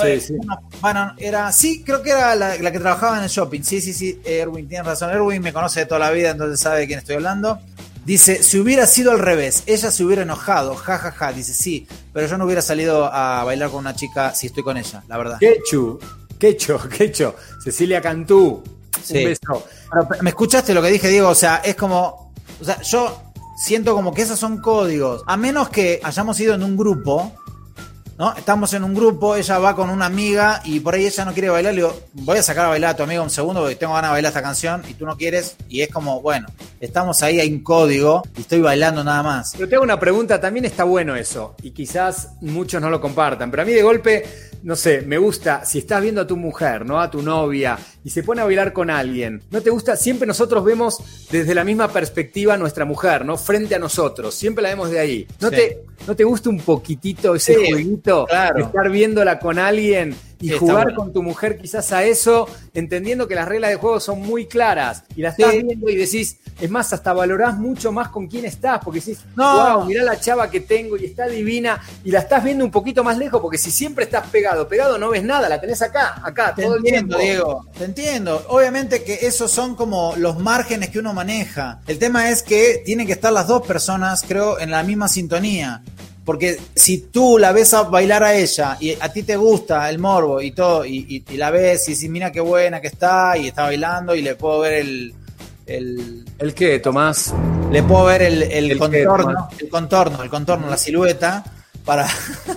Sí, 0.00 0.20
sí. 0.20 0.34
Bueno, 0.80 1.12
era, 1.18 1.52
sí, 1.52 1.82
creo 1.84 2.02
que 2.02 2.10
era 2.10 2.34
la, 2.34 2.56
que 2.56 2.78
trabajaba 2.78 3.18
en 3.18 3.24
el 3.24 3.28
shopping. 3.28 3.62
Sí, 3.62 3.80
sí, 3.80 3.92
sí, 3.92 4.20
Erwin, 4.24 4.68
tienes 4.68 4.86
razón. 4.86 5.10
Erwin 5.10 5.42
me 5.42 5.52
conoce 5.52 5.80
de 5.80 5.86
toda 5.86 6.00
la 6.00 6.10
vida, 6.10 6.30
entonces 6.30 6.60
sabe 6.60 6.80
de 6.80 6.86
quién 6.86 6.98
estoy 6.98 7.16
hablando. 7.16 7.58
Dice, 8.04 8.42
si 8.42 8.58
hubiera 8.58 8.86
sido 8.86 9.10
al 9.10 9.18
revés, 9.18 9.64
ella 9.66 9.90
se 9.90 10.02
hubiera 10.02 10.22
enojado, 10.22 10.74
jajaja. 10.74 11.10
Ja, 11.10 11.26
ja. 11.26 11.32
Dice, 11.32 11.52
sí, 11.52 11.86
pero 12.12 12.26
yo 12.26 12.38
no 12.38 12.46
hubiera 12.46 12.62
salido 12.62 13.12
a 13.12 13.44
bailar 13.44 13.70
con 13.70 13.80
una 13.80 13.94
chica 13.94 14.34
si 14.34 14.46
estoy 14.46 14.62
con 14.62 14.78
ella, 14.78 15.02
la 15.08 15.18
verdad. 15.18 15.38
Quechu, 15.38 15.98
quecho, 16.38 16.78
quecho. 16.96 17.36
Cecilia 17.62 18.00
Cantú. 18.00 18.62
Un 19.10 19.14
beso. 19.14 19.66
¿Me 20.22 20.30
escuchaste 20.30 20.72
lo 20.72 20.82
que 20.82 20.88
dije, 20.88 21.08
Diego? 21.08 21.28
O 21.28 21.34
sea, 21.34 21.56
es 21.56 21.74
como. 21.76 22.32
O 22.60 22.64
sea, 22.64 22.80
yo 22.82 23.32
siento 23.58 23.94
como 23.94 24.14
que 24.14 24.22
esos 24.22 24.38
son 24.38 24.58
códigos. 24.58 25.22
A 25.26 25.36
menos 25.36 25.68
que 25.68 26.00
hayamos 26.02 26.38
ido 26.40 26.54
en 26.54 26.62
un 26.62 26.76
grupo 26.76 27.32
¿no? 28.18 28.34
Estamos 28.36 28.74
en 28.74 28.82
un 28.82 28.94
grupo, 28.94 29.36
ella 29.36 29.58
va 29.58 29.76
con 29.76 29.90
una 29.90 30.06
amiga 30.06 30.60
y 30.64 30.80
por 30.80 30.94
ahí 30.94 31.06
ella 31.06 31.24
no 31.24 31.32
quiere 31.32 31.50
bailar, 31.50 31.72
le 31.72 31.82
digo, 31.82 31.96
voy 32.14 32.38
a 32.38 32.42
sacar 32.42 32.66
a 32.66 32.68
bailar 32.68 32.90
a 32.90 32.96
tu 32.96 33.04
amiga 33.04 33.22
un 33.22 33.30
segundo 33.30 33.60
porque 33.60 33.76
tengo 33.76 33.94
ganas 33.94 34.10
de 34.10 34.14
bailar 34.14 34.30
esta 34.30 34.42
canción 34.42 34.82
y 34.88 34.94
tú 34.94 35.06
no 35.06 35.16
quieres 35.16 35.56
y 35.68 35.82
es 35.82 35.88
como, 35.88 36.20
bueno, 36.20 36.48
estamos 36.80 37.22
ahí, 37.22 37.38
hay 37.38 37.52
un 37.52 37.62
código 37.62 38.22
y 38.36 38.40
estoy 38.40 38.60
bailando 38.60 39.04
nada 39.04 39.22
más. 39.22 39.52
Pero 39.54 39.68
te 39.68 39.76
hago 39.76 39.84
una 39.84 40.00
pregunta, 40.00 40.40
también 40.40 40.64
está 40.64 40.82
bueno 40.82 41.14
eso 41.14 41.54
y 41.62 41.70
quizás 41.70 42.32
muchos 42.40 42.82
no 42.82 42.90
lo 42.90 43.00
compartan, 43.00 43.50
pero 43.50 43.62
a 43.62 43.66
mí 43.66 43.72
de 43.72 43.82
golpe 43.82 44.24
no 44.62 44.76
sé, 44.76 45.02
me 45.02 45.18
gusta, 45.18 45.64
si 45.64 45.78
estás 45.78 46.02
viendo 46.02 46.20
a 46.20 46.26
tu 46.26 46.36
mujer, 46.36 46.84
¿no? 46.84 47.00
A 47.00 47.10
tu 47.10 47.22
novia, 47.22 47.78
y 48.04 48.10
se 48.10 48.22
pone 48.22 48.40
a 48.40 48.44
bailar 48.44 48.72
con 48.72 48.90
alguien, 48.90 49.42
¿no 49.50 49.60
te 49.60 49.70
gusta? 49.70 49.96
Siempre 49.96 50.26
nosotros 50.26 50.64
vemos 50.64 50.98
desde 51.30 51.54
la 51.54 51.64
misma 51.64 51.88
perspectiva 51.88 52.54
a 52.54 52.56
nuestra 52.56 52.84
mujer, 52.84 53.24
¿no? 53.24 53.36
Frente 53.36 53.74
a 53.74 53.78
nosotros, 53.78 54.34
siempre 54.34 54.62
la 54.62 54.70
vemos 54.70 54.90
de 54.90 54.98
ahí. 54.98 55.26
¿No, 55.40 55.50
te, 55.50 55.84
¿no 56.06 56.16
te 56.16 56.24
gusta 56.24 56.50
un 56.50 56.60
poquitito 56.60 57.34
ese 57.34 57.54
jueguito? 57.54 58.07
Claro. 58.26 58.64
Estar 58.66 58.90
viéndola 58.90 59.38
con 59.38 59.58
alguien 59.58 60.16
y 60.40 60.48
está 60.48 60.60
jugar 60.60 60.84
bueno. 60.84 60.96
con 60.96 61.12
tu 61.12 61.22
mujer 61.22 61.58
quizás 61.58 61.90
a 61.92 62.04
eso, 62.04 62.48
entendiendo 62.72 63.26
que 63.26 63.34
las 63.34 63.48
reglas 63.48 63.70
de 63.70 63.76
juego 63.76 63.98
son 63.98 64.20
muy 64.20 64.46
claras, 64.46 65.02
y 65.16 65.22
la 65.22 65.30
estás 65.30 65.50
viendo 65.52 65.90
y 65.90 65.96
decís, 65.96 66.36
es 66.60 66.70
más, 66.70 66.92
hasta 66.92 67.12
valorás 67.12 67.56
mucho 67.58 67.90
más 67.90 68.08
con 68.10 68.28
quién 68.28 68.44
estás, 68.44 68.78
porque 68.84 69.00
decís, 69.00 69.18
No. 69.34 69.78
wow, 69.78 69.84
mirá 69.86 70.04
la 70.04 70.20
chava 70.20 70.48
que 70.48 70.60
tengo 70.60 70.96
y 70.96 71.06
está 71.06 71.26
divina, 71.26 71.80
y 72.04 72.12
la 72.12 72.20
estás 72.20 72.44
viendo 72.44 72.64
un 72.64 72.70
poquito 72.70 73.02
más 73.02 73.18
lejos, 73.18 73.40
porque 73.40 73.58
si 73.58 73.72
siempre 73.72 74.04
estás 74.04 74.28
pegado, 74.28 74.68
pegado 74.68 74.96
no 74.96 75.10
ves 75.10 75.24
nada, 75.24 75.48
la 75.48 75.60
tenés 75.60 75.82
acá, 75.82 76.20
acá, 76.22 76.54
Te 76.54 76.62
todo 76.62 76.74
el 76.76 76.78
entiendo, 76.86 77.16
tiempo. 77.16 77.44
Diego, 77.44 77.66
te 77.76 77.84
entiendo. 77.84 78.46
Obviamente 78.48 79.02
que 79.02 79.14
esos 79.22 79.50
son 79.50 79.74
como 79.74 80.14
los 80.16 80.38
márgenes 80.38 80.90
que 80.90 81.00
uno 81.00 81.12
maneja. 81.14 81.80
El 81.88 81.98
tema 81.98 82.30
es 82.30 82.44
que 82.44 82.80
tienen 82.86 83.08
que 83.08 83.14
estar 83.14 83.32
las 83.32 83.48
dos 83.48 83.66
personas, 83.66 84.24
creo, 84.26 84.60
en 84.60 84.70
la 84.70 84.84
misma 84.84 85.08
sintonía. 85.08 85.82
Porque 86.28 86.60
si 86.74 86.98
tú 86.98 87.38
la 87.38 87.52
ves 87.52 87.72
a 87.72 87.84
bailar 87.84 88.22
a 88.22 88.34
ella 88.34 88.76
y 88.78 88.92
a 89.00 89.10
ti 89.10 89.22
te 89.22 89.34
gusta 89.36 89.88
el 89.88 89.98
morbo 89.98 90.42
y 90.42 90.50
todo, 90.50 90.84
y, 90.84 90.98
y- 91.08 91.24
y 91.32 91.36
la 91.38 91.50
ves 91.50 91.88
y 91.88 91.92
dices, 91.92 92.10
mira 92.10 92.30
qué 92.30 92.40
buena 92.40 92.82
que 92.82 92.88
está, 92.88 93.38
y 93.38 93.48
está 93.48 93.62
bailando, 93.62 94.14
y 94.14 94.20
le 94.20 94.34
puedo 94.34 94.58
ver 94.60 94.74
el. 94.74 95.14
el 95.64 96.26
¿El 96.38 96.52
qué, 96.52 96.80
Tomás? 96.80 97.32
le 97.72 97.82
puedo 97.82 98.04
ver 98.04 98.20
el, 98.20 98.42
el 98.42 98.72
¿El 98.72 98.78
qué, 98.90 99.04
contorno, 99.06 99.48
el 99.58 99.68
contorno, 99.70 100.22
el 100.22 100.28
contorno, 100.28 100.68
la 100.68 100.76
silueta, 100.76 101.42
para, 101.82 102.06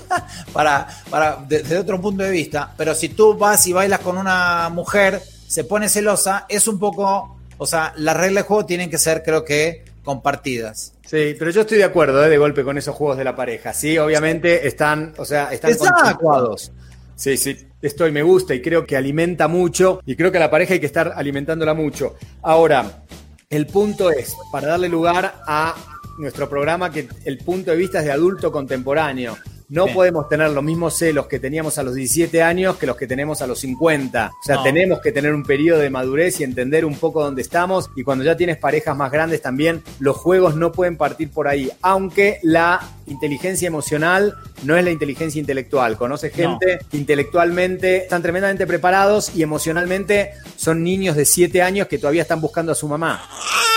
para, 0.51 0.85
para 1.09 1.37
desde 1.47 1.77
otro 1.77 2.01
punto 2.01 2.23
de 2.23 2.29
vista. 2.29 2.73
Pero 2.75 2.93
si 2.93 3.07
tú 3.07 3.37
vas 3.37 3.65
y 3.67 3.71
bailas 3.71 4.01
con 4.01 4.17
una 4.17 4.67
mujer, 4.67 5.21
se 5.47 5.63
pone 5.63 5.87
celosa, 5.87 6.45
es 6.49 6.67
un 6.67 6.77
poco, 6.77 7.37
o 7.57 7.65
sea, 7.65 7.93
las 7.95 8.17
reglas 8.17 8.43
de 8.43 8.47
juego 8.49 8.65
tienen 8.65 8.89
que 8.89 8.97
ser, 8.97 9.23
creo 9.23 9.45
que, 9.45 9.85
compartidas. 10.03 10.93
Sí, 11.05 11.35
pero 11.37 11.51
yo 11.51 11.61
estoy 11.61 11.77
de 11.77 11.83
acuerdo, 11.83 12.25
¿eh? 12.25 12.29
de 12.29 12.37
golpe 12.37 12.63
con 12.63 12.77
esos 12.77 12.95
juegos 12.95 13.17
de 13.17 13.23
la 13.23 13.35
pareja. 13.35 13.73
Sí, 13.73 13.97
obviamente 13.97 14.67
están, 14.67 15.13
o 15.17 15.25
sea, 15.25 15.51
están 15.51 15.71
Exacto. 15.71 15.95
consensuados. 15.95 16.71
Sí, 17.15 17.37
sí, 17.37 17.55
estoy, 17.81 18.11
me 18.11 18.23
gusta 18.23 18.55
y 18.55 18.61
creo 18.61 18.85
que 18.85 18.97
alimenta 18.97 19.47
mucho 19.47 20.01
y 20.05 20.15
creo 20.15 20.31
que 20.31 20.37
a 20.37 20.41
la 20.41 20.49
pareja 20.49 20.73
hay 20.73 20.79
que 20.79 20.87
estar 20.87 21.13
alimentándola 21.15 21.73
mucho. 21.73 22.15
Ahora, 22.41 23.03
el 23.49 23.67
punto 23.67 24.09
es, 24.09 24.35
para 24.51 24.69
darle 24.69 24.89
lugar 24.89 25.41
a 25.45 25.75
nuestro 26.17 26.49
programa, 26.49 26.91
que 26.91 27.07
el 27.25 27.37
punto 27.39 27.71
de 27.71 27.77
vista 27.77 27.99
es 27.99 28.05
de 28.05 28.11
adulto 28.11 28.51
contemporáneo. 28.51 29.37
No 29.71 29.85
Bien. 29.85 29.95
podemos 29.95 30.27
tener 30.27 30.49
los 30.51 30.63
mismos 30.63 30.97
celos 30.97 31.27
que 31.27 31.39
teníamos 31.39 31.77
a 31.77 31.83
los 31.83 31.95
17 31.95 32.43
años 32.43 32.75
que 32.75 32.85
los 32.85 32.97
que 32.97 33.07
tenemos 33.07 33.41
a 33.41 33.47
los 33.47 33.59
50. 33.61 34.29
O 34.37 34.43
sea, 34.45 34.57
No. 34.57 34.63
tenemos 34.63 34.99
que 34.99 35.13
tener 35.13 35.33
un 35.33 35.43
periodo 35.43 35.79
de 35.79 35.89
madurez 35.89 36.41
y 36.41 36.43
entender 36.43 36.83
un 36.83 36.95
poco 36.95 37.23
dónde 37.23 37.41
estamos. 37.41 37.89
Y 37.95 38.03
cuando 38.03 38.25
ya 38.25 38.35
tienes 38.35 38.57
parejas 38.57 38.97
más 38.97 39.09
grandes 39.13 39.41
también, 39.41 39.81
los 39.99 40.17
juegos 40.17 40.55
no 40.57 40.73
pueden 40.73 40.97
partir 40.97 41.31
por 41.31 41.47
ahí. 41.47 41.71
Aunque 41.81 42.39
la 42.43 42.81
inteligencia 43.07 43.65
emocional 43.67 44.35
no 44.63 44.75
es 44.75 44.83
la 44.83 44.91
inteligencia 44.91 45.39
intelectual. 45.39 45.95
Conoce 45.97 46.31
gente 46.31 46.79
que 46.91 46.97
intelectualmente 46.97 47.97
están 48.03 48.21
tremendamente 48.21 48.67
preparados 48.67 49.31
y 49.35 49.41
emocionalmente 49.41 50.31
son 50.57 50.83
niños 50.83 51.15
de 51.15 51.23
7 51.23 51.61
años 51.61 51.87
que 51.87 51.97
todavía 51.97 52.23
están 52.23 52.41
buscando 52.41 52.73
a 52.73 52.75
su 52.75 52.89
mamá. 52.89 53.23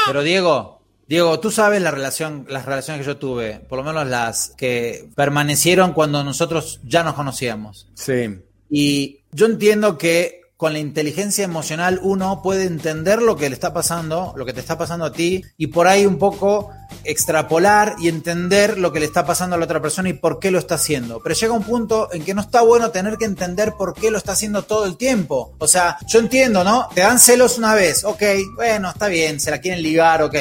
Pero 0.07 0.23
Diego, 0.25 0.74
Diego, 1.07 1.39
tú 1.41 1.51
sabes 1.51 1.83
la 1.83 1.91
relación, 1.91 2.47
las 2.49 2.65
relaciones 2.65 3.03
que 3.03 3.07
yo 3.07 3.17
tuve, 3.19 3.61
por 3.69 3.79
lo 3.79 3.85
menos 3.85 4.07
las 4.07 4.53
que 4.57 5.09
permanecieron 5.15 5.93
cuando 5.93 6.25
nosotros 6.25 6.81
ya 6.85 7.03
nos 7.03 7.15
conocíamos. 7.15 7.89
Sí. 7.95 8.39
Y 8.71 9.21
yo 9.33 9.47
entiendo 9.47 9.99
que 9.99 10.45
con 10.57 10.73
la 10.73 10.79
inteligencia 10.79 11.45
emocional 11.45 12.01
uno 12.03 12.41
puede 12.41 12.65
entender 12.65 13.21
lo 13.21 13.37
que 13.37 13.49
le 13.49 13.55
está 13.55 13.75
pasando, 13.75 14.33
lo 14.37 14.47
que 14.47 14.53
te 14.53 14.61
está 14.61 14.79
pasando 14.79 15.05
a 15.05 15.13
ti, 15.13 15.45
y 15.59 15.67
por 15.67 15.89
ahí 15.89 16.07
un 16.07 16.17
poco 16.17 16.71
extrapolar 17.03 17.97
y 18.01 18.09
entender 18.09 18.79
lo 18.79 18.93
que 18.93 19.01
le 19.01 19.07
está 19.07 19.27
pasando 19.27 19.57
a 19.57 19.59
la 19.59 19.65
otra 19.65 19.83
persona 19.83 20.09
y 20.09 20.15
por 20.15 20.39
qué 20.39 20.51
lo 20.51 20.59
está 20.59 20.77
haciendo. 20.77 21.21
Pero 21.23 21.35
llega 21.35 21.53
un 21.53 21.65
punto 21.65 22.09
en 22.13 22.25
que 22.25 22.35
no 22.35 22.41
está 22.41 22.63
bueno 22.63 22.91
tener 22.91 23.19
que 23.19 23.25
entender 23.25 23.75
por 23.75 23.95
qué 23.95 24.11
lo 24.11 24.19
está 24.19 24.33
haciendo 24.33 24.63
todo 24.63 24.87
el 24.87 24.97
tiempo. 24.97 25.55
O 25.59 25.69
sea, 25.69 25.99
yo 26.07 26.21
entiendo, 26.21 26.65
¿no? 26.65 26.89
Te 26.95 27.03
dan 27.03 27.19
celos 27.19 27.59
una 27.59 27.75
vez, 27.75 28.05
ok, 28.05 28.23
bueno, 28.55 28.91
está 28.91 29.09
bien, 29.09 29.41
se 29.41 29.51
la 29.51 29.61
quieren 29.61 29.83
ligar, 29.83 30.23
ok. 30.23 30.37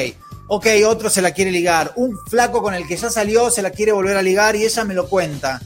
Ok, 0.48 0.66
otro 0.86 1.08
se 1.10 1.22
la 1.22 1.32
quiere 1.32 1.50
ligar. 1.50 1.92
Un 1.96 2.16
flaco 2.28 2.62
con 2.62 2.74
el 2.74 2.86
que 2.86 2.96
ya 2.96 3.10
salió 3.10 3.50
se 3.50 3.62
la 3.62 3.70
quiere 3.70 3.92
volver 3.92 4.16
a 4.16 4.22
ligar 4.22 4.54
y 4.56 4.64
ella 4.64 4.84
me 4.84 4.94
lo 4.94 5.08
cuenta. 5.08 5.60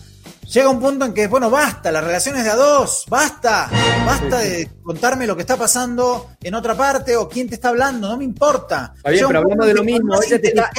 Llega 0.53 0.70
un 0.70 0.81
punto 0.81 1.05
en 1.05 1.12
que, 1.12 1.26
bueno, 1.26 1.51
basta, 1.51 1.93
la 1.93 2.01
relación 2.01 2.35
es 2.37 2.45
de 2.45 2.51
a 2.51 2.57
dos, 2.57 3.05
basta, 3.09 3.68
basta 4.07 4.39
de 4.39 4.70
contarme 4.83 5.26
lo 5.26 5.37
que 5.37 5.43
está 5.43 5.59
pasando 5.59 6.31
en 6.43 6.55
otra 6.55 6.74
parte 6.74 7.16
o 7.16 7.29
quién 7.29 7.51
te 7.51 7.57
está 7.57 7.68
hablando, 7.68 8.09
no 8.09 8.16
me 8.16 8.24
importa. 8.24 8.95
Está 8.97 9.11
bien, 9.11 9.24
pero 9.26 9.41
hablamos 9.41 9.66
de 9.66 9.74
lo 9.74 9.85
mismo, 9.85 10.14
ella 10.22 10.41
te 10.41 10.49
está- 10.49 10.70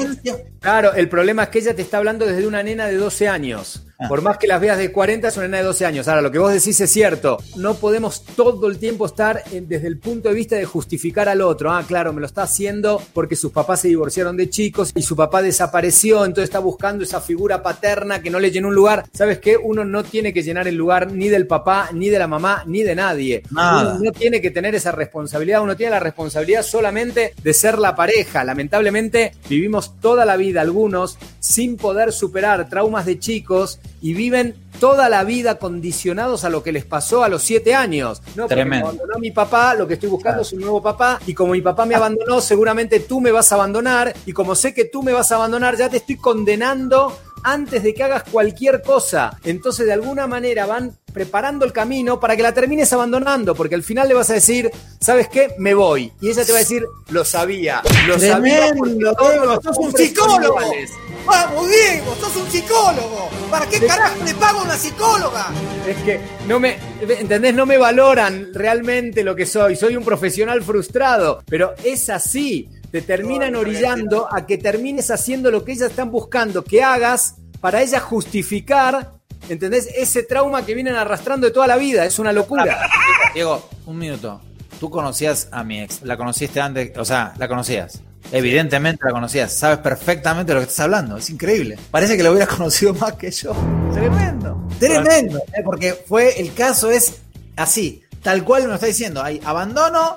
Claro, 0.60 0.94
el 0.94 1.08
problema 1.08 1.44
es 1.44 1.50
que 1.50 1.60
ella 1.60 1.76
te 1.76 1.84
está 1.84 1.98
hablando 1.98 2.26
desde 2.26 2.48
una 2.48 2.64
nena 2.64 2.88
de 2.88 2.96
12 2.98 3.28
años. 3.28 3.84
Por 4.08 4.22
más 4.22 4.38
que 4.38 4.48
las 4.48 4.62
veas 4.62 4.78
de 4.78 4.92
40, 4.94 5.28
es 5.28 5.36
una 5.36 5.48
nena 5.48 5.58
de 5.58 5.64
12 5.66 5.86
años. 5.86 6.08
Ahora, 6.08 6.22
lo 6.22 6.32
que 6.32 6.40
vos 6.40 6.54
decís 6.54 6.80
es 6.80 6.90
cierto. 6.90 7.38
No 7.58 7.76
podemos 7.76 8.24
todo 8.24 8.68
el 8.68 8.78
tiempo 8.78 9.06
estar 9.06 9.44
en- 9.52 9.68
desde 9.68 9.88
el 9.88 9.98
punto 9.98 10.30
de 10.30 10.36
vista 10.36 10.56
de 10.56 10.64
justificar 10.66 11.28
al 11.28 11.42
otro. 11.42 11.72
Ah, 11.72 11.84
claro, 11.86 12.14
me 12.14 12.22
lo 12.22 12.26
está 12.26 12.44
haciendo 12.44 13.02
porque 13.14 13.36
sus 13.36 13.52
papás 13.52 13.82
se 13.82 13.90
divorciaron 13.90 14.38
de 14.38 14.50
chicos 14.50 14.92
y 14.96 15.02
su 15.02 15.16
papá 15.18 15.42
desapareció, 15.42 16.24
entonces 16.24 16.46
está 16.46 16.60
buscando 16.60 17.04
esa 17.04 17.20
figura 17.20 17.62
paterna 17.62 18.22
que 18.22 18.30
no 18.30 18.40
le 18.40 18.52
llenó 18.52 18.70
un 18.70 18.76
lugar. 18.76 19.06
¿Sabes 19.14 19.40
qué? 19.40 19.58
Uno 19.58 19.84
no 19.84 20.04
tiene 20.04 20.32
que 20.34 20.44
llenar 20.44 20.68
el 20.70 20.76
lugar 20.76 21.12
ni 21.12 21.28
del 21.28 21.46
papá, 21.46 21.90
ni 21.94 22.08
de 22.10 22.20
la 22.20 22.28
mamá, 22.28 22.64
ni 22.68 22.84
de 22.84 22.96
nadie. 22.96 23.44
Nada. 23.52 23.96
Uno 23.96 24.06
no 24.06 24.12
tiene 24.14 24.40
que 24.40 24.52
tener 24.52 24.76
esa 24.76 24.92
responsabilidad, 24.94 25.62
uno 25.62 25.76
tiene 25.76 25.92
la 25.92 26.00
responsabilidad 26.00 26.64
solamente 26.64 27.34
de 27.44 27.54
ser 27.54 27.78
la 27.78 27.96
pareja. 27.98 28.44
Lamentablemente 28.46 29.34
vivimos 29.50 30.00
toda 30.00 30.24
la 30.24 30.38
vida 30.38 30.62
algunos 30.62 31.18
sin 31.42 31.76
poder 31.76 32.14
superar 32.14 32.70
traumas 32.70 33.06
de 33.06 33.20
chicos 33.20 33.80
y 34.02 34.14
viven 34.14 34.56
toda 34.80 35.10
la 35.10 35.24
vida 35.24 35.56
condicionados 35.56 36.46
a 36.46 36.50
lo 36.50 36.64
que 36.64 36.72
les 36.72 36.86
pasó 36.86 37.24
a 37.24 37.30
los 37.30 37.44
siete 37.44 37.76
años. 37.76 38.22
No, 38.36 38.44
porque 38.44 38.56
Tremendo. 38.56 38.86
me 38.86 38.92
abandonó 38.92 39.20
mi 39.20 39.32
papá, 39.32 39.74
lo 39.76 39.88
que 39.88 39.96
estoy 39.96 40.10
buscando 40.10 40.42
es 40.42 40.54
un 40.54 40.62
nuevo 40.62 40.82
papá 40.82 41.20
y 41.26 41.34
como 41.34 41.54
mi 41.54 41.62
papá 41.62 41.86
me 41.86 41.96
abandonó, 42.00 42.42
seguramente 42.42 43.00
tú 43.02 43.20
me 43.20 43.32
vas 43.32 43.52
a 43.52 43.56
abandonar 43.56 44.14
y 44.26 44.34
como 44.34 44.56
sé 44.56 44.74
que 44.74 44.86
tú 44.86 45.04
me 45.04 45.12
vas 45.12 45.32
a 45.32 45.36
abandonar, 45.36 45.76
ya 45.78 45.90
te 45.90 45.98
estoy 45.98 46.18
condenando 46.18 47.18
antes 47.44 47.84
de 47.84 47.94
que 47.94 48.04
hagas 48.04 48.24
cualquier 48.24 48.82
cosa. 48.82 49.38
Entonces, 49.44 49.86
de 49.86 49.94
alguna 49.94 50.28
manera 50.28 50.66
van 50.66 50.98
preparando 51.14 51.66
el 51.66 51.74
camino 51.74 52.20
para 52.20 52.36
que 52.36 52.44
la 52.44 52.54
termines 52.54 52.92
abandonando, 52.94 53.56
porque 53.56 53.76
al 53.76 53.84
final 53.84 54.08
le 54.08 54.14
vas 54.14 54.30
a 54.30 54.34
decir, 54.34 54.70
¿sabes 55.00 55.28
qué? 55.28 55.56
Me 55.58 55.74
voy. 55.74 56.14
Y 56.22 56.30
ella 56.30 56.46
te 56.46 56.52
va 56.52 56.60
a 56.60 56.62
decir, 56.62 56.86
lo 57.10 57.26
sabía, 57.26 57.82
lo 58.08 58.20
sabía. 58.20 58.72
Tremendo, 58.72 59.14
todos 59.16 59.32
Diego, 59.32 59.62
sos 59.62 59.78
un 59.78 59.94
psicólogo. 59.96 60.62
iguales". 60.62 60.92
Vamos, 61.26 61.70
Diego, 61.70 62.16
sos 62.20 62.36
un 62.38 62.50
psicólogo. 62.50 63.30
¿Para 63.52 63.68
qué 63.68 63.86
carajo 63.86 64.24
le 64.24 64.34
pago 64.36 64.60
a 64.60 64.64
una 64.64 64.78
psicóloga? 64.78 65.48
Es 65.88 65.98
que 65.98 66.20
no 66.48 66.60
me, 66.60 66.78
¿entendés? 67.02 67.54
No 67.54 67.66
me 67.66 67.78
valoran 67.78 68.50
realmente 68.54 69.24
lo 69.24 69.36
que 69.36 69.46
soy. 69.46 69.76
Soy 69.76 69.96
un 69.96 70.04
profesional 70.04 70.64
frustrado, 70.64 71.44
pero 71.48 71.74
es 71.84 72.10
así. 72.10 72.70
Te 72.92 73.02
terminan 73.02 73.56
orillando 73.56 74.28
a 74.32 74.46
que 74.46 74.58
termines 74.58 75.12
haciendo 75.12 75.52
lo 75.52 75.64
que 75.64 75.74
ellas 75.74 75.92
están 75.92 76.12
buscando 76.12 76.64
que 76.64 76.82
hagas 76.82 77.36
para 77.62 77.82
ellas 77.82 78.02
justificar, 78.02 79.12
¿entendés? 79.48 79.90
Ese 79.96 80.24
trauma 80.24 80.66
que 80.66 80.74
vienen 80.74 80.96
arrastrando 80.96 81.48
de 81.48 81.54
toda 81.54 81.68
la 81.68 81.78
vida. 81.78 82.06
Es 82.06 82.18
una 82.20 82.34
locura. 82.34 82.88
Diego, 83.34 83.70
un 83.86 83.98
minuto. 83.98 84.42
Tú 84.80 84.90
conocías 84.90 85.50
a 85.52 85.64
mi 85.64 85.82
ex, 85.82 86.02
la 86.04 86.18
conociste 86.18 86.62
antes, 86.62 86.98
o 86.98 87.06
sea, 87.06 87.34
la 87.38 87.48
conocías. 87.48 88.02
Evidentemente 88.32 89.04
la 89.06 89.12
conocías, 89.12 89.52
sabes 89.52 89.80
perfectamente 89.80 90.52
de 90.52 90.56
lo 90.56 90.60
que 90.62 90.70
estás 90.70 90.86
hablando, 90.86 91.18
es 91.18 91.30
increíble. 91.30 91.78
Parece 91.92 92.16
que 92.16 92.24
lo 92.24 92.32
hubieras 92.32 92.50
conocido 92.56 92.94
más 92.94 93.14
que 93.14 93.32
yo. 93.32 93.54
Tremendo, 93.94 94.68
tremendo, 94.80 95.40
¿eh? 95.40 95.62
porque 95.64 95.94
fue 95.94 96.40
el 96.40 96.54
caso 96.54 96.90
es 96.92 97.22
así, 97.56 98.04
tal 98.22 98.44
cual 98.44 98.64
me 98.64 98.70
lo 98.70 98.76
está 98.76 98.88
diciendo. 98.88 99.22
Hay 99.22 99.42
abandono 99.44 100.16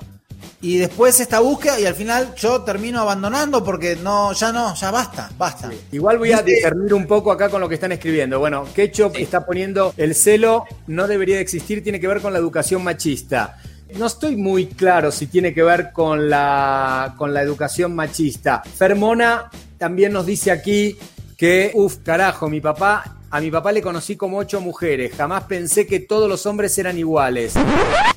y 0.62 0.78
después 0.78 1.18
esta 1.18 1.40
búsqueda 1.40 1.78
y 1.80 1.86
al 1.86 1.94
final 1.94 2.34
yo 2.36 2.62
termino 2.62 3.00
abandonando 3.00 3.64
porque 3.64 3.96
no, 3.96 4.32
ya 4.32 4.52
no, 4.52 4.74
ya 4.76 4.92
basta, 4.92 5.28
basta. 5.36 5.70
Igual 5.90 6.18
voy 6.18 6.30
a 6.30 6.40
discernir 6.40 6.94
un 6.94 7.06
poco 7.06 7.32
acá 7.32 7.48
con 7.48 7.60
lo 7.60 7.68
que 7.68 7.74
están 7.74 7.90
escribiendo. 7.90 8.38
Bueno, 8.38 8.64
Ketchup 8.72 9.16
está 9.16 9.44
poniendo 9.44 9.92
el 9.96 10.14
celo 10.14 10.64
no 10.86 11.08
debería 11.08 11.36
de 11.36 11.42
existir, 11.42 11.82
tiene 11.82 11.98
que 11.98 12.06
ver 12.06 12.20
con 12.20 12.32
la 12.32 12.38
educación 12.38 12.84
machista. 12.84 13.58
No 13.96 14.06
estoy 14.06 14.36
muy 14.36 14.66
claro 14.66 15.10
si 15.10 15.26
tiene 15.26 15.52
que 15.52 15.64
ver 15.64 15.90
con 15.92 16.30
la, 16.30 17.14
con 17.18 17.34
la 17.34 17.42
educación 17.42 17.94
machista. 17.96 18.62
Fermona 18.62 19.50
también 19.78 20.12
nos 20.12 20.26
dice 20.26 20.52
aquí 20.52 20.96
que, 21.36 21.72
uff, 21.74 21.96
carajo, 22.04 22.48
mi 22.48 22.60
papá 22.60 23.16
A 23.32 23.40
mi 23.40 23.50
papá 23.50 23.72
le 23.72 23.80
conocí 23.80 24.14
como 24.16 24.36
ocho 24.38 24.60
mujeres. 24.60 25.14
Jamás 25.16 25.44
pensé 25.44 25.86
que 25.86 26.00
todos 26.00 26.28
los 26.28 26.44
hombres 26.44 26.76
eran 26.76 26.98
iguales. 26.98 27.54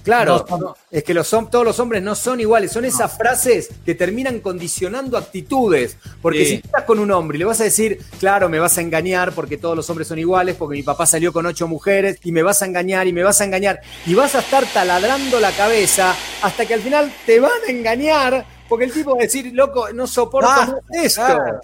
Claro, 0.04 0.46
no, 0.50 0.76
es 0.92 1.04
que 1.06 1.14
los, 1.14 1.30
todos 1.30 1.64
los 1.64 1.80
hombres 1.80 2.04
no 2.04 2.16
son 2.16 2.42
iguales. 2.42 2.72
Son 2.74 2.84
esas 2.84 3.18
frases 3.18 3.70
que 3.86 3.96
terminan 3.96 4.40
condicionando 4.42 5.18
actitudes. 5.18 5.98
Porque 6.22 6.40
Sí. 6.40 6.46
si 6.46 6.56
estás 6.56 6.84
con 6.84 7.00
un 7.00 7.10
hombre 7.12 7.38
y 7.38 7.40
le 7.40 7.46
vas 7.46 7.62
a 7.62 7.64
decir, 7.64 8.00
claro, 8.20 8.50
me 8.50 8.60
vas 8.60 8.78
a 8.78 8.82
engañar 8.82 9.32
porque 9.32 9.58
todos 9.58 9.76
los 9.76 9.90
hombres 9.90 10.08
son 10.10 10.20
iguales, 10.20 10.56
porque 10.58 10.76
mi 10.78 10.84
papá 10.84 11.06
salió 11.06 11.32
con 11.32 11.46
ocho 11.46 11.66
mujeres 11.68 12.18
y 12.24 12.32
me 12.34 12.44
vas 12.44 12.62
a 12.62 12.66
engañar 12.66 13.08
y 13.08 13.14
me 13.14 13.24
vas 13.24 13.40
a 13.40 13.46
engañar. 13.46 13.80
Y 14.06 14.14
vas 14.16 14.36
a 14.36 14.40
estar 14.40 14.66
taladrando 14.74 15.40
la 15.40 15.52
cabeza 15.54 16.14
hasta 16.42 16.66
que 16.66 16.74
al 16.74 16.82
final 16.82 17.12
te 17.26 17.40
van 17.40 17.52
a 17.68 17.72
engañar 17.72 18.46
porque 18.68 18.84
el 18.86 18.92
tipo 18.92 19.12
va 19.16 19.22
a 19.22 19.24
decir, 19.24 19.50
loco, 19.54 19.94
no 19.94 20.08
soporto 20.08 20.50
Ah, 20.52 20.76
esto. 20.92 21.22
claro. 21.26 21.62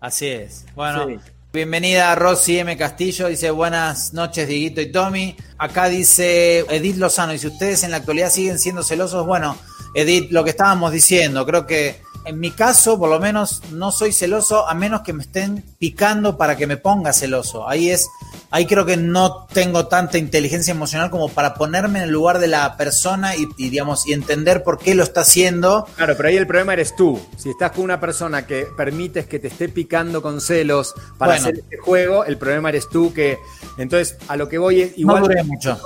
Así 0.00 0.28
es. 0.28 0.64
Bueno, 0.74 1.06
Sí. 1.08 1.16
Bienvenida 1.52 2.14
Rosy 2.14 2.58
M. 2.58 2.76
Castillo. 2.78 3.28
Dice 3.28 3.50
buenas 3.50 4.14
noches, 4.14 4.48
Dieguito 4.48 4.80
y 4.80 4.90
Tommy. 4.90 5.36
Acá 5.58 5.88
dice 5.88 6.60
Edith 6.60 6.96
Lozano. 6.96 7.32
Dice, 7.32 7.48
¿ustedes 7.48 7.84
en 7.84 7.90
la 7.90 7.98
actualidad 7.98 8.30
siguen 8.30 8.58
siendo 8.58 8.82
celosos? 8.82 9.26
Bueno, 9.26 9.56
Edith, 9.94 10.30
lo 10.30 10.44
que 10.44 10.50
estábamos 10.50 10.92
diciendo, 10.92 11.44
creo 11.44 11.66
que 11.66 12.00
en 12.24 12.40
mi 12.40 12.50
caso, 12.50 12.98
por 12.98 13.10
lo 13.10 13.18
menos, 13.18 13.62
no 13.72 13.90
soy 13.90 14.12
celoso 14.12 14.68
a 14.68 14.74
menos 14.74 15.02
que 15.02 15.12
me 15.12 15.22
estén 15.22 15.64
picando 15.78 16.36
para 16.36 16.56
que 16.56 16.66
me 16.66 16.76
ponga 16.76 17.12
celoso. 17.12 17.68
Ahí 17.68 17.90
es, 17.90 18.08
ahí 18.50 18.66
creo 18.66 18.86
que 18.86 18.96
no 18.96 19.46
tengo 19.52 19.86
tanta 19.88 20.18
inteligencia 20.18 20.72
emocional 20.72 21.10
como 21.10 21.28
para 21.28 21.54
ponerme 21.54 21.98
en 21.98 22.04
el 22.04 22.10
lugar 22.10 22.38
de 22.38 22.48
la 22.48 22.76
persona 22.76 23.36
y, 23.36 23.48
y, 23.56 23.70
digamos, 23.70 24.06
y 24.06 24.12
entender 24.12 24.62
por 24.62 24.78
qué 24.78 24.94
lo 24.94 25.02
está 25.02 25.22
haciendo. 25.22 25.86
Claro, 25.96 26.14
pero 26.16 26.28
ahí 26.28 26.36
el 26.36 26.46
problema 26.46 26.72
eres 26.74 26.94
tú. 26.94 27.20
Si 27.36 27.50
estás 27.50 27.72
con 27.72 27.84
una 27.84 27.98
persona 28.00 28.46
que 28.46 28.66
permites 28.76 29.26
que 29.26 29.38
te 29.38 29.48
esté 29.48 29.68
picando 29.68 30.22
con 30.22 30.40
celos 30.40 30.94
para 31.18 31.32
Bueno. 31.32 31.46
hacer 31.46 31.58
este 31.58 31.76
juego, 31.78 32.24
el 32.24 32.38
problema 32.38 32.68
eres 32.68 32.88
tú 32.88 33.12
que... 33.12 33.38
Entonces, 33.78 34.16
a 34.28 34.36
lo 34.36 34.48
que 34.48 34.58
voy 34.58 34.82
es... 34.82 34.98
Igual 34.98 35.22
no 35.22 35.44
mucho. 35.44 35.78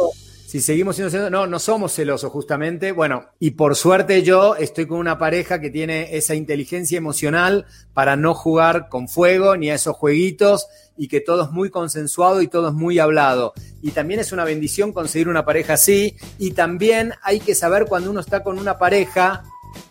Si 0.46 0.60
seguimos 0.60 0.94
siendo 0.94 1.10
celosos, 1.10 1.32
no, 1.32 1.48
no 1.48 1.58
somos 1.58 1.92
celosos 1.92 2.30
justamente. 2.30 2.92
Bueno, 2.92 3.30
y 3.40 3.50
por 3.50 3.74
suerte 3.74 4.22
yo 4.22 4.54
estoy 4.54 4.86
con 4.86 4.98
una 4.98 5.18
pareja 5.18 5.60
que 5.60 5.70
tiene 5.70 6.16
esa 6.16 6.36
inteligencia 6.36 6.96
emocional 6.96 7.66
para 7.94 8.14
no 8.14 8.32
jugar 8.32 8.88
con 8.88 9.08
fuego 9.08 9.56
ni 9.56 9.70
a 9.70 9.74
esos 9.74 9.96
jueguitos 9.96 10.68
y 10.96 11.08
que 11.08 11.20
todo 11.20 11.46
es 11.46 11.50
muy 11.50 11.70
consensuado 11.70 12.42
y 12.42 12.46
todo 12.46 12.68
es 12.68 12.74
muy 12.74 13.00
hablado. 13.00 13.54
Y 13.82 13.90
también 13.90 14.20
es 14.20 14.30
una 14.30 14.44
bendición 14.44 14.92
conseguir 14.92 15.28
una 15.28 15.44
pareja 15.44 15.72
así. 15.72 16.14
Y 16.38 16.52
también 16.52 17.14
hay 17.24 17.40
que 17.40 17.56
saber 17.56 17.86
cuando 17.86 18.12
uno 18.12 18.20
está 18.20 18.44
con 18.44 18.60
una 18.60 18.78
pareja, 18.78 19.42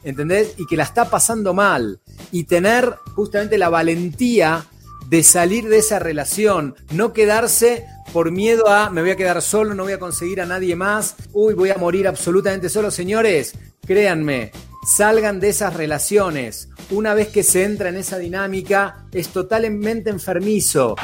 ¿entendés? 0.05 0.53
Y 0.57 0.65
que 0.67 0.77
la 0.77 0.83
está 0.83 1.09
pasando 1.09 1.53
mal. 1.53 1.99
Y 2.31 2.45
tener 2.45 2.95
justamente 3.13 3.57
la 3.57 3.67
valentía 3.67 4.65
de 5.07 5.23
salir 5.23 5.67
de 5.69 5.77
esa 5.77 5.99
relación, 5.99 6.75
no 6.91 7.13
quedarse 7.13 7.85
por 8.13 8.31
miedo 8.31 8.69
a 8.69 8.89
me 8.89 9.01
voy 9.01 9.11
a 9.11 9.15
quedar 9.15 9.41
solo, 9.41 9.73
no 9.73 9.83
voy 9.83 9.93
a 9.93 9.99
conseguir 9.99 10.41
a 10.41 10.45
nadie 10.45 10.75
más, 10.75 11.15
uy, 11.33 11.53
voy 11.53 11.69
a 11.69 11.77
morir 11.77 12.07
absolutamente 12.07 12.69
solo. 12.69 12.91
Señores, 12.91 13.53
créanme, 13.85 14.51
salgan 14.85 15.39
de 15.39 15.49
esas 15.49 15.73
relaciones. 15.73 16.69
Una 16.91 17.15
vez 17.15 17.29
que 17.29 17.41
se 17.41 17.63
entra 17.63 17.89
en 17.89 17.95
esa 17.95 18.19
dinámica, 18.19 19.05
es 19.11 19.29
totalmente 19.29 20.11
enfermizo. 20.11 20.95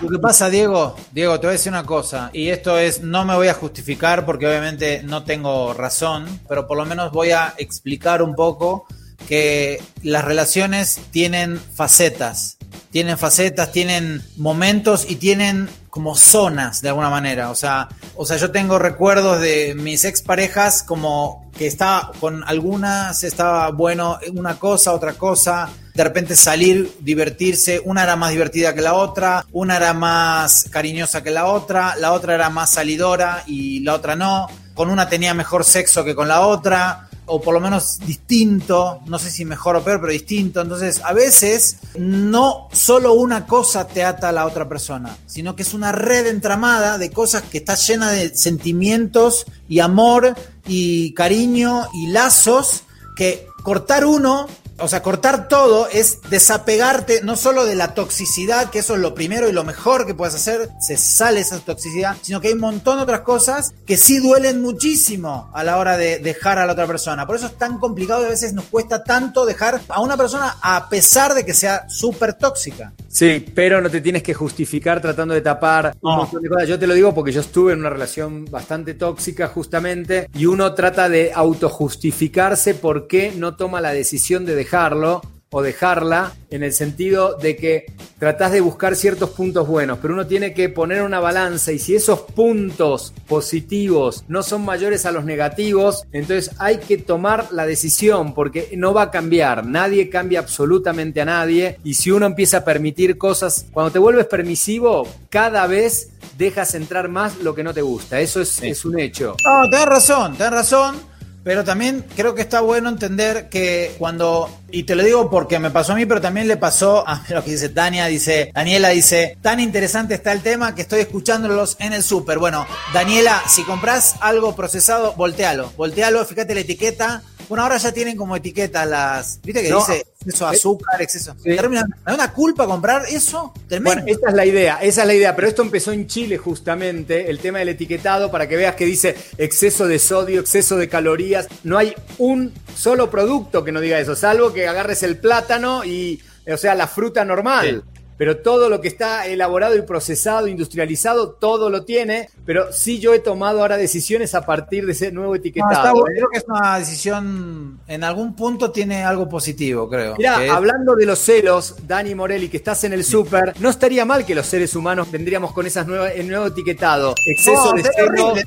Lo 0.00 0.08
que 0.08 0.18
pasa, 0.20 0.48
Diego, 0.48 0.94
Diego, 1.10 1.40
te 1.40 1.46
voy 1.48 1.54
a 1.54 1.58
decir 1.58 1.72
una 1.72 1.84
cosa, 1.84 2.30
y 2.32 2.48
esto 2.48 2.78
es, 2.78 3.00
no 3.00 3.24
me 3.24 3.34
voy 3.34 3.48
a 3.48 3.54
justificar 3.54 4.24
porque 4.24 4.46
obviamente 4.46 5.02
no 5.02 5.24
tengo 5.24 5.74
razón, 5.74 6.26
pero 6.48 6.66
por 6.68 6.76
lo 6.76 6.84
menos 6.84 7.10
voy 7.10 7.32
a 7.32 7.54
explicar 7.58 8.22
un 8.22 8.36
poco 8.36 8.86
que 9.28 9.82
las 10.02 10.24
relaciones 10.24 11.00
tienen 11.10 11.58
facetas, 11.58 12.58
tienen 12.90 13.18
facetas, 13.18 13.72
tienen 13.72 14.22
momentos 14.36 15.06
y 15.08 15.16
tienen 15.16 15.68
como 15.90 16.14
zonas 16.14 16.82
de 16.82 16.90
alguna 16.90 17.08
manera. 17.08 17.50
O 17.50 17.54
sea, 17.54 17.88
o 18.14 18.26
sea, 18.26 18.36
yo 18.36 18.50
tengo 18.50 18.78
recuerdos 18.78 19.40
de 19.40 19.74
mis 19.74 20.04
exparejas 20.04 20.82
como 20.82 21.50
que 21.56 21.66
estaba 21.66 22.12
con 22.20 22.44
algunas 22.44 23.24
estaba 23.24 23.70
bueno 23.70 24.18
una 24.34 24.58
cosa, 24.58 24.92
otra 24.92 25.14
cosa, 25.14 25.70
de 25.94 26.04
repente 26.04 26.36
salir, 26.36 26.92
divertirse, 27.00 27.80
una 27.84 28.02
era 28.02 28.16
más 28.16 28.30
divertida 28.30 28.74
que 28.74 28.82
la 28.82 28.92
otra, 28.92 29.46
una 29.52 29.76
era 29.76 29.94
más 29.94 30.66
cariñosa 30.70 31.22
que 31.22 31.30
la 31.30 31.46
otra, 31.46 31.96
la 31.96 32.12
otra 32.12 32.34
era 32.34 32.50
más 32.50 32.72
salidora 32.72 33.42
y 33.46 33.80
la 33.80 33.94
otra 33.94 34.16
no, 34.16 34.48
con 34.74 34.90
una 34.90 35.08
tenía 35.08 35.32
mejor 35.32 35.64
sexo 35.64 36.04
que 36.04 36.14
con 36.14 36.28
la 36.28 36.42
otra, 36.42 37.05
o 37.26 37.40
por 37.40 37.54
lo 37.54 37.60
menos 37.60 37.98
distinto, 37.98 39.00
no 39.06 39.18
sé 39.18 39.30
si 39.30 39.44
mejor 39.44 39.76
o 39.76 39.84
peor, 39.84 40.00
pero 40.00 40.12
distinto. 40.12 40.60
Entonces, 40.60 41.00
a 41.04 41.12
veces 41.12 41.78
no 41.98 42.68
solo 42.72 43.14
una 43.14 43.46
cosa 43.46 43.86
te 43.86 44.04
ata 44.04 44.28
a 44.28 44.32
la 44.32 44.46
otra 44.46 44.68
persona, 44.68 45.16
sino 45.26 45.54
que 45.54 45.62
es 45.62 45.74
una 45.74 45.92
red 45.92 46.26
entramada 46.26 46.98
de 46.98 47.10
cosas 47.10 47.42
que 47.42 47.58
está 47.58 47.74
llena 47.74 48.10
de 48.10 48.34
sentimientos 48.36 49.46
y 49.68 49.80
amor 49.80 50.34
y 50.66 51.12
cariño 51.14 51.88
y 51.94 52.08
lazos 52.08 52.82
que 53.16 53.46
cortar 53.62 54.04
uno 54.04 54.46
o 54.78 54.88
sea, 54.88 55.02
cortar 55.02 55.48
todo 55.48 55.88
es 55.88 56.20
desapegarte 56.28 57.20
no 57.22 57.36
solo 57.36 57.64
de 57.64 57.74
la 57.74 57.94
toxicidad, 57.94 58.70
que 58.70 58.80
eso 58.80 58.94
es 58.94 59.00
lo 59.00 59.14
primero 59.14 59.48
y 59.48 59.52
lo 59.52 59.64
mejor 59.64 60.06
que 60.06 60.14
puedes 60.14 60.34
hacer, 60.34 60.68
se 60.80 60.96
sale 60.96 61.40
esa 61.40 61.58
toxicidad, 61.58 62.16
sino 62.22 62.40
que 62.40 62.48
hay 62.48 62.54
un 62.54 62.60
montón 62.60 62.98
de 62.98 63.04
otras 63.04 63.20
cosas 63.20 63.74
que 63.86 63.96
sí 63.96 64.18
duelen 64.18 64.60
muchísimo 64.60 65.50
a 65.54 65.64
la 65.64 65.78
hora 65.78 65.96
de 65.96 66.18
dejar 66.18 66.58
a 66.58 66.66
la 66.66 66.72
otra 66.72 66.86
persona. 66.86 67.26
Por 67.26 67.36
eso 67.36 67.46
es 67.46 67.56
tan 67.56 67.78
complicado 67.78 68.22
y 68.22 68.26
a 68.26 68.30
veces 68.30 68.52
nos 68.52 68.66
cuesta 68.66 69.02
tanto 69.02 69.46
dejar 69.46 69.80
a 69.88 70.00
una 70.00 70.16
persona 70.16 70.56
a 70.60 70.88
pesar 70.88 71.34
de 71.34 71.44
que 71.44 71.54
sea 71.54 71.88
súper 71.88 72.34
tóxica. 72.34 72.92
Sí, 73.08 73.44
pero 73.54 73.80
no 73.80 73.88
te 73.88 74.00
tienes 74.02 74.22
que 74.22 74.34
justificar 74.34 75.00
tratando 75.00 75.32
de 75.32 75.40
tapar 75.40 75.96
un 76.02 76.16
montón 76.16 76.42
de 76.42 76.48
cosas. 76.48 76.68
Yo 76.68 76.78
te 76.78 76.86
lo 76.86 76.94
digo 76.94 77.14
porque 77.14 77.32
yo 77.32 77.40
estuve 77.40 77.72
en 77.72 77.80
una 77.80 77.90
relación 77.90 78.44
bastante 78.44 78.94
tóxica 78.94 79.48
justamente 79.48 80.28
y 80.34 80.46
uno 80.46 80.74
trata 80.74 81.08
de 81.08 81.32
autojustificarse 81.34 82.74
por 82.74 83.06
qué 83.06 83.32
no 83.34 83.56
toma 83.56 83.80
la 83.80 83.92
decisión 83.92 84.44
de 84.44 84.54
dejarlo 84.66 85.22
o 85.50 85.62
dejarla 85.62 86.32
en 86.50 86.64
el 86.64 86.72
sentido 86.72 87.36
de 87.36 87.54
que 87.54 87.86
tratás 88.18 88.50
de 88.50 88.60
buscar 88.60 88.96
ciertos 88.96 89.30
puntos 89.30 89.68
buenos, 89.68 89.98
pero 90.02 90.12
uno 90.12 90.26
tiene 90.26 90.52
que 90.52 90.68
poner 90.68 91.02
una 91.02 91.20
balanza 91.20 91.70
y 91.70 91.78
si 91.78 91.94
esos 91.94 92.22
puntos 92.22 93.14
positivos 93.28 94.24
no 94.26 94.42
son 94.42 94.64
mayores 94.64 95.06
a 95.06 95.12
los 95.12 95.24
negativos, 95.24 96.04
entonces 96.10 96.50
hay 96.58 96.78
que 96.78 96.98
tomar 96.98 97.52
la 97.52 97.64
decisión 97.64 98.34
porque 98.34 98.70
no 98.76 98.92
va 98.92 99.02
a 99.02 99.10
cambiar, 99.12 99.64
nadie 99.64 100.10
cambia 100.10 100.40
absolutamente 100.40 101.20
a 101.20 101.26
nadie 101.26 101.78
y 101.84 101.94
si 101.94 102.10
uno 102.10 102.26
empieza 102.26 102.58
a 102.58 102.64
permitir 102.64 103.16
cosas, 103.16 103.66
cuando 103.72 103.92
te 103.92 104.00
vuelves 104.00 104.26
permisivo, 104.26 105.06
cada 105.30 105.68
vez 105.68 106.10
dejas 106.36 106.74
entrar 106.74 107.08
más 107.08 107.38
lo 107.38 107.54
que 107.54 107.62
no 107.62 107.72
te 107.72 107.82
gusta, 107.82 108.18
eso 108.18 108.40
es, 108.40 108.60
es 108.62 108.84
un 108.84 108.98
hecho. 108.98 109.36
No, 109.44 109.70
tenés 109.70 109.86
razón, 109.86 110.36
tenés 110.36 110.52
razón. 110.52 111.15
Pero 111.46 111.62
también 111.62 112.04
creo 112.16 112.34
que 112.34 112.42
está 112.42 112.60
bueno 112.60 112.88
entender 112.88 113.48
que 113.48 113.94
cuando, 113.98 114.50
y 114.78 114.82
te 114.82 114.94
lo 114.94 115.02
digo 115.02 115.30
porque 115.30 115.58
me 115.58 115.70
pasó 115.70 115.92
a 115.92 115.96
mí, 115.96 116.04
pero 116.04 116.20
también 116.20 116.48
le 116.48 116.56
pasó 116.58 117.02
a 117.08 117.24
lo 117.30 117.42
que 117.42 117.52
dice 117.52 117.70
Tania, 117.70 118.06
dice, 118.06 118.50
Daniela 118.54 118.90
dice, 118.90 119.38
tan 119.40 119.58
interesante 119.60 120.14
está 120.14 120.32
el 120.32 120.42
tema 120.42 120.74
que 120.74 120.82
estoy 120.82 121.00
escuchándolos 121.00 121.76
en 121.80 121.92
el 121.94 122.02
súper. 122.02 122.38
Bueno, 122.38 122.66
Daniela, 122.92 123.42
si 123.48 123.62
compras 123.64 124.16
algo 124.20 124.54
procesado, 124.54 125.14
voltealo, 125.14 125.72
voltealo, 125.76 126.24
fíjate 126.24 126.54
la 126.54 126.60
etiqueta. 126.60 127.22
Bueno, 127.48 127.62
ahora 127.62 127.76
ya 127.76 127.92
tienen 127.92 128.16
como 128.16 128.34
etiqueta 128.34 128.84
las, 128.84 129.40
viste 129.42 129.62
que 129.62 129.70
No, 129.70 129.78
dice 129.78 130.04
exceso 130.20 130.50
de 130.50 130.56
azúcar, 130.56 131.00
exceso. 131.00 131.32
Sí. 131.40 131.54
Termina- 131.54 131.86
¿Me 131.86 131.94
da 132.04 132.14
una 132.14 132.32
culpa 132.32 132.66
comprar 132.66 133.04
eso? 133.08 133.52
Tremendo. 133.68 134.02
Bueno, 134.02 134.12
esta 134.12 134.30
es 134.30 134.34
la 134.34 134.44
idea, 134.44 134.78
esa 134.82 135.02
es 135.02 135.06
la 135.06 135.14
idea, 135.14 135.36
pero 135.36 135.46
esto 135.46 135.62
empezó 135.62 135.92
en 135.92 136.08
Chile 136.08 136.38
justamente, 136.38 137.30
el 137.30 137.38
tema 137.38 137.60
del 137.60 137.68
etiquetado, 137.68 138.32
para 138.32 138.48
que 138.48 138.56
veas 138.56 138.74
que 138.74 138.84
dice 138.84 139.14
exceso 139.38 139.86
de 139.86 140.00
sodio, 140.00 140.40
exceso 140.40 140.76
de 140.76 140.88
calorías. 140.88 141.46
No 141.62 141.78
hay 141.78 141.94
un 142.18 142.52
solo 142.76 143.08
producto 143.10 143.62
que 143.62 143.70
no 143.70 143.80
diga 143.80 144.00
eso, 144.00 144.16
salvo 144.16 144.52
que 144.52 144.65
agarres 144.68 145.02
el 145.02 145.16
plátano 145.18 145.84
y, 145.84 146.20
o 146.52 146.56
sea, 146.56 146.74
la 146.74 146.86
fruta 146.86 147.24
normal. 147.24 147.84
Pero 148.18 148.38
todo 148.38 148.70
lo 148.70 148.80
que 148.80 148.88
está 148.88 149.26
elaborado 149.26 149.76
y 149.76 149.82
procesado, 149.82 150.46
industrializado, 150.48 151.32
todo 151.32 151.68
lo 151.68 151.84
tiene. 151.84 152.30
Pero 152.46 152.72
sí 152.72 152.98
yo 152.98 153.12
he 153.12 153.18
tomado 153.18 153.60
ahora 153.60 153.76
decisiones 153.76 154.34
a 154.34 154.40
partir 154.46 154.86
de 154.86 154.92
ese 154.92 155.12
nuevo 155.12 155.32
No, 155.32 155.36
etiquetado. 155.36 155.72
está 155.74 155.92
bueno. 155.92 156.06
¿eh? 156.08 156.14
Creo 156.16 156.28
que 156.32 156.38
es 156.38 156.44
una 156.48 156.78
decisión, 156.78 157.78
en 157.86 158.04
algún 158.04 158.34
punto 158.34 158.70
tiene 158.70 159.04
algo 159.04 159.28
positivo, 159.28 159.86
creo. 159.90 160.14
Mira, 160.16 160.42
es- 160.42 160.50
hablando 160.50 160.96
de 160.96 161.04
los 161.04 161.18
celos, 161.18 161.76
Dani 161.86 162.14
Morelli, 162.14 162.48
que 162.48 162.56
estás 162.56 162.84
en 162.84 162.94
el 162.94 163.04
súper, 163.04 163.52
no 163.60 163.68
estaría 163.68 164.06
mal 164.06 164.24
que 164.24 164.34
los 164.34 164.46
seres 164.46 164.74
humanos 164.74 165.10
vendríamos 165.12 165.52
con 165.52 165.66
esas 165.66 165.86
nuevas, 165.86 166.12
el 166.16 166.26
nuevo 166.26 166.46
etiquetado. 166.46 167.14
Exceso 167.22 167.74
No, 168.16 168.32
de. 168.32 168.46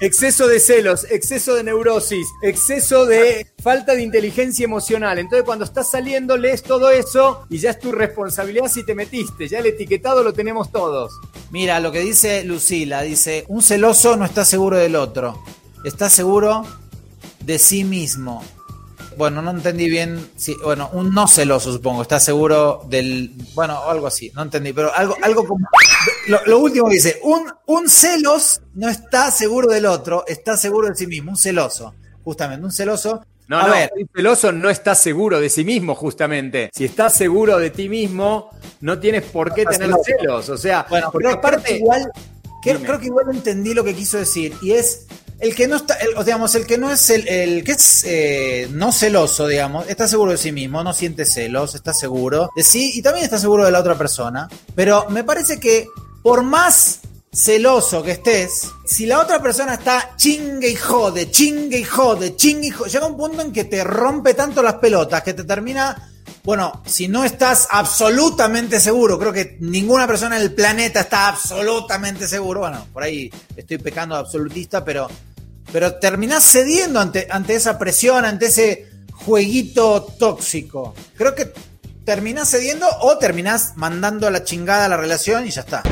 Exceso 0.00 0.48
de 0.48 0.60
celos, 0.60 1.06
exceso 1.10 1.54
de 1.54 1.64
neurosis, 1.64 2.26
exceso 2.42 3.06
de 3.06 3.46
falta 3.62 3.94
de 3.94 4.02
inteligencia 4.02 4.64
emocional. 4.64 5.18
Entonces, 5.18 5.44
cuando 5.44 5.64
estás 5.64 5.90
saliendo, 5.90 6.36
lees 6.36 6.62
todo 6.62 6.90
eso 6.90 7.46
y 7.50 7.58
ya 7.58 7.70
es 7.70 7.78
tu 7.78 7.92
responsabilidad 7.92 8.68
si 8.68 8.84
te 8.84 8.94
metiste. 8.94 9.46
Ya 9.48 9.58
el 9.58 9.66
etiquetado 9.66 10.22
lo 10.22 10.32
tenemos 10.32 10.72
todos. 10.72 11.12
Mira, 11.50 11.80
lo 11.80 11.92
que 11.92 12.00
dice 12.00 12.44
Lucila, 12.44 13.02
dice, 13.02 13.44
un 13.48 13.62
celoso 13.62 14.16
no 14.16 14.24
está 14.24 14.44
seguro 14.44 14.78
del 14.78 14.96
otro, 14.96 15.42
está 15.84 16.08
seguro 16.08 16.64
de 17.40 17.58
sí 17.58 17.84
mismo. 17.84 18.42
bueno, 19.16 19.42
no 19.42 19.50
entendí 19.50 19.90
bien, 19.90 20.30
si, 20.36 20.54
bueno, 20.64 20.88
un 20.92 21.12
no 21.12 21.28
celoso 21.28 21.72
supongo, 21.72 22.02
está 22.02 22.20
seguro 22.20 22.82
del, 22.88 23.32
bueno, 23.54 23.82
algo 23.88 24.06
así, 24.06 24.30
no 24.34 24.42
entendí, 24.42 24.72
pero 24.72 24.94
algo, 24.94 25.16
algo 25.22 25.44
como, 25.46 25.66
lo, 26.28 26.40
lo 26.46 26.58
último 26.58 26.88
que 26.88 26.94
dice, 26.94 27.18
un, 27.22 27.50
un 27.66 27.88
celos 27.88 28.60
no 28.74 28.88
está 28.88 29.30
seguro 29.30 29.68
del 29.68 29.86
otro, 29.86 30.24
está 30.26 30.56
seguro 30.56 30.88
de 30.88 30.94
sí 30.94 31.06
mismo, 31.06 31.30
un 31.32 31.36
celoso, 31.36 31.94
justamente, 32.24 32.64
un 32.64 32.72
celoso. 32.72 33.24
No, 33.48 33.58
a 33.58 33.66
no, 33.66 33.72
ver, 33.72 33.90
un 33.98 34.08
celoso 34.14 34.52
no 34.52 34.70
está 34.70 34.94
seguro 34.94 35.40
de 35.40 35.50
sí 35.50 35.64
mismo, 35.64 35.96
justamente. 35.96 36.70
Si 36.72 36.84
estás 36.84 37.14
seguro 37.14 37.58
de 37.58 37.70
ti 37.70 37.88
mismo, 37.88 38.50
no 38.80 38.98
tienes 39.00 39.24
por 39.24 39.52
qué 39.52 39.64
tener 39.64 39.88
celoso. 39.88 40.02
celos. 40.04 40.48
O 40.50 40.56
sea, 40.56 40.86
Bueno, 40.88 41.10
porque 41.10 41.28
aparte. 41.28 41.76
igual, 41.78 42.08
creo, 42.62 43.00
que 43.00 43.06
igual 43.06 43.26
entendí 43.32 43.74
lo 43.74 43.82
que 43.82 43.92
quiso 43.96 44.18
decir. 44.18 44.54
Y 44.62 44.70
es 44.70 45.06
el 45.40 45.52
que 45.56 45.66
no 45.66 45.74
está, 45.76 45.94
el- 45.94 46.24
digamos, 46.24 46.54
el 46.54 46.64
que 46.64 46.78
no 46.78 46.92
es 46.92 47.10
el, 47.10 47.26
el 47.26 47.64
que 47.64 47.72
es 47.72 48.04
eh, 48.06 48.68
no 48.70 48.92
celoso, 48.92 49.48
digamos, 49.48 49.88
está 49.88 50.06
seguro 50.06 50.30
de 50.30 50.36
sí 50.38 50.52
mismo, 50.52 50.84
no 50.84 50.92
siente 50.92 51.24
celos, 51.24 51.74
está 51.74 51.92
seguro 51.92 52.50
de 52.54 52.62
sí 52.62 52.92
y 52.94 53.02
también 53.02 53.24
está 53.24 53.38
seguro 53.38 53.64
de 53.64 53.72
la 53.72 53.80
otra 53.80 53.96
persona. 53.98 54.48
Pero 54.76 55.08
me 55.10 55.24
parece 55.24 55.58
que 55.58 55.86
por 56.22 56.42
más 56.42 57.00
celoso 57.32 58.02
que 58.02 58.12
estés, 58.12 58.68
si 58.84 59.06
la 59.06 59.20
otra 59.20 59.40
persona 59.40 59.74
está 59.74 60.14
chingue 60.16 60.70
y 60.70 60.74
jode, 60.74 61.30
chingue 61.30 61.78
y 61.78 61.84
jode, 61.84 62.34
chingue 62.34 62.66
y 62.68 62.70
jode, 62.70 62.90
llega 62.90 63.06
un 63.06 63.16
punto 63.16 63.40
en 63.42 63.52
que 63.52 63.64
te 63.64 63.84
rompe 63.84 64.34
tanto 64.34 64.62
las 64.62 64.74
pelotas 64.74 65.22
que 65.22 65.34
te 65.34 65.44
termina 65.44 66.10
bueno, 66.42 66.82
si 66.86 67.06
no 67.06 67.24
estás 67.24 67.68
absolutamente 67.70 68.80
seguro, 68.80 69.18
creo 69.18 69.32
que 69.32 69.58
ninguna 69.60 70.06
persona 70.06 70.36
en 70.36 70.42
el 70.42 70.54
planeta 70.54 71.00
está 71.00 71.28
absolutamente 71.28 72.26
seguro. 72.26 72.60
Bueno, 72.60 72.86
por 72.92 73.02
ahí 73.02 73.30
estoy 73.56 73.76
pecando 73.78 74.14
de 74.14 74.22
absolutista, 74.22 74.82
pero, 74.82 75.08
pero 75.70 75.96
terminás 75.96 76.50
cediendo 76.50 76.98
ante, 76.98 77.26
ante 77.30 77.54
esa 77.54 77.78
presión, 77.78 78.24
ante 78.24 78.46
ese 78.46 78.88
jueguito 79.12 80.02
tóxico. 80.18 80.94
Creo 81.14 81.34
que 81.34 81.52
terminás 82.04 82.50
cediendo 82.50 82.86
o 83.00 83.18
terminás 83.18 83.72
mandando 83.76 84.26
a 84.26 84.30
la 84.30 84.44
chingada 84.44 84.88
la 84.88 84.96
relación 84.96 85.46
y 85.46 85.50
ya 85.50 85.62
está. 85.62 85.82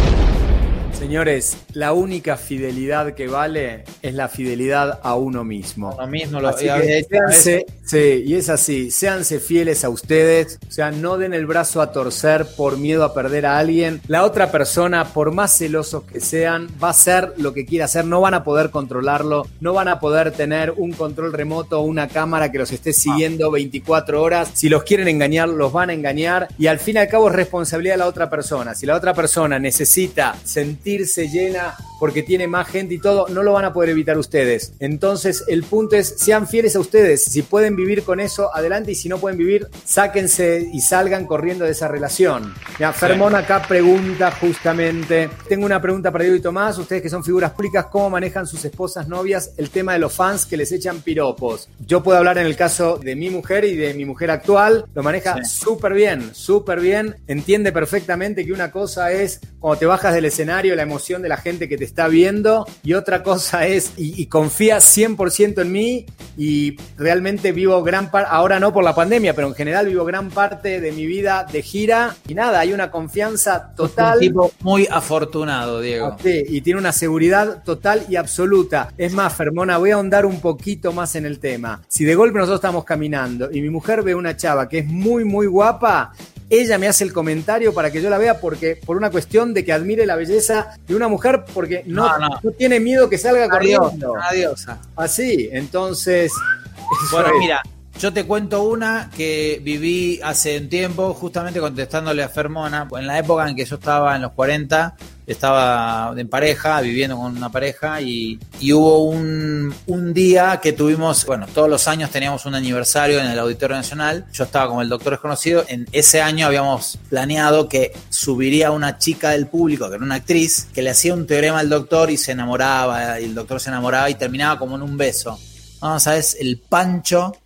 Señores, 0.92 1.56
la 1.74 1.92
única 1.92 2.36
fidelidad 2.36 3.14
que 3.14 3.28
vale 3.28 3.84
es 4.02 4.14
la 4.14 4.28
fidelidad 4.28 4.98
a 5.02 5.14
uno 5.14 5.44
mismo. 5.44 5.96
Lo 5.98 6.06
mismo 6.06 6.40
lo 6.40 6.48
Así 6.48 6.68
a 6.68 6.80
que 6.80 7.04
séanse, 7.04 7.66
sí, 7.84 8.24
y 8.26 8.34
es 8.34 8.48
así, 8.48 8.90
séanse 8.90 9.38
fieles 9.38 9.84
a 9.84 9.90
ustedes, 9.90 10.58
o 10.66 10.70
sea, 10.70 10.90
no 10.90 11.16
den 11.16 11.34
el 11.34 11.46
brazo 11.46 11.80
a 11.80 11.92
torcer 11.92 12.46
por 12.56 12.78
miedo 12.78 13.04
a 13.04 13.14
perder 13.14 13.46
a 13.46 13.58
alguien. 13.58 14.00
La 14.08 14.24
otra 14.24 14.50
persona, 14.50 15.04
por 15.04 15.32
más 15.32 15.56
celosos 15.56 16.02
que 16.02 16.20
sean, 16.20 16.68
va 16.82 16.88
a 16.88 16.90
hacer 16.90 17.32
lo 17.36 17.54
que 17.54 17.64
quiera 17.64 17.84
hacer, 17.84 18.04
no 18.04 18.20
van 18.20 18.34
a 18.34 18.42
poder 18.42 18.70
controlarlo, 18.70 19.46
no 19.60 19.72
van 19.72 19.88
a 19.88 20.00
poder 20.00 20.32
tener 20.32 20.72
un 20.76 20.92
control 20.92 21.32
remoto 21.32 21.80
o 21.80 21.82
una 21.84 22.08
cámara 22.08 22.50
que 22.50 22.58
los 22.58 22.72
esté 22.72 22.92
siguiendo 22.92 23.50
24 23.50 24.20
horas. 24.20 24.50
Si 24.54 24.68
los 24.68 24.82
quieren 24.82 25.06
engañar, 25.06 25.48
los 25.48 25.72
van 25.72 25.90
a 25.90 25.92
engañar 25.92 26.48
y 26.58 26.66
al 26.66 26.80
fin 26.80 26.96
y 26.96 26.98
al 26.98 27.08
cabo 27.08 27.28
es 27.28 27.34
responsabilidad 27.34 27.94
de 27.94 27.98
la 27.98 28.06
otra 28.06 28.28
persona. 28.28 28.74
Si 28.74 28.84
la 28.84 28.96
otra 28.96 29.14
persona 29.14 29.58
necesita 29.58 30.34
sentirse 30.78 31.28
llena 31.28 31.74
porque 31.98 32.22
tiene 32.22 32.46
más 32.46 32.68
gente 32.68 32.94
y 32.94 32.98
todo, 32.98 33.28
no 33.28 33.42
lo 33.42 33.52
van 33.52 33.64
a 33.64 33.72
poder 33.72 33.90
evitar 33.90 34.18
ustedes. 34.18 34.72
Entonces, 34.80 35.44
el 35.48 35.64
punto 35.64 35.96
es, 35.96 36.14
sean 36.18 36.46
fieles 36.46 36.76
a 36.76 36.80
ustedes. 36.80 37.24
Si 37.24 37.42
pueden 37.42 37.76
vivir 37.76 38.02
con 38.02 38.20
eso, 38.20 38.54
adelante. 38.54 38.92
Y 38.92 38.94
si 38.94 39.08
no 39.08 39.18
pueden 39.18 39.38
vivir, 39.38 39.68
sáquense 39.84 40.68
y 40.72 40.80
salgan 40.80 41.26
corriendo 41.26 41.64
de 41.64 41.72
esa 41.72 41.88
relación. 41.88 42.54
Mira, 42.78 42.92
Fermón 42.92 43.34
acá 43.34 43.62
pregunta 43.62 44.30
justamente. 44.30 45.28
Tengo 45.48 45.66
una 45.66 45.80
pregunta 45.80 46.10
para 46.10 46.24
Diego 46.24 46.36
y 46.36 46.40
Tomás. 46.40 46.78
Ustedes 46.78 47.02
que 47.02 47.10
son 47.10 47.24
figuras 47.24 47.52
públicas, 47.52 47.86
¿cómo 47.90 48.10
manejan 48.10 48.46
sus 48.46 48.64
esposas, 48.64 49.08
novias, 49.08 49.52
el 49.56 49.70
tema 49.70 49.92
de 49.94 49.98
los 49.98 50.12
fans 50.12 50.46
que 50.46 50.56
les 50.56 50.70
echan 50.72 51.00
piropos? 51.00 51.68
Yo 51.86 52.02
puedo 52.02 52.18
hablar 52.18 52.38
en 52.38 52.46
el 52.46 52.56
caso 52.56 52.98
de 52.98 53.16
mi 53.16 53.30
mujer 53.30 53.64
y 53.64 53.76
de 53.76 53.94
mi 53.94 54.04
mujer 54.04 54.30
actual. 54.30 54.86
Lo 54.94 55.02
maneja 55.02 55.44
súper 55.44 55.94
bien, 55.94 56.34
súper 56.34 56.80
bien. 56.80 57.16
Entiende 57.26 57.72
perfectamente 57.72 58.44
que 58.44 58.52
una 58.52 58.70
cosa 58.70 59.12
es 59.12 59.40
cuando 59.58 59.78
te 59.78 59.86
bajas 59.86 60.14
del 60.14 60.26
escenario, 60.26 60.76
la 60.76 60.82
emoción 60.82 61.22
de 61.22 61.28
la 61.28 61.36
gente 61.36 61.68
que 61.68 61.76
te 61.76 61.84
está 61.88 62.08
viendo. 62.08 62.66
Y 62.82 62.94
otra 62.94 63.22
cosa 63.22 63.66
es, 63.66 63.92
y, 63.96 64.20
y 64.20 64.26
confía 64.26 64.78
100% 64.78 65.62
en 65.62 65.72
mí. 65.72 66.06
Y 66.36 66.76
realmente 66.96 67.50
vivo 67.50 67.82
gran 67.82 68.10
parte, 68.10 68.28
ahora 68.30 68.60
no 68.60 68.72
por 68.72 68.84
la 68.84 68.94
pandemia, 68.94 69.34
pero 69.34 69.48
en 69.48 69.54
general 69.54 69.86
vivo 69.86 70.04
gran 70.04 70.30
parte 70.30 70.80
de 70.80 70.92
mi 70.92 71.04
vida 71.04 71.44
de 71.50 71.62
gira. 71.62 72.14
Y 72.28 72.34
nada, 72.34 72.60
hay 72.60 72.72
una 72.72 72.90
confianza 72.90 73.74
total. 73.74 74.14
Un 74.14 74.20
tipo 74.20 74.52
muy 74.60 74.86
afortunado, 74.90 75.80
Diego. 75.80 76.16
Sí, 76.22 76.44
y 76.48 76.60
tiene 76.60 76.78
una 76.78 76.92
seguridad 76.92 77.62
total 77.64 78.04
y 78.08 78.16
absoluta. 78.16 78.92
Es 78.96 79.12
más, 79.12 79.34
Fermona, 79.34 79.78
voy 79.78 79.90
a 79.90 79.94
ahondar 79.96 80.26
un 80.26 80.40
poquito 80.40 80.92
más 80.92 81.16
en 81.16 81.26
el 81.26 81.38
tema. 81.38 81.82
Si 81.88 82.04
de 82.04 82.14
golpe 82.14 82.38
nosotros 82.38 82.58
estamos 82.58 82.84
caminando 82.84 83.50
y 83.50 83.60
mi 83.60 83.70
mujer 83.70 84.02
ve 84.02 84.14
una 84.14 84.36
chava 84.36 84.68
que 84.68 84.78
es 84.78 84.86
muy, 84.86 85.24
muy 85.24 85.46
guapa, 85.46 86.12
ella 86.50 86.78
me 86.78 86.88
hace 86.88 87.04
el 87.04 87.12
comentario 87.12 87.74
para 87.74 87.90
que 87.90 88.00
yo 88.00 88.08
la 88.10 88.18
vea 88.18 88.40
porque 88.40 88.76
por 88.76 88.96
una 88.96 89.10
cuestión 89.10 89.52
de 89.54 89.64
que 89.64 89.72
admire 89.72 90.06
la 90.06 90.16
belleza 90.16 90.76
de 90.86 90.94
una 90.94 91.08
mujer 91.08 91.44
porque 91.52 91.82
no, 91.86 92.06
No, 92.06 92.18
no. 92.28 92.40
no 92.42 92.50
tiene 92.52 92.80
miedo 92.80 93.08
que 93.08 93.18
salga 93.18 93.44
Adiós, 93.44 93.78
corriendo. 93.80 94.14
adiosa. 94.16 94.78
Así, 94.96 95.48
entonces... 95.52 96.32
Bueno, 97.12 97.28
es. 97.28 97.34
mira, 97.38 97.62
yo 97.98 98.12
te 98.14 98.24
cuento 98.24 98.62
una 98.62 99.10
que 99.14 99.60
viví 99.62 100.20
hace 100.22 100.56
un 100.58 100.70
tiempo, 100.70 101.12
justamente 101.12 101.60
contestándole 101.60 102.22
a 102.22 102.30
Fermona, 102.30 102.88
en 102.96 103.06
la 103.06 103.18
época 103.18 103.46
en 103.46 103.54
que 103.54 103.66
yo 103.66 103.74
estaba 103.76 104.16
en 104.16 104.22
los 104.22 104.32
40, 104.32 104.96
estaba 105.32 106.14
en 106.16 106.28
pareja, 106.28 106.80
viviendo 106.80 107.16
con 107.16 107.36
una 107.36 107.50
pareja, 107.50 108.00
y, 108.00 108.38
y 108.60 108.72
hubo 108.72 109.04
un, 109.04 109.74
un 109.86 110.14
día 110.14 110.58
que 110.62 110.72
tuvimos, 110.72 111.24
bueno, 111.26 111.46
todos 111.52 111.68
los 111.68 111.86
años 111.86 112.10
teníamos 112.10 112.46
un 112.46 112.54
aniversario 112.54 113.20
en 113.20 113.26
el 113.26 113.38
Auditorio 113.38 113.76
Nacional, 113.76 114.26
yo 114.32 114.44
estaba 114.44 114.68
como 114.68 114.82
el 114.82 114.88
doctor 114.88 115.12
desconocido, 115.12 115.64
en 115.68 115.86
ese 115.92 116.22
año 116.22 116.46
habíamos 116.46 116.98
planeado 117.08 117.68
que 117.68 117.92
subiría 118.08 118.70
una 118.70 118.98
chica 118.98 119.30
del 119.30 119.46
público, 119.46 119.88
que 119.88 119.96
era 119.96 120.04
una 120.04 120.16
actriz, 120.16 120.68
que 120.72 120.82
le 120.82 120.90
hacía 120.90 121.14
un 121.14 121.26
teorema 121.26 121.58
al 121.58 121.68
doctor 121.68 122.10
y 122.10 122.16
se 122.16 122.32
enamoraba, 122.32 123.20
y 123.20 123.24
el 123.24 123.34
doctor 123.34 123.60
se 123.60 123.68
enamoraba 123.70 124.08
y 124.10 124.14
terminaba 124.14 124.58
como 124.58 124.76
en 124.76 124.82
un 124.82 124.96
beso. 124.96 125.38
No, 125.80 126.00
¿sabes? 126.00 126.36
El 126.40 126.58
pancho 126.58 127.36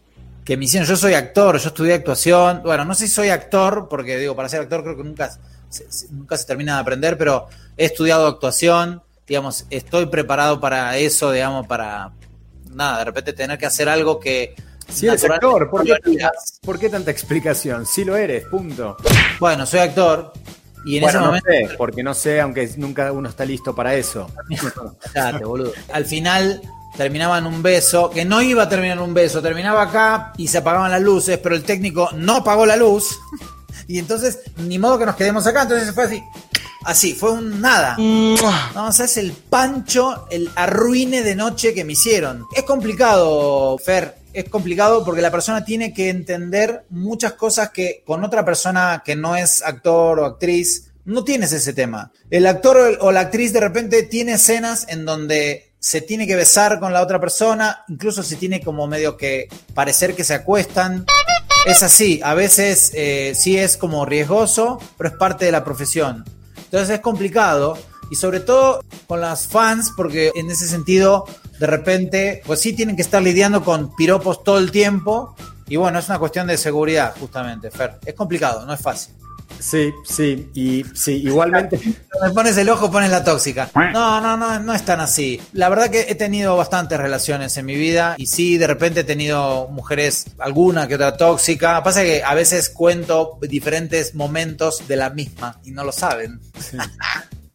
que 0.45 0.57
me 0.57 0.65
hicieron. 0.65 0.89
Yo 0.89 0.97
soy 0.97 1.15
actor, 1.15 1.59
yo 1.59 1.69
estudié 1.69 1.95
actuación. 1.95 2.63
Bueno, 2.63 2.85
no 2.85 2.95
sé 2.95 3.07
si 3.07 3.15
soy 3.15 3.29
actor, 3.29 3.89
porque 3.89 4.17
digo, 4.19 4.35
para 4.35 4.49
ser 4.49 4.61
actor 4.61 4.83
creo 4.83 4.97
que 4.97 5.05
nunca 5.05 5.31
se, 5.73 6.09
nunca 6.11 6.37
se 6.37 6.45
termina 6.47 6.75
de 6.75 6.81
aprender, 6.81 7.19
pero 7.19 7.49
he 7.77 7.87
estudiado 7.87 8.27
actuación. 8.27 9.03
Digamos, 9.27 9.67
estoy 9.71 10.07
preparado 10.07 10.61
para 10.61 10.97
eso, 10.99 11.31
digamos, 11.31 11.67
para 11.67 12.13
nada, 12.71 12.99
de 12.99 13.05
repente 13.05 13.33
tener 13.33 13.59
que 13.59 13.67
hacer 13.67 13.89
algo 13.89 14.21
que. 14.21 14.55
Si 14.89 15.07
eres 15.07 15.25
actor, 15.25 15.71
¿por 15.71 15.85
qué. 15.85 15.95
¿por 16.61 16.79
qué 16.79 16.91
tanta 16.91 17.11
explicación? 17.11 17.87
Si 17.87 18.05
lo 18.05 18.17
eres, 18.17 18.45
punto. 18.47 18.97
Bueno, 19.41 19.65
soy 19.65 19.81
actor. 19.81 20.33
Y 20.85 20.97
en 20.97 21.03
bueno, 21.03 21.09
ese 21.09 21.19
no 21.19 21.27
momento. 21.27 21.49
sé, 21.49 21.77
porque 21.77 22.03
no 22.03 22.13
sé, 22.13 22.41
aunque 22.41 22.69
nunca 22.77 23.13
uno 23.13 23.29
está 23.29 23.45
listo 23.45 23.75
para 23.75 23.95
eso. 23.95 24.27
Cállate, 25.13 25.45
boludo. 25.45 25.73
Al 25.93 26.05
final 26.05 26.61
terminaba 26.97 27.39
en 27.39 27.47
un 27.47 27.63
beso, 27.63 28.11
que 28.11 28.25
no 28.25 28.43
iba 28.43 28.65
a 28.65 28.69
terminar 28.69 28.99
en 28.99 29.05
un 29.05 29.15
beso, 29.15 29.41
terminaba 29.41 29.83
acá 29.83 30.33
y 30.37 30.49
se 30.49 30.59
apagaban 30.59 30.91
las 30.91 31.01
luces, 31.01 31.39
pero 31.39 31.55
el 31.55 31.63
técnico 31.63 32.11
no 32.15 32.37
apagó 32.39 32.67
la 32.67 32.77
luz. 32.77 33.19
Y 33.87 33.99
entonces, 33.99 34.41
ni 34.57 34.79
modo 34.79 34.99
que 34.99 35.07
nos 35.07 35.17
quedemos 35.17 35.47
acá, 35.47 35.63
entonces 35.63 35.95
fue 35.95 36.05
así. 36.05 36.23
Así, 36.85 37.15
fue 37.15 37.33
un 37.33 37.61
nada. 37.61 37.97
No, 37.97 38.89
o 38.89 38.93
sea, 38.93 39.05
es 39.07 39.17
el 39.17 39.33
pancho, 39.33 40.27
el 40.31 40.51
arruine 40.57 41.23
de 41.23 41.37
noche 41.37 41.75
que 41.75 41.85
me 41.85 41.93
hicieron. 41.93 42.45
Es 42.55 42.65
complicado, 42.65 43.79
Fer. 43.79 44.17
Es 44.33 44.49
complicado 44.49 45.05
porque 45.05 45.21
la 45.21 45.31
persona 45.31 45.65
tiene 45.65 45.93
que 45.93 46.09
entender 46.09 46.87
muchas 46.89 47.35
cosas 47.35 47.71
que 47.71 48.03
con 48.07 48.25
otra 48.25 48.45
persona 48.45 49.03
que 49.05 49.15
no 49.15 49.37
es 49.37 49.63
actor 49.63 50.19
o 50.19 50.25
actriz 50.25 50.93
no 51.05 51.23
tienes 51.23 51.53
ese 51.53 51.73
tema. 51.73 52.13
El 52.31 52.47
actor 52.47 52.99
o 53.01 53.13
la 53.13 53.21
actriz 53.21 53.53
de 53.53 53.61
repente 53.61 54.05
tiene 54.05 54.33
escenas 54.33 54.87
en 54.89 55.05
donde 55.05 55.73
se 55.79 56.01
tiene 56.01 56.27
que 56.29 56.37
besar 56.37 56.79
con 56.79 56.93
la 56.93 57.03
otra 57.03 57.21
persona, 57.21 57.85
incluso 57.89 58.23
se 58.23 58.37
tiene 58.37 58.61
como 58.61 58.87
medio 58.87 59.17
que 59.17 59.49
parecer 59.75 60.15
que 60.15 60.23
se 60.23 60.35
acuestan. 60.35 61.05
Es 61.65 61.85
así, 61.85 62.21
a 62.25 62.35
veces 62.35 62.91
eh, 62.93 63.35
sí 63.37 63.57
es 63.57 63.77
como 63.77 64.05
riesgoso, 64.05 64.81
pero 64.99 65.11
es 65.11 65.17
parte 65.17 65.45
de 65.45 65.53
la 65.53 65.63
profesión. 65.63 66.25
Entonces 66.57 66.91
es 66.91 67.01
complicado 67.01 67.79
y 68.11 68.17
sobre 68.17 68.41
todo 68.41 68.83
con 69.07 69.21
las 69.21 69.47
fans 69.47 69.93
porque 69.97 70.33
en 70.35 70.51
ese 70.51 70.67
sentido 70.67 71.25
de 71.61 71.67
repente 71.69 72.43
pues 72.47 72.61
sí 72.61 72.73
tienen 72.73 72.97
que 72.97 73.03
estar 73.03 73.23
lidiando 73.23 73.63
con 73.63 73.95
piropos 73.95 74.43
todo 74.43 74.59
el 74.59 74.73
tiempo 74.73 75.37
y 75.69 75.77
bueno, 75.77 76.01
es 76.01 76.09
una 76.09 76.19
cuestión 76.19 76.49
de 76.49 76.59
seguridad 76.59 77.15
justamente, 77.19 77.71
Fer. 77.71 77.99
Es 78.05 78.15
complicado, 78.15 78.67
no 78.67 78.75
es 78.75 78.81
fácil. 78.81 79.15
Sí, 79.59 79.93
sí, 80.05 80.51
y 80.55 80.85
sí, 80.95 81.23
igualmente. 81.25 81.79
Me 82.23 82.31
pones 82.31 82.57
el 82.57 82.69
ojo, 82.69 82.91
pones 82.91 83.11
la 83.11 83.25
tóxica. 83.25 83.71
No, 83.75 84.21
no, 84.21 84.37
no, 84.37 84.59
no 84.61 84.75
es 84.75 84.85
tan 84.85 85.01
así. 85.01 85.41
La 85.53 85.69
verdad 85.69 85.91
que 85.91 86.07
he 86.09 86.15
tenido 86.15 86.57
bastantes 86.57 86.99
relaciones 86.99 87.57
en 87.57 87.67
mi 87.67 87.77
vida 87.77 88.15
y 88.19 88.27
sí, 88.27 88.59
de 88.59 88.67
repente 88.67 89.01
he 89.01 89.05
tenido 89.05 89.69
mujeres, 89.69 90.27
alguna 90.39 90.87
que 90.89 90.97
otra 90.97 91.17
tóxica. 91.17 91.83
Pasa 91.83 92.03
que 92.03 92.23
a 92.23 92.35
veces 92.35 92.69
cuento 92.71 93.39
diferentes 93.41 94.15
momentos 94.15 94.87
de 94.89 94.97
la 94.97 95.11
misma 95.11 95.61
y 95.65 95.71
no 95.71 95.85
lo 95.85 95.93
saben. 95.93 96.41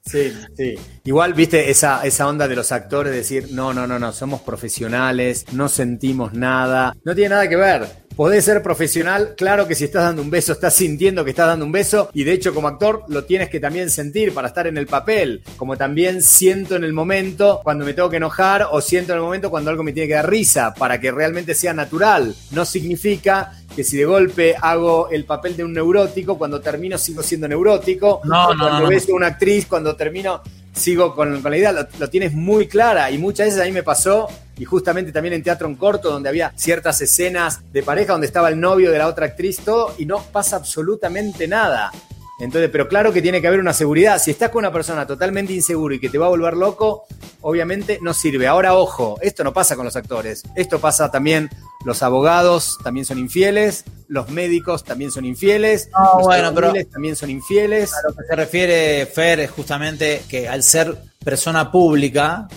Sí, 0.06 0.34
sí. 0.56 0.76
Igual, 1.04 1.34
viste, 1.34 1.70
esa, 1.70 2.06
esa 2.06 2.28
onda 2.28 2.48
de 2.48 2.56
los 2.56 2.72
actores, 2.72 3.14
decir, 3.14 3.50
no, 3.52 3.74
no, 3.74 3.86
no, 3.86 4.00
no, 4.00 4.14
somos 4.14 4.42
profesionales, 4.42 5.46
no 5.52 5.68
sentimos 5.68 6.34
nada. 6.34 6.96
No 7.04 7.14
tiene 7.14 7.30
nada 7.30 7.50
que 7.50 7.56
ver. 7.58 8.07
Podés 8.18 8.46
ser 8.46 8.64
profesional, 8.64 9.36
claro 9.38 9.68
que 9.68 9.76
si 9.76 9.84
estás 9.84 10.02
dando 10.02 10.24
un 10.24 10.32
beso, 10.32 10.52
estás 10.54 10.74
sintiendo 10.74 11.24
que 11.24 11.30
estás 11.30 11.46
dando 11.46 11.66
un 11.66 11.72
beso 11.72 12.10
y 12.16 12.24
de 12.24 12.34
hecho 12.34 12.52
como 12.52 12.68
actor 12.68 13.04
lo 13.10 13.26
tienes 13.26 13.48
que 13.48 13.60
también 13.60 13.92
sentir 13.92 14.34
para 14.34 14.48
estar 14.48 14.66
en 14.66 14.76
el 14.76 14.88
papel, 14.88 15.44
como 15.56 15.78
también 15.78 16.24
siento 16.24 16.76
en 16.76 16.84
el 16.84 16.94
momento 16.94 17.62
cuando 17.64 17.86
me 17.86 17.94
tengo 17.94 18.10
que 18.10 18.18
enojar 18.18 18.70
o 18.72 18.82
siento 18.82 19.14
en 19.14 19.20
el 19.20 19.24
momento 19.24 19.52
cuando 19.52 19.70
algo 19.70 19.84
me 19.84 19.94
tiene 19.94 20.08
que 20.08 20.16
dar 20.16 20.28
risa, 20.28 20.74
para 20.74 21.00
que 21.00 21.12
realmente 21.12 21.54
sea 21.54 21.76
natural. 21.76 22.34
No 22.50 22.66
significa 22.66 23.52
que 23.76 23.84
si 23.84 23.98
de 23.98 24.06
golpe 24.06 24.56
hago 24.60 25.10
el 25.12 25.24
papel 25.26 25.56
de 25.56 25.64
un 25.64 25.74
neurótico, 25.74 26.40
cuando 26.40 26.60
termino 26.60 26.98
sigo 26.98 27.22
siendo 27.22 27.48
neurótico, 27.48 28.22
No, 28.24 28.52
no, 28.52 28.58
cuando 28.58 28.70
no, 28.70 28.80
no. 28.80 28.88
beso 28.88 29.12
a 29.12 29.16
una 29.16 29.28
actriz, 29.28 29.68
cuando 29.68 29.96
termino 29.96 30.42
sigo 30.74 31.14
con, 31.14 31.40
con 31.40 31.52
la 31.52 31.58
idea, 31.60 31.72
lo, 31.72 31.88
lo 32.00 32.10
tienes 32.10 32.34
muy 32.34 32.68
clara 32.68 33.12
y 33.12 33.20
muchas 33.20 33.46
veces 33.46 33.62
a 33.62 33.66
mí 33.66 33.72
me 33.74 33.84
pasó 33.84 34.28
y 34.58 34.66
justamente 34.66 35.12
también 35.12 35.34
en 35.34 35.44
teatro 35.44 35.68
en 35.68 35.76
corto 35.76 36.10
donde 36.12 36.30
había 36.30 36.52
ciertas 36.56 37.00
escenas 37.02 37.60
de 37.72 37.84
pareja 37.84 38.14
donde 38.14 38.28
estaba 38.28 38.50
el 38.50 38.60
novio 38.60 38.92
de 38.92 38.98
la 38.98 39.08
otra 39.08 39.26
actriz 39.28 39.58
todo 39.64 39.94
y 39.98 40.06
no 40.06 40.22
pasa 40.32 40.56
absolutamente 40.56 41.48
nada. 41.48 41.92
Entonces, 42.40 42.70
pero 42.72 42.88
claro 42.88 43.12
que 43.12 43.22
tiene 43.24 43.42
que 43.42 43.48
haber 43.48 43.60
una 43.60 43.74
seguridad. 43.74 44.22
Si 44.22 44.30
estás 44.30 44.52
con 44.52 44.60
una 44.60 44.72
persona 44.72 45.08
totalmente 45.08 45.54
inseguro 45.54 45.96
y 45.96 46.00
que 46.00 46.08
te 46.10 46.20
va 46.20 46.28
a 46.28 46.30
volver 46.30 46.54
loco, 46.56 47.06
obviamente 47.42 47.98
no 48.04 48.14
sirve. 48.14 48.46
Ahora, 48.46 48.76
ojo, 48.76 49.18
esto 49.24 49.44
no 49.44 49.54
pasa 49.54 49.76
con 49.76 49.86
los 49.86 49.96
actores. 49.96 50.44
Esto 50.56 50.78
pasa 50.80 51.10
también, 51.10 51.50
los 51.84 52.04
abogados 52.04 52.78
también 52.84 53.08
son 53.08 53.18
infieles, 53.18 53.86
los 54.08 54.30
médicos 54.30 54.84
también 54.84 55.10
son 55.10 55.26
infieles, 55.26 55.90
No, 55.92 56.18
los 56.20 56.24
bueno, 56.28 56.54
pero- 56.54 56.74
también 56.92 57.16
son 57.16 57.32
infieles. 57.32 57.92
A 57.96 58.08
lo 58.08 58.16
que 58.16 58.24
se 58.28 58.36
refiere 58.36 59.06
Fer 59.08 59.40
es 59.40 59.50
justamente 59.50 60.22
que 60.30 60.48
al 60.48 60.62
ser 60.62 60.96
persona 61.26 61.72
pública, 61.72 62.48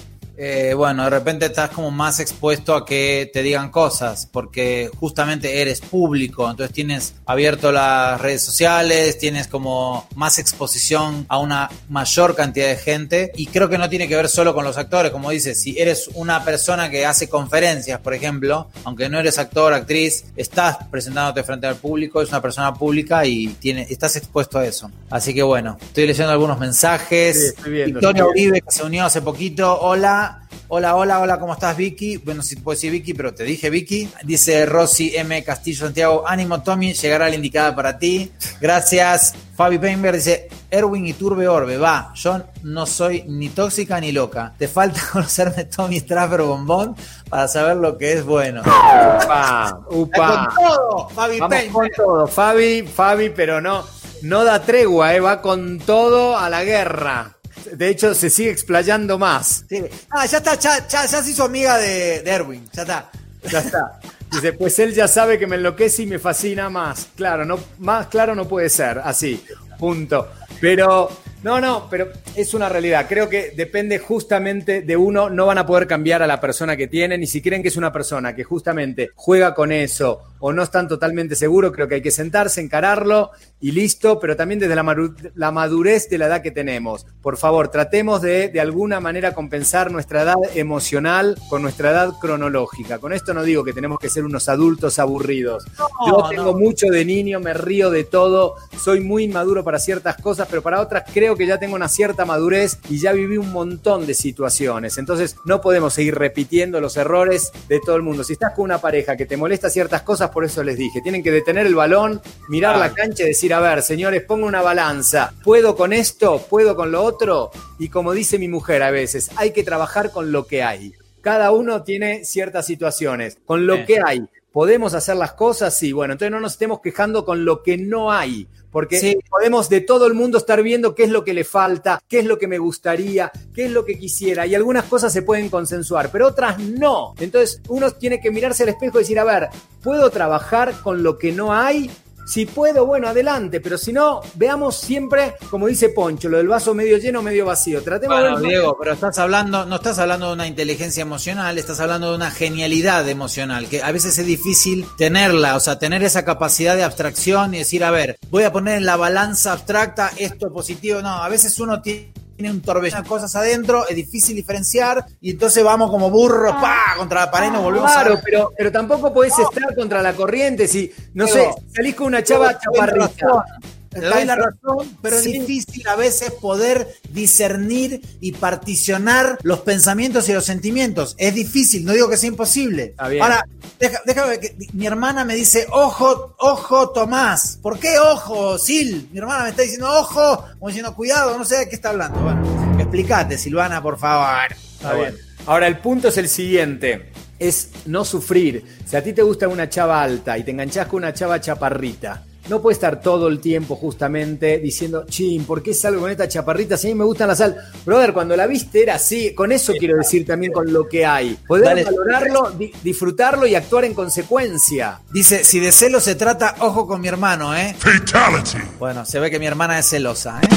eh, 0.42 0.72
bueno, 0.72 1.04
de 1.04 1.10
repente 1.10 1.44
estás 1.44 1.68
como 1.68 1.90
más 1.90 2.18
expuesto 2.18 2.74
a 2.74 2.86
que 2.86 3.30
te 3.30 3.42
digan 3.42 3.70
cosas, 3.70 4.26
porque 4.26 4.90
justamente 4.98 5.60
eres 5.60 5.82
público, 5.82 6.50
entonces 6.50 6.74
tienes 6.74 7.12
abierto 7.26 7.70
las 7.70 8.18
redes 8.18 8.42
sociales, 8.42 9.18
tienes 9.18 9.48
como 9.48 10.08
más 10.14 10.38
exposición 10.38 11.26
a 11.28 11.36
una 11.36 11.68
mayor 11.90 12.34
cantidad 12.34 12.68
de 12.68 12.76
gente, 12.76 13.32
y 13.36 13.48
creo 13.48 13.68
que 13.68 13.76
no 13.76 13.90
tiene 13.90 14.08
que 14.08 14.16
ver 14.16 14.30
solo 14.30 14.54
con 14.54 14.64
los 14.64 14.78
actores, 14.78 15.12
como 15.12 15.28
dices, 15.28 15.60
si 15.60 15.78
eres 15.78 16.08
una 16.14 16.42
persona 16.42 16.88
que 16.88 17.04
hace 17.04 17.28
conferencias, 17.28 18.00
por 18.00 18.14
ejemplo, 18.14 18.70
aunque 18.84 19.10
no 19.10 19.18
eres 19.18 19.38
actor, 19.38 19.74
actriz, 19.74 20.24
estás 20.36 20.78
presentándote 20.90 21.42
frente 21.42 21.66
al 21.66 21.76
público, 21.76 22.22
es 22.22 22.30
una 22.30 22.40
persona 22.40 22.72
pública 22.72 23.26
y 23.26 23.48
tiene, 23.48 23.86
estás 23.90 24.16
expuesto 24.16 24.58
a 24.58 24.64
eso. 24.64 24.90
Así 25.10 25.34
que 25.34 25.42
bueno, 25.42 25.76
estoy 25.82 26.06
leyendo 26.06 26.32
algunos 26.32 26.58
mensajes. 26.58 27.38
Sí, 27.38 27.46
estoy 27.48 27.72
viendo, 27.72 28.00
Victoria 28.00 28.22
estoy. 28.22 28.32
Uribe, 28.32 28.60
que 28.62 28.70
se 28.70 28.82
unió 28.84 29.04
hace 29.04 29.20
poquito. 29.20 29.78
Hola. 29.82 30.29
Hola, 30.72 30.94
hola, 30.94 31.18
hola, 31.18 31.40
¿cómo 31.40 31.54
estás, 31.54 31.76
Vicky? 31.76 32.18
Bueno, 32.18 32.42
si 32.42 32.54
puedo 32.54 32.76
decir 32.76 32.92
Vicky, 32.92 33.12
pero 33.12 33.34
te 33.34 33.42
dije 33.42 33.70
Vicky. 33.70 34.08
Dice 34.22 34.66
Rosy 34.66 35.16
M. 35.16 35.42
Castillo 35.42 35.86
Santiago, 35.86 36.22
ánimo, 36.24 36.62
Tommy, 36.62 36.92
llegará 36.92 37.28
la 37.28 37.34
indicada 37.34 37.74
para 37.74 37.98
ti. 37.98 38.30
Gracias. 38.60 39.34
Fabi 39.56 39.78
Painberg 39.78 40.14
dice, 40.16 40.48
Erwin 40.70 41.06
y 41.06 41.12
Turbe 41.12 41.48
Orbe, 41.48 41.76
va, 41.76 42.12
yo 42.14 42.40
no 42.62 42.86
soy 42.86 43.24
ni 43.26 43.48
tóxica 43.48 44.00
ni 44.00 44.12
loca. 44.12 44.54
Te 44.56 44.68
falta 44.68 45.00
conocerme 45.12 45.64
Tommy 45.64 45.98
Strasberg 45.98 46.44
Bombón 46.44 46.94
para 47.28 47.48
saber 47.48 47.76
lo 47.76 47.98
que 47.98 48.12
es 48.12 48.24
bueno. 48.24 48.60
Upa, 48.62 49.80
upa. 49.90 50.48
Con 50.54 50.64
todo, 50.64 51.08
Fabi 51.08 51.40
Vamos 51.40 51.56
Painberg. 51.56 51.72
con 51.96 52.06
todo. 52.06 52.26
Fabi, 52.28 52.82
Fabi, 52.82 53.30
pero 53.30 53.60
no, 53.60 53.84
no 54.22 54.44
da 54.44 54.62
tregua, 54.62 55.14
eh, 55.14 55.20
va 55.20 55.42
con 55.42 55.78
todo 55.80 56.38
a 56.38 56.48
la 56.48 56.62
guerra. 56.62 57.36
De 57.72 57.88
hecho, 57.88 58.14
se 58.14 58.30
sigue 58.30 58.50
explayando 58.50 59.18
más. 59.18 59.64
Sí. 59.68 59.82
Ah, 60.10 60.26
ya 60.26 60.38
está, 60.38 60.54
ya, 60.58 60.86
ya, 60.88 61.06
ya 61.06 61.22
se 61.22 61.30
hizo 61.30 61.44
amiga 61.44 61.78
de, 61.78 62.22
de 62.22 62.30
Erwin, 62.30 62.68
ya 62.72 62.82
está. 62.82 63.10
Ya 63.50 63.58
está. 63.60 64.00
Dice, 64.30 64.52
pues 64.52 64.78
él 64.78 64.94
ya 64.94 65.08
sabe 65.08 65.38
que 65.38 65.46
me 65.46 65.56
enloquece 65.56 66.02
y 66.02 66.06
me 66.06 66.18
fascina 66.18 66.70
más. 66.70 67.08
Claro, 67.16 67.44
no, 67.44 67.58
más 67.78 68.06
claro 68.06 68.34
no 68.34 68.46
puede 68.46 68.68
ser, 68.68 69.00
así, 69.00 69.44
punto. 69.78 70.28
Pero, 70.60 71.10
no, 71.42 71.58
no, 71.58 71.86
pero 71.88 72.08
es 72.36 72.52
una 72.52 72.68
realidad. 72.68 73.06
Creo 73.08 73.28
que 73.28 73.52
depende 73.56 73.98
justamente 73.98 74.82
de 74.82 74.96
uno. 74.96 75.30
No 75.30 75.46
van 75.46 75.56
a 75.56 75.66
poder 75.66 75.86
cambiar 75.86 76.22
a 76.22 76.26
la 76.26 76.40
persona 76.40 76.76
que 76.76 76.86
tienen. 76.86 77.22
Y 77.22 77.26
si 77.26 77.40
creen 77.40 77.62
que 77.62 77.68
es 77.68 77.78
una 77.78 77.92
persona 77.92 78.34
que 78.34 78.44
justamente 78.44 79.10
juega 79.14 79.54
con 79.54 79.72
eso 79.72 80.20
o 80.38 80.52
no 80.52 80.62
están 80.62 80.88
totalmente 80.88 81.34
seguros, 81.34 81.72
creo 81.72 81.88
que 81.88 81.96
hay 81.96 82.02
que 82.02 82.10
sentarse, 82.10 82.60
encararlo 82.60 83.30
y 83.58 83.72
listo. 83.72 84.20
Pero 84.20 84.36
también 84.36 84.60
desde 84.60 84.74
la, 84.74 85.50
madurez 85.50 86.10
de 86.10 86.18
la 86.18 86.26
edad 86.26 86.42
que 86.42 86.50
tenemos. 86.50 87.06
Por 87.22 87.38
favor, 87.38 87.68
tratemos 87.68 88.20
de 88.20 88.48
de 88.48 88.60
alguna 88.60 89.00
manera 89.00 89.32
compensar 89.32 89.90
nuestra 89.90 90.22
edad 90.22 90.36
emocional 90.54 91.38
con 91.48 91.62
nuestra 91.62 91.90
edad 91.90 92.12
cronológica. 92.20 92.98
Con 92.98 93.14
esto 93.14 93.32
no 93.32 93.44
digo 93.44 93.64
que 93.64 93.72
tenemos 93.72 93.98
que 93.98 94.10
ser 94.10 94.24
unos 94.24 94.48
adultos 94.50 94.98
aburridos. 94.98 95.64
Yo 96.06 96.28
tengo 96.28 96.52
no. 96.52 96.58
mucho 96.58 96.88
de 96.88 97.04
niño, 97.04 97.40
me 97.40 97.54
río 97.54 97.90
de 97.90 98.04
todo, 98.04 98.56
soy 98.78 99.00
muy 99.00 99.24
inmaduro 99.24 99.64
para 99.64 99.78
ciertas 99.78 100.16
cosas, 100.16 100.46
pero 100.50 100.62
para 100.62 100.80
otras 100.80 101.04
creo 101.12 101.29
que 101.36 101.46
ya 101.46 101.58
tengo 101.58 101.74
una 101.74 101.88
cierta 101.88 102.24
madurez 102.24 102.78
y 102.88 103.00
ya 103.00 103.12
viví 103.12 103.36
un 103.36 103.52
montón 103.52 104.06
de 104.06 104.14
situaciones. 104.14 104.98
Entonces 104.98 105.36
no 105.44 105.60
podemos 105.60 105.94
seguir 105.94 106.14
repitiendo 106.14 106.80
los 106.80 106.96
errores 106.96 107.52
de 107.68 107.80
todo 107.80 107.96
el 107.96 108.02
mundo. 108.02 108.24
Si 108.24 108.34
estás 108.34 108.54
con 108.54 108.64
una 108.64 108.78
pareja 108.78 109.16
que 109.16 109.26
te 109.26 109.36
molesta 109.36 109.70
ciertas 109.70 110.02
cosas, 110.02 110.30
por 110.30 110.44
eso 110.44 110.62
les 110.62 110.76
dije, 110.76 111.00
tienen 111.00 111.22
que 111.22 111.30
detener 111.30 111.66
el 111.66 111.74
balón, 111.74 112.20
mirar 112.48 112.78
la 112.78 112.92
cancha 112.92 113.24
y 113.24 113.28
decir, 113.28 113.54
a 113.54 113.60
ver, 113.60 113.82
señores, 113.82 114.22
pongo 114.22 114.46
una 114.46 114.62
balanza, 114.62 115.32
¿puedo 115.42 115.76
con 115.76 115.92
esto? 115.92 116.44
¿Puedo 116.48 116.76
con 116.76 116.92
lo 116.92 117.02
otro? 117.02 117.50
Y 117.78 117.88
como 117.88 118.12
dice 118.12 118.38
mi 118.38 118.48
mujer 118.48 118.82
a 118.82 118.90
veces, 118.90 119.30
hay 119.36 119.52
que 119.52 119.62
trabajar 119.62 120.10
con 120.10 120.32
lo 120.32 120.46
que 120.46 120.62
hay. 120.62 120.94
Cada 121.20 121.50
uno 121.50 121.82
tiene 121.82 122.24
ciertas 122.24 122.66
situaciones. 122.66 123.36
Con 123.44 123.66
lo 123.66 123.84
que 123.84 124.00
hay, 124.04 124.22
¿podemos 124.52 124.94
hacer 124.94 125.16
las 125.16 125.32
cosas? 125.32 125.76
Sí, 125.76 125.92
bueno, 125.92 126.12
entonces 126.12 126.30
no 126.32 126.40
nos 126.40 126.52
estemos 126.52 126.80
quejando 126.80 127.24
con 127.24 127.44
lo 127.44 127.62
que 127.62 127.76
no 127.78 128.12
hay. 128.12 128.48
Porque 128.70 129.00
Sí. 129.00 129.18
podemos 129.28 129.68
de 129.68 129.80
todo 129.80 130.06
el 130.06 130.14
mundo 130.14 130.38
estar 130.38 130.62
viendo 130.62 130.94
qué 130.94 131.02
es 131.02 131.10
lo 131.10 131.24
que 131.24 131.34
le 131.34 131.42
falta, 131.42 132.00
qué 132.08 132.20
es 132.20 132.24
lo 132.24 132.38
que 132.38 132.46
me 132.46 132.58
gustaría, 132.58 133.32
qué 133.52 133.64
es 133.64 133.70
lo 133.72 133.84
que 133.84 133.98
quisiera. 133.98 134.46
Y 134.46 134.54
algunas 134.54 134.84
cosas 134.84 135.12
se 135.12 135.22
pueden 135.22 135.48
consensuar, 135.48 136.10
pero 136.12 136.28
otras 136.28 136.58
no. 136.60 137.14
Entonces 137.18 137.60
uno 137.68 137.90
tiene 137.90 138.20
que 138.20 138.30
mirarse 138.30 138.62
al 138.62 138.68
espejo 138.68 138.98
y 138.98 139.02
decir, 139.02 139.18
a 139.18 139.24
ver, 139.24 139.48
¿puedo 139.82 140.08
trabajar 140.10 140.80
con 140.82 141.02
lo 141.02 141.18
que 141.18 141.32
no 141.32 141.52
hay? 141.52 141.90
Si 142.26 142.46
puedo, 142.46 142.86
bueno, 142.86 143.08
adelante, 143.08 143.60
pero 143.60 143.76
si 143.76 143.92
no, 143.92 144.20
veamos 144.34 144.76
siempre, 144.76 145.34
como 145.50 145.66
dice 145.66 145.88
Poncho, 145.88 146.28
lo 146.28 146.36
del 146.38 146.46
vaso 146.46 146.74
medio 146.74 146.96
lleno, 146.98 147.22
medio 147.22 147.44
vacío. 147.46 147.82
Tratemos 147.82 148.16
de 148.18 148.22
Bueno, 148.22 148.40
ver- 148.40 148.48
Diego, 148.50 148.76
pero 148.78 148.92
estás 148.92 149.18
hablando, 149.18 149.66
no 149.66 149.76
estás 149.76 149.98
hablando 149.98 150.28
de 150.28 150.34
una 150.34 150.46
inteligencia 150.46 151.02
emocional, 151.02 151.58
estás 151.58 151.80
hablando 151.80 152.10
de 152.10 152.16
una 152.16 152.30
genialidad 152.30 153.08
emocional, 153.08 153.68
que 153.68 153.82
a 153.82 153.90
veces 153.90 154.16
es 154.18 154.26
difícil 154.26 154.86
tenerla, 154.96 155.56
o 155.56 155.60
sea, 155.60 155.78
tener 155.78 156.04
esa 156.04 156.24
capacidad 156.24 156.76
de 156.76 156.84
abstracción 156.84 157.54
y 157.54 157.58
decir, 157.58 157.82
a 157.82 157.90
ver, 157.90 158.16
voy 158.30 158.44
a 158.44 158.52
poner 158.52 158.76
en 158.76 158.86
la 158.86 158.96
balanza 158.96 159.52
abstracta 159.52 160.12
esto 160.16 160.52
positivo. 160.52 161.02
No, 161.02 161.08
a 161.22 161.28
veces 161.28 161.58
uno 161.58 161.82
tiene 161.82 162.12
un 162.48 162.62
torbellino 162.62 163.02
de 163.02 163.08
cosas 163.08 163.34
adentro, 163.36 163.86
es 163.88 163.96
difícil 163.96 164.36
diferenciar 164.36 165.04
y 165.20 165.32
entonces 165.32 165.62
vamos 165.62 165.90
como 165.90 166.10
burros, 166.10 166.52
pa, 166.54 166.94
contra 166.96 167.26
la 167.26 167.30
pared 167.30 167.48
y 167.48 167.50
nos 167.50 167.62
volvemos 167.62 167.90
Claro, 167.90 168.14
a... 168.14 168.20
pero, 168.20 168.52
pero 168.56 168.72
tampoco 168.72 169.12
podés 169.12 169.38
estar 169.38 169.74
contra 169.74 170.00
la 170.00 170.12
corriente. 170.14 170.66
Si, 170.68 170.92
no 171.14 171.26
sé, 171.26 171.50
salís 171.74 171.94
con 171.94 172.06
una 172.06 172.22
chava 172.22 172.58
chaparrita. 172.58 173.44
Te 173.90 174.00
doy 174.00 174.24
la 174.24 174.36
razón, 174.36 174.96
pero 175.02 175.18
Sí. 175.20 175.32
es 175.36 175.46
difícil 175.46 175.86
a 175.88 175.96
veces 175.96 176.30
poder 176.40 176.86
discernir 177.10 178.00
y 178.20 178.32
particionar 178.32 179.36
los 179.42 179.60
pensamientos 179.60 180.28
y 180.28 180.32
los 180.32 180.44
sentimientos. 180.44 181.16
Es 181.18 181.34
difícil, 181.34 181.84
no 181.84 181.92
digo 181.92 182.08
que 182.08 182.16
sea 182.16 182.28
imposible. 182.28 182.94
Ahora, 182.98 183.44
deja- 183.80 184.00
déjame 184.06 184.38
que 184.38 184.56
mi 184.74 184.86
hermana 184.86 185.24
me 185.24 185.34
dice, 185.34 185.66
ojo, 185.72 186.34
ojo, 186.38 186.90
Tomás. 186.90 187.58
¿Por 187.60 187.78
qué 187.80 187.98
ojo, 187.98 188.58
Sil? 188.62 189.08
Mi 189.12 189.18
hermana 189.18 189.42
me 189.44 189.50
está 189.50 189.62
diciendo, 189.62 189.88
ojo, 189.92 190.44
como 190.58 190.68
diciendo, 190.68 190.94
cuidado, 190.94 191.36
no 191.36 191.44
sé 191.44 191.56
de 191.58 191.68
qué 191.68 191.74
está 191.74 191.90
hablando. 191.90 192.20
Bueno, 192.20 192.78
explícate, 192.78 193.36
Silvana, 193.38 193.82
por 193.82 193.98
favor. 193.98 194.52
Está 194.52 194.94
bien. 194.94 195.16
Ahora, 195.46 195.66
el 195.66 195.78
punto 195.78 196.08
es 196.08 196.16
el 196.16 196.28
siguiente. 196.28 197.10
Es 197.40 197.70
no 197.86 198.04
sufrir. 198.04 198.64
Si 198.86 198.94
a 198.96 199.02
ti 199.02 199.12
te 199.14 199.22
gusta 199.22 199.48
una 199.48 199.68
chava 199.68 200.00
alta 200.02 200.36
y 200.38 200.44
te 200.44 200.50
enganchás 200.52 200.86
con 200.86 200.98
una 200.98 201.12
chava 201.14 201.40
chaparrita, 201.40 202.22
no 202.50 202.60
puedes 202.60 202.76
estar 202.76 203.00
todo 203.00 203.28
el 203.28 203.40
tiempo 203.40 203.76
justamente 203.76 204.58
diciendo, 204.58 205.06
chin, 205.08 205.44
¿por 205.44 205.62
qué 205.62 205.72
salgo 205.72 206.02
con 206.02 206.10
esta 206.10 206.28
chaparrita? 206.28 206.76
Si 206.76 206.88
a 206.88 206.90
mí 206.90 206.94
me 206.96 207.04
gustan 207.04 207.28
las 207.28 207.40
altas. 207.40 207.64
Brother, 207.86 208.12
cuando 208.12 208.36
la 208.36 208.46
viste 208.46 208.82
era 208.82 208.96
así. 208.96 209.32
Con 209.34 209.52
eso 209.52 209.72
quiero 209.78 209.96
decir 209.96 210.26
también 210.26 210.52
con 210.52 210.70
lo 210.72 210.86
que 210.88 211.06
hay. 211.06 211.38
Poder 211.46 211.64
Dale. 211.64 211.84
valorarlo, 211.84 212.50
di- 212.50 212.72
disfrutarlo 212.82 213.46
y 213.46 213.54
actuar 213.54 213.84
en 213.86 213.94
consecuencia. 213.94 215.00
Dice, 215.12 215.44
si 215.44 215.60
de 215.60 215.72
celo 215.72 216.00
se 216.00 216.16
trata, 216.16 216.56
ojo 216.58 216.86
con 216.86 217.00
mi 217.00 217.08
hermano, 217.08 217.56
¿eh? 217.56 217.74
Fatality. 217.78 218.58
Bueno, 218.78 219.06
se 219.06 219.20
ve 219.20 219.30
que 219.30 219.38
mi 219.38 219.46
hermana 219.46 219.78
es 219.78 219.88
celosa, 219.88 220.40
¿eh? 220.42 220.48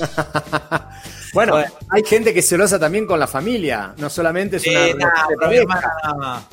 Bueno, 1.34 1.52
Bueno. 1.54 1.72
hay 1.88 2.04
gente 2.04 2.34
que 2.34 2.40
es 2.40 2.48
celosa 2.48 2.78
también 2.78 3.06
con 3.06 3.18
la 3.18 3.26
familia. 3.26 3.94
No 3.96 4.10
solamente 4.10 4.56
es 4.58 4.66
una 4.66 4.80
de 4.82 4.94
mi 5.48 5.56
hermana. 5.56 6.46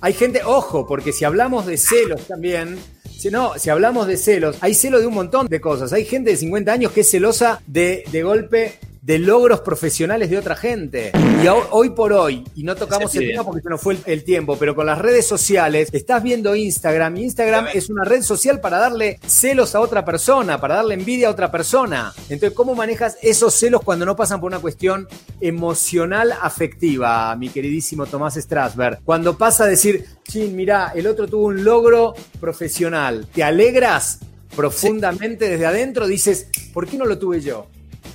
Hay 0.00 0.12
gente, 0.14 0.42
ojo, 0.44 0.86
porque 0.86 1.12
si 1.12 1.24
hablamos 1.24 1.66
de 1.66 1.76
celos 1.76 2.26
también, 2.28 2.78
si 3.22 3.30
no, 3.30 3.56
si 3.56 3.70
hablamos 3.70 4.08
de 4.08 4.16
celos, 4.16 4.56
hay 4.62 4.74
celo 4.74 4.98
de 4.98 5.06
un 5.06 5.14
montón 5.14 5.46
de 5.46 5.60
cosas. 5.60 5.92
Hay 5.92 6.04
gente 6.04 6.32
de 6.32 6.36
50 6.36 6.72
años 6.72 6.90
que 6.90 7.02
es 7.02 7.10
celosa 7.12 7.62
de, 7.68 8.02
de 8.10 8.22
golpe 8.24 8.80
de 9.02 9.18
logros 9.18 9.60
profesionales 9.60 10.30
de 10.30 10.38
otra 10.38 10.54
gente. 10.54 11.10
Y 11.42 11.46
hoy 11.48 11.90
por 11.90 12.12
hoy, 12.12 12.44
y 12.54 12.62
no 12.62 12.76
tocamos 12.76 13.12
el 13.16 13.28
tema 13.28 13.44
porque 13.44 13.60
se 13.60 13.68
nos 13.68 13.80
fue 13.80 13.98
el, 14.06 14.22
tiempo, 14.22 14.56
pero 14.56 14.76
con 14.76 14.86
las 14.86 14.98
redes 14.98 15.26
sociales, 15.26 15.88
estás 15.92 16.22
viendo 16.22 16.54
Instagram, 16.54 17.16
y 17.16 17.24
Instagram 17.24 17.66
es 17.74 17.90
una 17.90 18.04
red 18.04 18.22
social 18.22 18.60
para 18.60 18.78
darle 18.78 19.18
celos 19.26 19.74
a 19.74 19.80
otra 19.80 20.04
persona, 20.04 20.60
para 20.60 20.76
darle 20.76 20.94
envidia 20.94 21.26
a 21.26 21.32
otra 21.32 21.50
persona. 21.50 22.14
Entonces, 22.28 22.52
¿cómo 22.52 22.76
manejas 22.76 23.18
esos 23.22 23.52
celos 23.54 23.82
cuando 23.82 24.06
no 24.06 24.14
pasan 24.14 24.40
por 24.40 24.46
una 24.46 24.60
cuestión 24.60 25.08
emocional 25.40 26.32
afectiva, 26.40 27.34
mi 27.34 27.48
queridísimo 27.48 28.06
Tomás 28.06 28.36
Strasberg? 28.36 29.00
Cuando 29.04 29.36
pasa 29.36 29.64
a 29.64 29.66
decir, 29.66 30.06
chin, 30.22 30.54
mirá, 30.54 30.92
el 30.94 31.08
otro 31.08 31.26
tuvo 31.26 31.46
un 31.46 31.64
logro 31.64 32.14
profesional, 32.40 33.26
¿te 33.34 33.42
alegras? 33.42 34.20
profundamente 34.54 35.48
desde 35.48 35.64
adentro, 35.64 36.06
dices, 36.06 36.48
¿por 36.74 36.86
qué 36.86 36.98
no 36.98 37.06
lo 37.06 37.18
tuve 37.18 37.40
yo? 37.40 37.68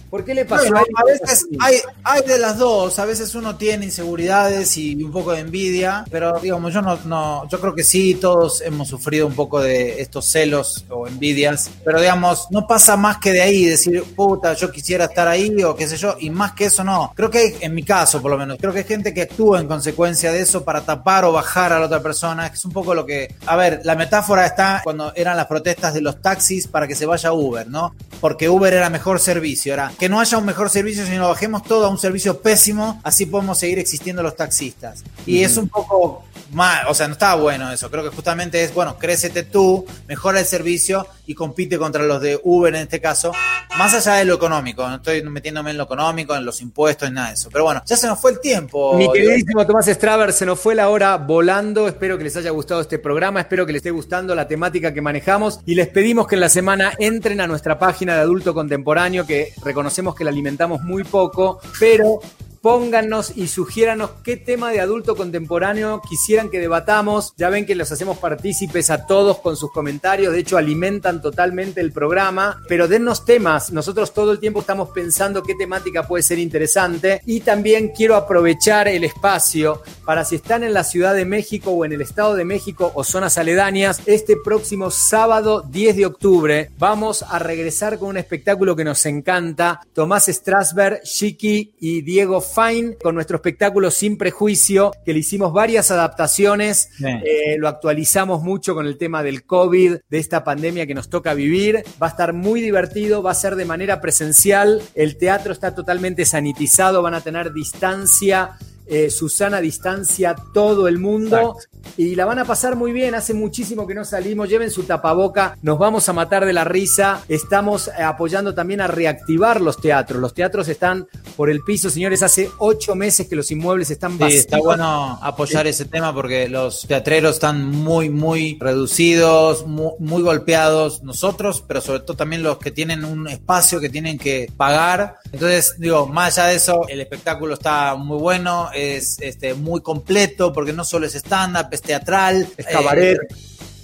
¿Por 0.09 0.23
qué 0.23 0.33
le 0.33 0.45
pasó 0.45 0.75
a, 0.75 0.79
a 0.79 1.03
veces 1.03 1.47
hay, 1.59 1.75
hay, 2.03 2.21
de 2.21 2.39
las 2.39 2.57
dos, 2.57 2.97
a 2.99 3.05
veces 3.05 3.35
uno 3.35 3.57
tiene 3.57 3.85
inseguridades 3.85 4.77
y 4.77 5.03
un 5.03 5.11
poco 5.11 5.33
de 5.33 5.39
envidia, 5.39 6.05
pero 6.09 6.39
digamos, 6.39 6.73
yo 6.73 6.81
no, 6.81 6.97
no, 7.05 7.47
yo 7.49 7.59
creo 7.59 7.75
que 7.75 7.83
sí, 7.83 8.15
todos 8.15 8.61
hemos 8.61 8.87
sufrido 8.87 9.27
un 9.27 9.33
poco 9.33 9.61
de 9.61 10.01
estos 10.01 10.29
celos 10.29 10.85
o 10.89 11.07
envidias, 11.07 11.69
pero 11.83 11.99
digamos, 11.99 12.47
no 12.51 12.65
pasa 12.67 12.95
más 12.95 13.17
que 13.17 13.31
de 13.31 13.41
ahí, 13.41 13.65
decir, 13.65 14.03
puta, 14.15 14.53
yo 14.53 14.71
quisiera 14.71 15.05
estar 15.05 15.27
ahí 15.27 15.63
o 15.63 15.75
qué 15.75 15.87
sé 15.87 15.97
yo, 15.97 16.15
y 16.19 16.29
más 16.29 16.53
que 16.53 16.65
eso 16.65 16.83
no. 16.83 17.11
Creo 17.15 17.29
que 17.29 17.57
en 17.61 17.73
mi 17.73 17.83
caso, 17.83 18.21
por 18.21 18.31
lo 18.31 18.37
menos, 18.37 18.57
creo 18.59 18.71
que 18.71 18.79
hay 18.79 18.85
gente 18.85 19.13
que 19.13 19.23
actúa 19.23 19.59
en 19.59 19.67
consecuencia 19.67 20.31
de 20.31 20.41
eso 20.41 20.63
para 20.63 20.81
tapar 20.81 21.25
o 21.25 21.31
bajar 21.31 21.73
a 21.73 21.79
la 21.79 21.85
otra 21.85 22.01
persona, 22.01 22.47
es 22.47 22.63
un 22.65 22.71
poco 22.71 22.93
lo 22.93 23.05
que, 23.05 23.35
a 23.45 23.55
ver, 23.55 23.81
la 23.83 23.95
metáfora 23.95 24.45
está 24.45 24.81
cuando 24.83 25.11
eran 25.15 25.35
las 25.37 25.47
protestas 25.47 25.93
de 25.93 26.01
los 26.01 26.21
taxis 26.21 26.67
para 26.67 26.87
que 26.87 26.95
se 26.95 27.05
vaya 27.05 27.33
Uber, 27.33 27.67
¿no? 27.67 27.93
Porque 28.21 28.49
Uber 28.49 28.73
era 28.73 28.89
mejor 28.89 29.19
servicio, 29.19 29.73
era 29.73 29.91
que 29.97 30.09
no 30.09 30.19
haya 30.19 30.37
un 30.37 30.45
mejor 30.45 30.69
servicio, 30.69 31.05
sino 31.05 31.27
bajemos 31.29 31.63
todo 31.63 31.85
a 31.85 31.89
un 31.89 31.97
servicio 31.97 32.39
pésimo, 32.41 33.01
así 33.03 33.25
podemos 33.25 33.57
seguir 33.57 33.79
existiendo 33.79 34.21
los 34.21 34.35
taxistas. 34.35 35.03
Y 35.25 35.43
es 35.43 35.57
un 35.57 35.67
poco 35.67 36.23
mal, 36.51 36.85
o 36.87 36.93
sea, 36.93 37.07
no 37.07 37.13
está 37.13 37.35
bueno 37.35 37.71
eso. 37.71 37.89
Creo 37.89 38.03
que 38.03 38.09
justamente 38.09 38.63
es, 38.63 38.73
bueno, 38.73 38.97
crécete 38.97 39.43
tú, 39.43 39.85
mejora 40.07 40.39
el 40.39 40.45
servicio 40.45 41.07
y 41.25 41.33
compite 41.33 41.77
contra 41.77 42.03
los 42.03 42.21
de 42.21 42.39
Uber 42.43 42.73
en 42.75 42.83
este 42.83 43.01
caso, 43.01 43.33
más 43.77 43.93
allá 43.93 44.17
de 44.17 44.25
lo 44.25 44.35
económico. 44.35 44.87
No 44.87 44.95
estoy 44.95 45.23
metiéndome 45.23 45.71
en 45.71 45.77
lo 45.77 45.83
económico, 45.83 46.35
en 46.35 46.45
los 46.45 46.61
impuestos, 46.61 47.07
en 47.07 47.15
nada 47.15 47.29
de 47.29 47.33
eso. 47.33 47.49
Pero 47.51 47.65
bueno, 47.65 47.81
ya 47.85 47.97
se 47.97 48.07
nos 48.07 48.19
fue 48.19 48.31
el 48.31 48.39
tiempo. 48.39 48.95
Mi 48.95 49.11
queridísimo 49.11 49.65
Tomás 49.65 49.87
Straver, 49.87 50.31
se 50.31 50.45
nos 50.45 50.59
fue 50.59 50.75
la 50.75 50.89
hora 50.89 51.17
volando. 51.17 51.87
Espero 51.87 52.17
que 52.17 52.23
les 52.23 52.37
haya 52.37 52.51
gustado 52.51 52.81
este 52.81 52.99
programa, 52.99 53.41
espero 53.41 53.65
que 53.65 53.73
les 53.73 53.79
esté 53.79 53.91
gustando 53.91 54.35
la 54.35 54.47
temática 54.47 54.93
que 54.93 55.01
manejamos 55.01 55.59
y 55.65 55.75
les 55.75 55.87
pedimos 55.87 56.27
que 56.27 56.35
en 56.35 56.41
la 56.41 56.49
semana 56.49 56.93
entren 56.99 57.41
a 57.41 57.47
nuestra 57.47 57.79
página 57.79 58.15
de 58.15 58.21
adulto 58.21 58.53
contemporáneo, 58.53 59.25
que 59.25 59.53
reconocemos 59.63 59.86
que 60.15 60.23
la 60.23 60.29
alimentamos 60.29 60.81
muy 60.81 61.03
poco, 61.03 61.59
pero 61.79 62.19
pónganos 62.67 63.31
y 63.33 63.47
sugiéranos 63.47 64.09
qué 64.25 64.35
tema 64.35 64.71
de 64.71 64.81
adulto 64.81 65.15
contemporáneo 65.15 66.01
quisieran 66.01 66.49
que 66.49 66.59
debatamos. 66.59 67.33
Ya 67.37 67.49
ven 67.49 67.65
que 67.65 67.75
los 67.75 67.93
hacemos 67.93 68.17
partícipes 68.17 68.89
a 68.89 69.05
todos 69.05 69.37
con 69.37 69.55
sus 69.55 69.71
comentarios, 69.71 70.33
de 70.33 70.39
hecho 70.39 70.57
alimentan 70.57 71.21
totalmente 71.21 71.79
el 71.79 71.93
programa, 71.93 72.61
pero 72.67 72.89
dennos 72.89 73.23
temas. 73.23 73.71
Nosotros 73.71 74.13
todo 74.13 74.33
el 74.33 74.39
tiempo 74.39 74.59
estamos 74.59 74.89
pensando 74.89 75.43
qué 75.43 75.55
temática 75.55 76.05
puede 76.05 76.23
ser 76.23 76.39
interesante 76.39 77.21
y 77.25 77.39
también 77.39 77.93
quiero 77.95 78.17
aprovechar 78.17 78.89
el 78.89 79.05
espacio 79.05 79.81
para 80.03 80.25
si 80.25 80.35
están 80.35 80.65
en 80.65 80.73
la 80.73 80.83
Ciudad 80.83 81.15
de 81.15 81.23
México 81.23 81.71
o 81.71 81.85
en 81.85 81.93
el 81.93 82.01
Estado 82.01 82.35
de 82.35 82.43
México 82.43 82.91
o 82.95 83.05
zonas 83.05 83.37
aledañas, 83.37 84.01
este 84.07 84.35
próximo 84.35 84.91
sábado 84.91 85.63
10 85.69 85.95
de 85.95 86.05
octubre 86.05 86.71
vamos 86.77 87.23
a 87.23 87.39
regresar 87.39 87.97
con 87.97 88.09
un 88.09 88.17
espectáculo 88.17 88.75
que 88.75 88.83
nos 88.83 89.05
encanta. 89.05 89.79
Tomás 89.93 90.27
Strasberg, 90.27 91.03
Chiqui 91.03 91.71
y 91.79 92.01
Diego 92.01 92.41
Fine 92.57 92.95
con 92.95 93.13
nuestro 93.13 93.35
espectáculo 93.35 93.91
Sin 93.91 94.17
Prejuicio, 94.17 94.91
que 95.05 95.13
le 95.13 95.19
hicimos 95.19 95.53
varias 95.53 95.91
adaptaciones, 95.91 96.89
eh, 97.05 97.55
lo 97.59 97.67
actualizamos 97.67 98.41
mucho 98.41 98.73
con 98.73 98.87
el 98.87 98.97
tema 98.97 99.21
del 99.21 99.45
COVID, 99.45 99.97
de 100.09 100.17
esta 100.17 100.43
pandemia 100.43 100.87
que 100.87 100.95
nos 100.95 101.07
toca 101.07 101.35
vivir. 101.35 101.83
Va 102.01 102.07
a 102.07 102.09
estar 102.09 102.33
muy 102.33 102.59
divertido, 102.61 103.21
va 103.21 103.29
a 103.29 103.35
ser 103.35 103.57
de 103.57 103.65
manera 103.65 104.01
presencial, 104.01 104.81
el 104.95 105.17
teatro 105.17 105.53
está 105.53 105.75
totalmente 105.75 106.25
sanitizado, 106.25 107.03
van 107.03 107.13
a 107.13 107.21
tener 107.21 107.53
distancia 107.53 108.57
eh, 108.89 109.09
Susana 109.09 109.61
distancia 109.61 110.35
todo 110.53 110.87
el 110.87 110.97
mundo 110.99 111.57
y 111.95 112.15
la 112.15 112.25
van 112.25 112.39
a 112.39 112.45
pasar 112.45 112.75
muy 112.75 112.91
bien. 112.91 113.15
Hace 113.15 113.33
muchísimo 113.33 113.87
que 113.87 113.95
no 113.95 114.05
salimos. 114.05 114.49
Lleven 114.49 114.71
su 114.71 114.83
tapaboca, 114.83 115.57
nos 115.61 115.79
vamos 115.79 116.07
a 116.09 116.13
matar 116.13 116.45
de 116.45 116.53
la 116.53 116.63
risa. 116.63 117.23
Estamos 117.27 117.87
eh, 117.87 118.03
apoyando 118.03 118.53
también 118.53 118.81
a 118.81 118.87
reactivar 118.87 119.61
los 119.61 119.79
teatros. 119.79 120.21
Los 120.21 120.33
teatros 120.33 120.67
están 120.67 121.07
por 121.35 121.49
el 121.49 121.61
piso, 121.61 121.89
señores. 121.89 122.23
Hace 122.23 122.49
ocho 122.59 122.95
meses 122.95 123.27
que 123.27 123.35
los 123.35 123.49
inmuebles 123.51 123.89
están 123.91 124.17
vacíos. 124.17 124.41
está 124.41 124.59
bueno 124.59 125.19
apoyar 125.21 125.67
ese 125.67 125.85
tema 125.85 126.13
porque 126.13 126.49
los 126.49 126.85
teatreros 126.87 127.35
están 127.35 127.65
muy, 127.65 128.09
muy 128.09 128.57
reducidos, 128.59 129.65
muy, 129.65 130.21
golpeados. 130.21 131.03
Nosotros, 131.03 131.63
pero 131.67 131.81
sobre 131.81 132.01
todo 132.01 132.17
también 132.17 132.43
los 132.43 132.57
que 132.57 132.71
tienen 132.71 133.05
un 133.05 133.27
espacio 133.27 133.79
que 133.79 133.89
tienen 133.89 134.17
que 134.17 134.51
pagar. 134.57 135.17
Entonces, 135.31 135.75
digo, 135.77 136.07
más 136.07 136.37
allá 136.37 136.49
de 136.49 136.55
eso, 136.55 136.87
el 136.87 137.01
espectáculo 137.01 137.53
está 137.53 137.95
muy 137.95 138.17
bueno 138.17 138.69
es 138.77 139.17
este, 139.19 139.53
muy 139.53 139.81
completo 139.81 140.53
porque 140.53 140.73
no 140.73 140.83
solo 140.83 141.05
es 141.05 141.15
stand-up, 141.15 141.67
es 141.71 141.81
teatral. 141.81 142.47
Es 142.57 142.65
cabaret. 142.65 143.17
Eh, 143.17 143.35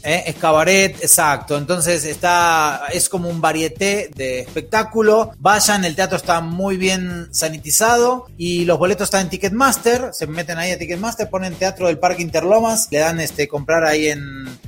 eh, 0.06 0.24
es 0.28 0.36
cabaret, 0.36 0.98
exacto. 1.02 1.58
Entonces 1.58 2.04
está, 2.04 2.88
es 2.92 3.08
como 3.08 3.30
un 3.30 3.40
varieté 3.40 4.10
de 4.16 4.42
espectáculo. 4.42 5.32
Vayan, 5.40 5.86
el 5.86 5.96
teatro 5.96 6.18
está 6.18 6.42
muy 6.42 6.78
bien 6.78 7.30
sanitizado 7.32 8.28
y 8.38 8.66
los 8.66 8.78
boletos 8.78 9.06
están 9.06 9.22
en 9.22 9.30
Ticketmaster. 9.30 10.10
Se 10.12 10.28
meten 10.28 10.58
ahí 10.58 10.72
a 10.72 10.78
Ticketmaster, 10.78 11.30
ponen 11.30 11.56
Teatro 11.56 11.88
del 11.88 12.00
Parque 12.00 12.22
Interlomas, 12.22 12.90
le 12.92 13.00
dan 13.00 13.20
este 13.20 13.48
comprar 13.48 13.86
ahí 13.86 14.08
en 14.08 14.60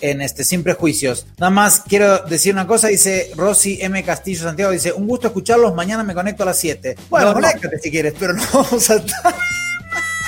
en 0.00 0.22
este 0.22 0.44
Sin 0.44 0.62
Prejuicios. 0.62 1.26
Nada 1.38 1.50
más 1.50 1.82
quiero 1.86 2.18
decir 2.24 2.52
una 2.52 2.66
cosa, 2.66 2.88
dice 2.88 3.30
Rosy 3.36 3.78
M. 3.80 4.02
Castillo 4.02 4.44
Santiago, 4.44 4.72
dice, 4.72 4.92
un 4.92 5.06
gusto 5.06 5.28
escucharlos, 5.28 5.74
mañana 5.74 6.02
me 6.02 6.14
conecto 6.14 6.42
a 6.42 6.46
las 6.46 6.58
7. 6.58 6.96
Bueno, 7.08 7.32
conéctate 7.34 7.78
si 7.78 7.90
quieres, 7.90 8.14
pero 8.18 8.32
no 8.32 8.42
vamos 8.52 8.90
a 8.90 8.96
estar. 8.96 9.34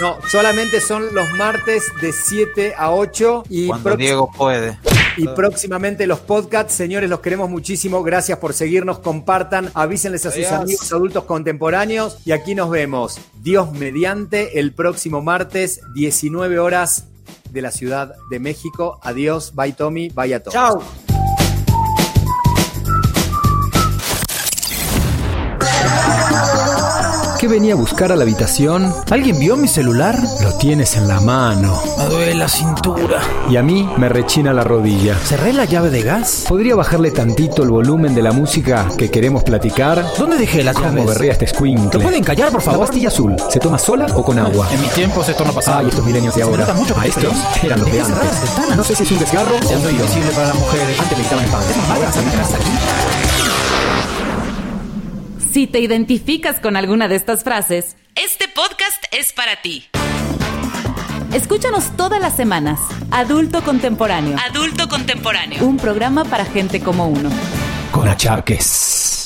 No, 0.01 0.19
solamente 0.29 0.81
son 0.81 1.15
los 1.15 1.31
martes 1.33 1.93
de 2.01 2.13
7 2.13 2.75
a 2.77 2.93
8 2.93 3.45
y 3.49 3.69
Cuando 3.69 3.97
Diego 3.97 4.31
puede. 4.37 4.79
Y 5.17 5.29
próximamente 5.29 6.07
los 6.07 6.21
podcasts, 6.21 6.73
señores, 6.73 7.11
los 7.11 7.21
queremos 7.21 7.51
muchísimo. 7.51 8.03
Gracias 8.03 8.39
por 8.39 8.55
seguirnos, 8.55 8.99
compartan, 9.01 9.71
avísenles 9.75 10.25
a 10.27 10.31
sus 10.31 10.47
amigos 10.47 10.93
adultos 10.93 11.25
contemporáneos 11.25 12.19
y 12.25 12.33
aquí 12.33 12.55
nos 12.55 12.71
vemos. 12.71 13.21
Dios 13.43 13.73
mediante 13.73 14.59
el 14.59 14.73
próximo 14.73 15.21
martes, 15.21 15.81
19 15.95 16.59
horas 16.59 17.07
de 17.51 17.63
la 17.63 17.71
Ciudad 17.71 18.15
de 18.31 18.41
México. 18.41 18.99
Adiós, 19.03 19.55
bye 19.55 19.73
Tommy, 19.73 20.09
bye 20.09 20.35
a 20.35 20.43
todos. 20.43 20.55
Chao. 20.55 21.12
Venía 27.53 27.75
a 27.75 27.77
buscar 27.77 28.11
a 28.11 28.17
la 28.17 28.23
habitación? 28.23 28.95
¿Alguien 29.11 29.39
vio 29.39 29.59
mi 29.59 29.69
celular? 29.69 30.19
Lo 30.43 30.55
tienes 30.55 30.97
en 30.97 31.07
la 31.07 31.21
mano. 31.21 31.79
Me 31.99 32.07
duele 32.07 32.35
la 32.35 32.49
cintura. 32.49 33.21
Y 33.51 33.59
a 33.59 33.63
mí 33.63 33.87
me 33.99 34.09
rechina 34.09 34.55
la 34.55 34.65
rodilla. 34.65 35.19
¿Cerré 35.19 35.53
la 35.53 35.67
llave 35.67 35.91
de 35.91 36.01
gas? 36.01 36.47
¿Podría 36.49 36.75
bajarle 36.77 37.11
tantito 37.11 37.63
el 37.63 37.69
volumen 37.69 38.15
de 38.15 38.23
la 38.23 38.33
música 38.33 38.89
que 38.97 39.11
queremos 39.11 39.45
platicar? 39.45 40.03
¿Dónde 40.19 40.39
dejé 40.39 40.65
la 40.65 40.73
llave? 40.73 41.03
¿Cómo 41.03 41.05
berrea 41.05 41.33
este 41.33 41.47
squincle? 41.47 41.91
¿Te 41.91 41.99
pueden 41.99 42.25
callar, 42.25 42.51
por 42.51 42.63
favor? 42.63 42.81
La 42.81 42.87
pastilla 42.87 43.09
azul, 43.09 43.37
¿se 43.51 43.61
toma 43.61 43.79
sola 43.79 44.07
o 44.15 44.25
con 44.25 44.39
agua? 44.39 44.67
En 44.73 44.81
mi 44.81 44.89
tiempo 44.89 45.23
se 45.23 45.35
toma 45.35 45.53
pasado. 45.53 45.81
Ay, 45.81 45.89
estos 45.89 46.07
milenios 46.07 46.35
de 46.35 46.43
ahora. 46.45 46.73
mucho 46.73 46.99
a 46.99 47.05
estos 47.05 47.35
eran 47.63 47.81
los 47.81 47.93
de 47.93 48.01
antes. 48.01 48.77
No 48.77 48.83
sé 48.83 48.97
si 48.97 49.03
es 49.03 49.13
un 49.13 49.19
desgarro 49.19 49.55
o 49.55 49.59
un 49.59 49.91
invisible 49.91 50.31
para 50.35 50.49
las 50.49 50.57
mujeres. 50.59 50.99
Antes 50.99 51.19
me 51.19 51.25
quitaban 51.25 51.47
pan. 51.51 51.63
Ahora 51.91 52.11
se 52.11 53.32
Si 55.53 55.67
te 55.67 55.81
identificas 55.81 56.61
con 56.61 56.77
alguna 56.77 57.09
de 57.09 57.17
estas 57.17 57.45
frases, 57.45 57.99
este 58.15 58.49
podcast 58.49 59.05
es 59.13 59.35
para 59.35 59.61
ti. 59.61 59.85
Escúchanos 61.35 61.95
todas 61.95 62.23
las 62.23 62.35
semanas. 62.35 62.81
Adulto 63.11 63.63
Contemporáneo. 63.63 64.39
Adulto 64.49 64.89
Contemporáneo. 64.89 65.63
Un 65.63 65.77
programa 65.77 66.25
para 66.25 66.47
gente 66.47 66.81
como 66.81 67.07
uno. 67.07 67.29
Con 67.91 68.09
achaques. 68.09 69.22